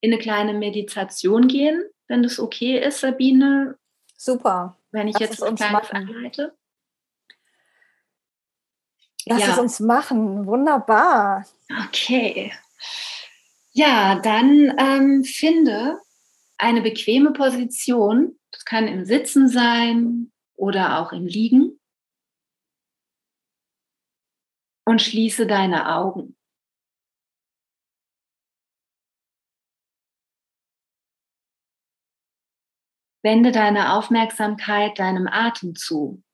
in 0.00 0.12
eine 0.12 0.18
kleine 0.18 0.54
Meditation 0.54 1.46
gehen, 1.46 1.84
wenn 2.08 2.22
das 2.22 2.40
okay 2.40 2.82
ist, 2.82 3.00
Sabine. 3.00 3.76
Super. 4.16 4.78
Wenn 4.90 5.08
ich 5.08 5.18
Lass 5.18 5.28
jetzt 5.28 5.42
ein 5.42 5.56
kleines 5.56 5.90
anleite. 5.90 6.56
Lass 9.26 9.40
ja. 9.40 9.52
es 9.52 9.58
uns 9.58 9.78
machen. 9.80 10.46
Wunderbar. 10.46 11.44
Okay. 11.88 12.54
Ja, 13.72 14.20
dann 14.20 14.74
ähm, 14.78 15.22
finde 15.22 16.00
eine 16.56 16.80
bequeme 16.80 17.32
Position. 17.34 18.38
Das 18.50 18.64
kann 18.64 18.88
im 18.88 19.04
Sitzen 19.04 19.50
sein 19.50 20.32
oder 20.54 20.98
auch 20.98 21.12
im 21.12 21.26
Liegen. 21.26 21.78
Und 24.84 25.00
schließe 25.00 25.46
deine 25.46 25.94
Augen. 25.94 26.36
Wende 33.24 33.52
deine 33.52 33.94
Aufmerksamkeit 33.94 34.98
deinem 34.98 35.28
Atem 35.28 35.76
zu, 35.76 36.24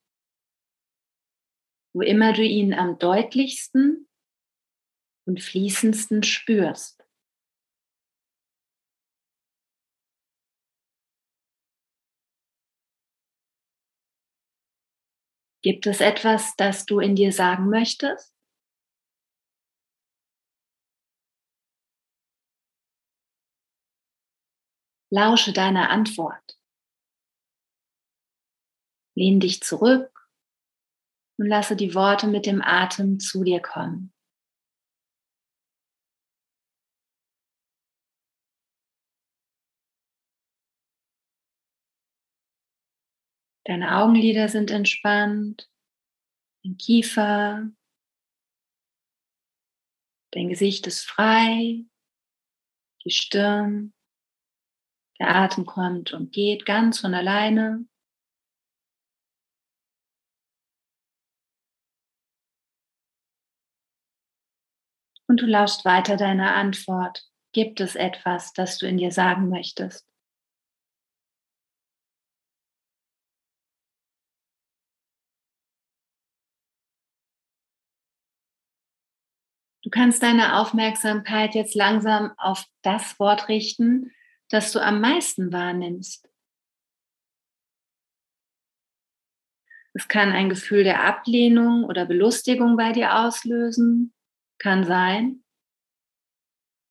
wo 1.93 2.01
immer 2.01 2.33
du 2.33 2.43
ihn 2.43 2.73
am 2.73 2.97
deutlichsten 2.97 4.07
und 5.27 5.39
fließendsten 5.39 6.23
spürst. 6.23 7.05
Gibt 15.61 15.85
es 15.87 16.01
etwas, 16.01 16.55
das 16.55 16.85
du 16.85 16.99
in 16.99 17.15
dir 17.15 17.31
sagen 17.31 17.69
möchtest? 17.69 18.38
Lausche 25.11 25.53
deiner 25.53 25.89
Antwort. 25.89 26.59
Lehn 29.15 29.39
dich 29.39 29.61
zurück 29.61 30.29
und 31.37 31.47
lasse 31.47 31.75
die 31.75 31.95
Worte 31.95 32.27
mit 32.27 32.45
dem 32.45 32.61
Atem 32.61 33.19
zu 33.19 33.43
dir 33.43 33.61
kommen. 33.61 34.13
Deine 43.69 43.97
Augenlider 43.97 44.49
sind 44.49 44.71
entspannt, 44.71 45.69
dein 46.63 46.77
Kiefer, 46.77 47.69
dein 50.31 50.49
Gesicht 50.49 50.87
ist 50.87 51.07
frei, 51.07 51.85
die 53.05 53.11
Stirn, 53.11 53.93
der 55.19 55.35
Atem 55.35 55.65
kommt 55.65 56.13
und 56.13 56.31
geht 56.31 56.65
ganz 56.65 56.99
von 56.99 57.13
alleine. 57.13 57.85
Und 65.27 65.41
du 65.41 65.45
lauschst 65.45 65.85
weiter 65.85 66.17
deiner 66.17 66.55
Antwort. 66.55 67.23
Gibt 67.51 67.81
es 67.81 67.95
etwas, 67.95 68.53
das 68.53 68.77
du 68.77 68.87
in 68.87 68.97
dir 68.97 69.11
sagen 69.11 69.49
möchtest? 69.49 70.07
Du 79.83 79.89
kannst 79.89 80.21
deine 80.23 80.59
Aufmerksamkeit 80.59 81.55
jetzt 81.55 81.73
langsam 81.73 82.31
auf 82.37 82.65
das 82.81 83.19
Wort 83.19 83.47
richten, 83.47 84.11
das 84.49 84.71
du 84.71 84.79
am 84.79 85.01
meisten 85.01 85.51
wahrnimmst. 85.53 86.29
Es 89.93 90.07
kann 90.07 90.31
ein 90.31 90.49
Gefühl 90.49 90.83
der 90.83 91.03
Ablehnung 91.03 91.83
oder 91.83 92.05
Belustigung 92.05 92.77
bei 92.77 92.91
dir 92.91 93.15
auslösen. 93.15 94.13
Kann 94.59 94.83
sein. 94.83 95.43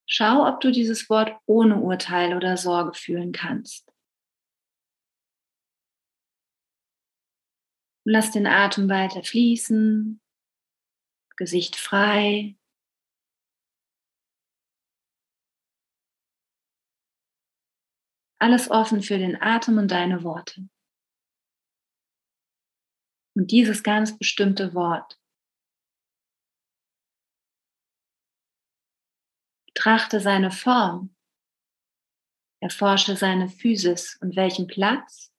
Schau, 0.07 0.49
ob 0.49 0.61
du 0.61 0.71
dieses 0.71 1.09
Wort 1.11 1.39
ohne 1.47 1.77
Urteil 1.77 2.35
oder 2.35 2.57
Sorge 2.57 2.95
fühlen 2.95 3.33
kannst. 3.33 3.89
lass 8.09 8.31
den 8.31 8.47
Atem 8.47 8.89
weiter 8.89 9.23
fließen, 9.23 10.21
Gesicht 11.37 11.77
frei. 11.77 12.58
Alles 18.41 18.70
offen 18.70 19.03
für 19.03 19.18
den 19.18 19.41
Atem 19.41 19.78
und 19.78 19.91
deine 19.91 20.22
Worte. 20.22 20.68
Und 23.34 23.51
dieses 23.51 23.82
ganz 23.82 24.16
bestimmte 24.18 24.74
Wort 24.74 25.18
Betrachte 29.78 30.18
seine 30.18 30.51
Form, 30.51 31.14
erforsche 32.61 33.16
seine 33.16 33.49
Physis 33.49 34.18
und 34.20 34.34
welchen 34.34 34.66
Platz, 34.66 35.32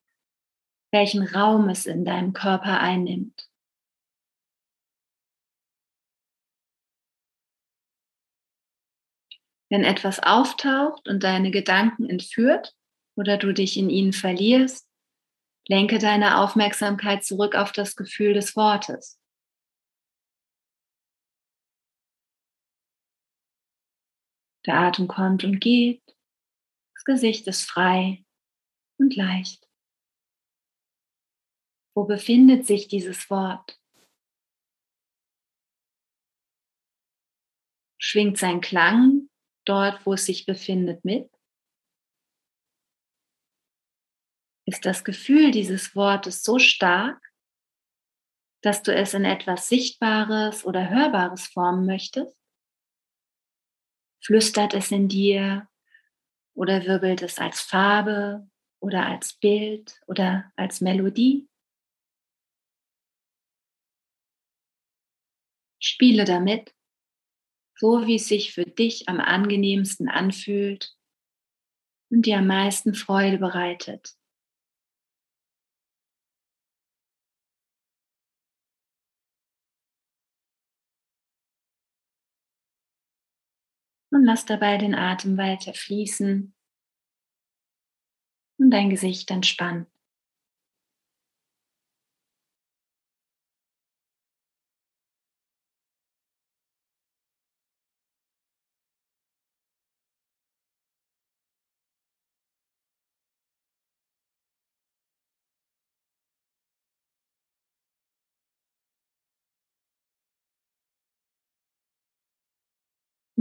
welchen 0.94 1.28
Raum 1.28 1.68
es 1.68 1.86
in 1.86 2.06
deinem 2.06 2.32
Körper 2.32 2.80
einnimmt. 2.80 3.50
Wenn 9.70 9.84
etwas 9.84 10.22
auftaucht 10.22 11.10
und 11.10 11.22
deine 11.22 11.52
Gedanken 11.52 12.10
entführt 12.10 12.79
oder 13.20 13.38
du 13.38 13.54
dich 13.54 13.76
in 13.76 13.90
ihnen 13.90 14.14
verlierst, 14.14 14.90
lenke 15.68 16.00
deine 16.00 16.40
Aufmerksamkeit 16.40 17.26
zurück 17.26 17.54
auf 17.54 17.74
das 17.74 17.98
Gefühl 17.98 18.34
des 18.34 18.56
Wortes. 18.56 19.20
Der 24.66 24.80
Atem 24.80 25.10
kommt 25.10 25.44
und 25.44 25.60
geht. 25.60 26.02
Das 26.96 27.04
Gesicht 27.04 27.46
ist 27.48 27.70
frei 27.70 28.24
und 28.98 29.16
leicht. 29.16 29.68
Wo 31.96 32.06
befindet 32.06 32.66
sich 32.66 32.88
dieses 32.88 33.30
Wort? 33.30 33.78
Schwingt 37.98 38.38
sein 38.38 38.62
Klang 38.62 39.30
dort, 39.66 40.06
wo 40.06 40.14
es 40.14 40.26
sich 40.26 40.46
befindet, 40.46 41.04
mit? 41.04 41.30
Ist 44.70 44.86
das 44.86 45.04
Gefühl 45.04 45.50
dieses 45.50 45.96
Wortes 45.96 46.44
so 46.44 46.60
stark, 46.60 47.20
dass 48.62 48.84
du 48.84 48.94
es 48.94 49.16
in 49.16 49.26
etwas 49.26 49.68
Sichtbares 49.68 50.64
oder 50.64 50.92
Hörbares 50.92 51.48
formen 51.48 51.88
möchtest? 51.88 52.38
Flüstert 54.24 54.76
es 54.76 54.92
in 54.92 55.08
dir 55.08 55.68
oder 56.54 56.86
wirbelt 56.86 57.24
es 57.24 57.40
als 57.40 57.62
Farbe 57.62 58.48
oder 58.80 59.08
als 59.08 59.34
Bild 59.34 60.00
oder 60.06 60.52
als 60.56 60.82
Melodie? 60.82 61.50
Spiele 65.80 66.26
damit, 66.26 66.76
so 67.74 68.06
wie 68.06 68.18
es 68.18 68.28
sich 68.28 68.54
für 68.54 68.66
dich 68.66 69.10
am 69.10 69.20
angenehmsten 69.20 70.10
anfühlt 70.10 70.96
und 72.12 72.28
dir 72.28 72.38
am 72.38 72.46
meisten 72.46 72.94
Freude 72.94 73.40
bereitet. 73.40 74.19
Und 84.12 84.24
lass 84.24 84.46
dabei 84.46 84.78
den 84.78 84.96
Atem 84.96 85.38
weiter 85.38 85.74
fließen 85.74 86.54
und 88.58 88.72
dein 88.72 88.90
Gesicht 88.90 89.32
entspannen. 89.32 89.88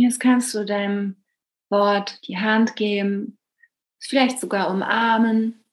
Jetzt 0.01 0.21
kannst 0.21 0.55
du 0.55 0.65
deinem 0.65 1.17
Wort 1.71 2.29
die 2.29 2.39
Hand 2.39 2.77
geben, 2.77 3.37
vielleicht 3.99 4.39
sogar 4.39 4.71
umarmen. 4.71 5.65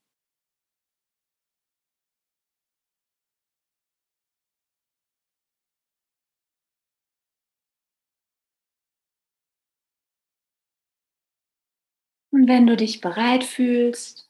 Und 12.32 12.48
wenn 12.48 12.66
du 12.66 12.76
dich 12.76 13.00
bereit 13.00 13.44
fühlst, 13.44 14.28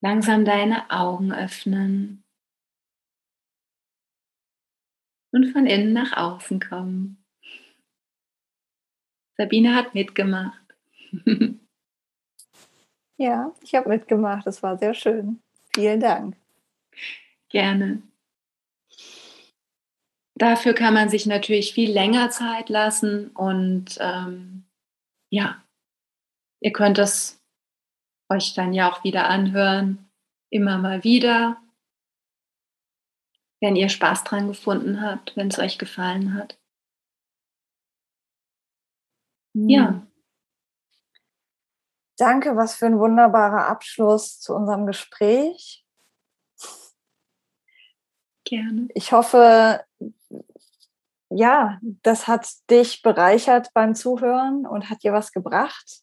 langsam 0.00 0.44
deine 0.44 0.90
Augen 0.90 1.32
öffnen 1.32 2.24
und 5.30 5.52
von 5.52 5.66
innen 5.66 5.92
nach 5.92 6.16
außen 6.16 6.58
kommen. 6.58 7.17
Sabine 9.38 9.74
hat 9.74 9.94
mitgemacht. 9.94 10.60
ja, 13.16 13.52
ich 13.62 13.74
habe 13.74 13.88
mitgemacht. 13.88 14.46
Es 14.46 14.62
war 14.62 14.76
sehr 14.76 14.94
schön. 14.94 15.40
Vielen 15.74 16.00
Dank. 16.00 16.36
Gerne. 17.48 18.02
Dafür 20.34 20.74
kann 20.74 20.94
man 20.94 21.08
sich 21.08 21.26
natürlich 21.26 21.72
viel 21.72 21.90
länger 21.90 22.30
Zeit 22.30 22.68
lassen 22.68 23.28
und 23.28 23.96
ähm, 24.00 24.64
ja, 25.30 25.62
ihr 26.60 26.72
könnt 26.72 26.98
es 26.98 27.42
euch 28.28 28.54
dann 28.54 28.72
ja 28.72 28.90
auch 28.90 29.02
wieder 29.04 29.28
anhören, 29.28 30.10
immer 30.50 30.78
mal 30.78 31.02
wieder, 31.02 31.60
wenn 33.60 33.74
ihr 33.74 33.88
Spaß 33.88 34.24
dran 34.24 34.46
gefunden 34.48 35.02
habt, 35.02 35.36
wenn 35.36 35.48
es 35.48 35.58
euch 35.58 35.78
gefallen 35.78 36.34
hat. 36.34 36.58
Ja. 39.66 40.06
Danke, 42.16 42.56
was 42.56 42.74
für 42.74 42.86
ein 42.86 42.98
wunderbarer 42.98 43.66
Abschluss 43.66 44.40
zu 44.40 44.54
unserem 44.54 44.86
Gespräch. 44.86 45.84
Gerne. 48.44 48.88
Ich 48.94 49.12
hoffe, 49.12 49.84
ja, 51.30 51.78
das 52.02 52.26
hat 52.26 52.48
dich 52.70 53.02
bereichert 53.02 53.70
beim 53.74 53.94
Zuhören 53.94 54.66
und 54.66 54.90
hat 54.90 55.02
dir 55.02 55.12
was 55.12 55.32
gebracht. 55.32 56.02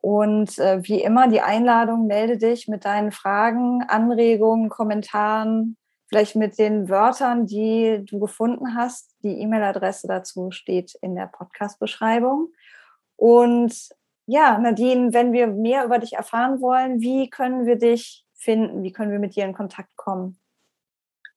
Und 0.00 0.58
äh, 0.58 0.80
wie 0.82 1.02
immer 1.02 1.28
die 1.28 1.42
Einladung, 1.42 2.06
melde 2.06 2.38
dich 2.38 2.66
mit 2.66 2.86
deinen 2.86 3.12
Fragen, 3.12 3.82
Anregungen, 3.86 4.70
Kommentaren, 4.70 5.76
vielleicht 6.08 6.36
mit 6.36 6.58
den 6.58 6.88
Wörtern, 6.88 7.46
die 7.46 8.02
du 8.04 8.18
gefunden 8.18 8.74
hast. 8.74 9.14
Die 9.22 9.40
E-Mail-Adresse 9.40 10.08
dazu 10.08 10.50
steht 10.50 10.94
in 11.02 11.14
der 11.14 11.26
Podcast-Beschreibung. 11.26 12.48
Und 13.20 13.74
ja, 14.24 14.56
Nadine, 14.58 15.12
wenn 15.12 15.34
wir 15.34 15.46
mehr 15.46 15.84
über 15.84 15.98
dich 15.98 16.14
erfahren 16.14 16.62
wollen, 16.62 17.02
wie 17.02 17.28
können 17.28 17.66
wir 17.66 17.76
dich 17.76 18.24
finden? 18.32 18.82
Wie 18.82 18.92
können 18.92 19.12
wir 19.12 19.18
mit 19.18 19.36
dir 19.36 19.44
in 19.44 19.52
Kontakt 19.52 19.94
kommen? 19.96 20.38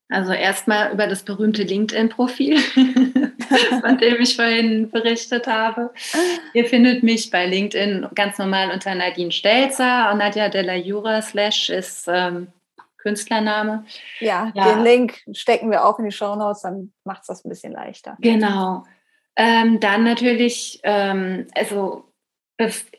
Also 0.08 0.32
erstmal 0.32 0.94
über 0.94 1.08
das 1.08 1.24
berühmte 1.24 1.64
LinkedIn-Profil, 1.64 2.58
von 3.82 3.98
dem 3.98 4.22
ich 4.22 4.38
vorhin 4.38 4.92
berichtet 4.92 5.46
habe. 5.46 5.92
Ihr 6.54 6.66
findet 6.66 7.04
mich 7.04 7.30
bei 7.30 7.48
LinkedIn 7.48 8.08
ganz 8.16 8.38
normal 8.38 8.72
unter 8.72 8.96
Nadine 8.96 9.32
Stelzer 9.32 10.10
und 10.12 10.20
Nadja 10.20 10.48
Della 10.48 10.76
Jura 10.76 11.22
slash 11.22 11.70
ist 11.70 12.08
ähm, 12.08 12.48
Künstlername. 12.98 13.84
Ja, 14.22 14.54
ja, 14.56 14.74
den 14.74 14.84
Link 14.84 15.22
stecken 15.34 15.70
wir 15.70 15.84
auch 15.84 16.00
in 16.00 16.06
die 16.06 16.12
Show 16.12 16.36
Notes, 16.38 16.62
dann 16.62 16.94
macht 17.04 17.24
es 17.24 17.28
das 17.28 17.44
ein 17.44 17.50
bisschen 17.50 17.74
leichter. 17.74 18.16
Genau. 18.22 18.86
Ähm, 19.36 19.80
dann 19.80 20.04
natürlich, 20.04 20.80
ähm, 20.84 21.48
also 21.56 22.06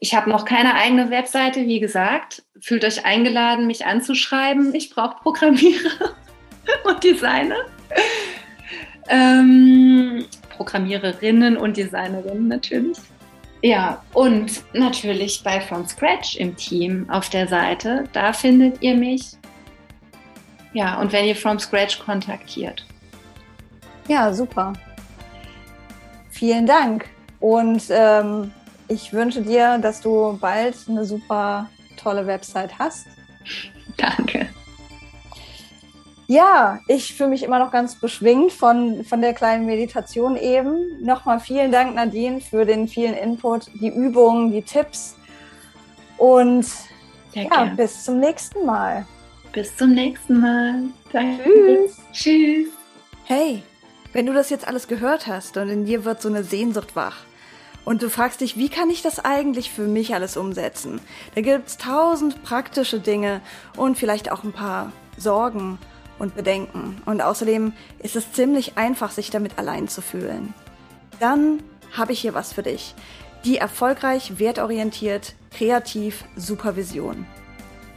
ich 0.01 0.15
habe 0.15 0.31
noch 0.31 0.45
keine 0.45 0.75
eigene 0.75 1.11
Webseite, 1.11 1.67
wie 1.67 1.81
gesagt. 1.81 2.43
Fühlt 2.61 2.85
euch 2.85 3.05
eingeladen, 3.05 3.67
mich 3.67 3.87
anzuschreiben. 3.87 4.75
Ich 4.75 4.91
brauche 4.91 5.23
Programmierer. 5.23 6.15
und 6.85 7.05
Designer. 7.05 7.57
Ähm, 9.09 10.25
Programmiererinnen 10.51 11.57
und 11.57 11.77
Designerinnen 11.77 12.49
natürlich. 12.49 12.99
Ja, 13.63 14.03
und 14.13 14.63
natürlich 14.75 15.43
bei 15.43 15.61
From 15.61 15.87
Scratch 15.87 16.37
im 16.37 16.55
Team 16.57 17.09
auf 17.09 17.31
der 17.31 17.49
Seite. 17.49 18.05
Da 18.13 18.33
findet 18.33 18.83
ihr 18.83 18.95
mich. 18.95 19.33
Ja, 20.75 21.01
und 21.01 21.13
wenn 21.13 21.25
ihr 21.25 21.37
From 21.37 21.59
Scratch 21.59 21.99
kontaktiert. 21.99 22.85
Ja, 24.09 24.33
super. 24.33 24.75
Vielen 26.35 26.67
Dank. 26.67 27.09
Und 27.39 27.85
ähm, 27.91 28.51
ich 28.89 29.13
wünsche 29.13 29.41
dir, 29.41 29.79
dass 29.79 30.01
du 30.01 30.37
bald 30.41 30.75
eine 30.89 31.05
super 31.05 31.71
tolle 31.97 32.27
Website 32.27 32.77
hast. 32.77 33.07
Danke. 33.97 34.49
Ja, 36.27 36.81
ich 36.89 37.15
fühle 37.15 37.31
mich 37.31 37.45
immer 37.45 37.61
noch 37.61 37.71
ganz 37.71 38.01
beschwingt 38.01 38.51
von, 38.51 39.05
von 39.05 39.21
der 39.21 39.33
kleinen 39.33 39.65
Meditation 39.65 40.37
eben. 40.37 41.01
Nochmal 41.01 41.39
vielen 41.39 41.71
Dank, 41.71 41.95
Nadine, 41.95 42.41
für 42.41 42.65
den 42.67 42.89
vielen 42.89 43.15
Input, 43.15 43.71
die 43.75 43.91
Übungen, 43.91 44.51
die 44.51 44.63
Tipps. 44.63 45.17
Und 46.17 46.65
Sehr 47.33 47.45
ja, 47.45 47.49
gern. 47.49 47.77
bis 47.77 48.05
zum 48.05 48.19
nächsten 48.19 48.67
Mal. 48.67 49.07
Bis 49.53 49.77
zum 49.77 49.93
nächsten 49.93 50.41
Mal. 50.41 50.83
Danke. 51.13 51.45
Tschüss. 51.45 51.99
Tschüss. 52.13 52.69
Hey, 53.25 53.63
wenn 54.15 54.27
du 54.27 54.33
das 54.33 54.49
jetzt 54.49 54.67
alles 54.67 54.89
gehört 54.89 55.27
hast 55.27 55.59
und 55.59 55.69
in 55.69 55.85
dir 55.85 56.07
wird 56.07 56.23
so 56.23 56.29
eine 56.29 56.45
Sehnsucht 56.45 56.97
wach 56.97 57.17
und 57.85 58.01
du 58.01 58.09
fragst 58.09 58.41
dich, 58.41 58.57
wie 58.57 58.71
kann 58.71 58.89
ich 58.89 59.03
das 59.03 59.23
eigentlich 59.23 59.71
für 59.71 59.83
mich 59.83 60.15
alles 60.15 60.39
umsetzen? 60.39 61.01
Da 61.35 61.43
gibt 61.43 61.69
es 61.69 61.77
tausend 61.77 62.43
praktische 62.43 63.01
Dinge 63.01 63.43
und 63.77 63.99
vielleicht 63.99 64.33
auch 64.33 64.43
ein 64.43 64.53
paar 64.53 64.93
Sorgen 65.19 65.79
und 66.19 66.37
Bedenken. 66.37 67.03
Und 67.05 67.21
außerdem 67.21 67.73
ist 67.99 68.17
es 68.17 68.33
ziemlich 68.33 68.79
einfach, 68.79 69.11
sich 69.11 69.31
damit 69.31 69.59
allein 69.59 69.89
zu 69.89 70.01
fühlen. 70.01 70.55
Dann 71.21 71.63
habe 71.93 72.13
ich 72.13 72.21
hier 72.21 72.35
was 72.35 72.53
für 72.53 72.63
dich. 72.63 72.95
Die 73.45 73.59
erfolgreich, 73.59 74.39
wertorientiert, 74.39 75.35
kreativ 75.51 76.25
Supervision. 76.37 77.27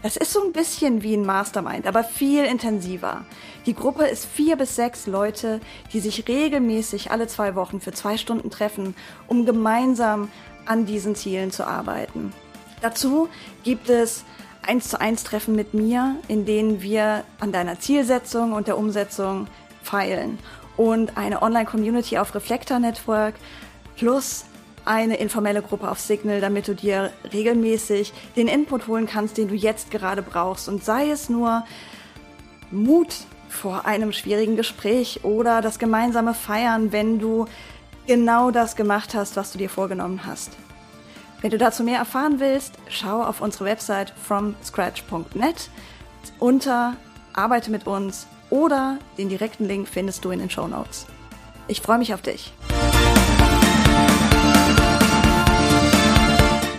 Das 0.04 0.16
ist 0.16 0.32
so 0.32 0.44
ein 0.44 0.54
bisschen 0.54 1.02
wie 1.02 1.16
ein 1.16 1.26
Mastermind, 1.26 1.88
aber 1.88 2.04
viel 2.04 2.46
intensiver. 2.46 3.26
Die 3.66 3.74
Gruppe 3.74 4.06
ist 4.06 4.26
vier 4.26 4.56
bis 4.56 4.76
sechs 4.76 5.08
Leute, 5.08 5.60
die 5.92 6.00
sich 6.00 6.28
regelmäßig 6.28 7.12
alle 7.12 7.28
zwei 7.28 7.56
Wochen 7.56 7.82
für 7.82 7.92
zwei 7.92 8.18
Stunden 8.18 8.52
treffen, 8.52 8.96
um 9.28 9.46
gemeinsam 9.46 10.30
an 10.66 10.86
diesen 10.86 11.16
Zielen 11.16 11.52
zu 11.52 11.66
arbeiten. 11.66 12.32
Dazu 12.82 13.28
gibt 13.64 13.90
es 13.90 14.24
eins 14.62 14.90
zu 14.90 15.02
eins 15.02 15.24
Treffen 15.24 15.56
mit 15.56 15.74
mir, 15.74 16.18
in 16.28 16.46
denen 16.46 16.82
wir 16.82 17.24
an 17.40 17.52
deiner 17.52 17.80
Zielsetzung 17.80 18.54
und 18.54 18.68
der 18.68 18.78
Umsetzung 18.78 19.48
feilen. 19.82 20.38
Und 20.76 21.18
eine 21.18 21.42
Online-Community 21.42 22.20
auf 22.20 22.36
Reflektor 22.36 22.78
Network 22.78 23.34
plus 23.96 24.46
eine 24.88 25.18
informelle 25.18 25.62
Gruppe 25.62 25.90
auf 25.90 26.00
Signal, 26.00 26.42
damit 26.42 26.68
du 26.68 26.74
dir 26.74 27.12
regelmäßig 27.32 28.14
den 28.36 28.48
Input 28.48 28.88
holen 28.88 29.06
kannst, 29.06 29.38
den 29.38 29.48
du 29.48 29.56
jetzt 29.56 29.92
gerade 29.92 30.22
brauchst. 30.22 30.68
Und 30.70 30.84
sei 30.84 31.10
es 31.10 31.30
nur 31.30 31.64
Mut 32.72 33.14
vor 33.50 33.86
einem 33.86 34.12
schwierigen 34.12 34.56
Gespräch 34.56 35.24
oder 35.24 35.62
das 35.62 35.80
gemeinsame 35.80 36.34
Feiern, 36.34 36.92
wenn 36.92 37.20
du 37.20 37.46
genau 38.08 38.52
das 38.52 38.76
gemacht 38.76 39.14
hast, 39.14 39.36
was 39.36 39.52
du 39.52 39.58
dir 39.58 39.70
vorgenommen 39.70 40.22
hast. 40.26 40.52
Wenn 41.42 41.52
du 41.52 41.58
dazu 41.58 41.84
mehr 41.84 42.00
erfahren 42.00 42.40
willst, 42.40 42.74
schau 42.90 43.22
auf 43.22 43.42
unsere 43.42 43.66
Website 43.66 44.14
fromscratch.net 44.26 45.70
unter 46.40 46.96
Arbeite 47.34 47.72
mit 47.72 47.86
uns 47.86 48.28
oder 48.50 48.98
den 49.18 49.30
direkten 49.30 49.66
Link 49.66 49.88
findest 49.88 50.26
du 50.26 50.32
in 50.32 50.40
den 50.40 50.50
Show 50.50 50.68
Notes. 50.68 51.06
Ich 51.68 51.82
freue 51.82 51.98
mich 52.00 52.14
auf 52.14 52.22
dich. 52.22 52.54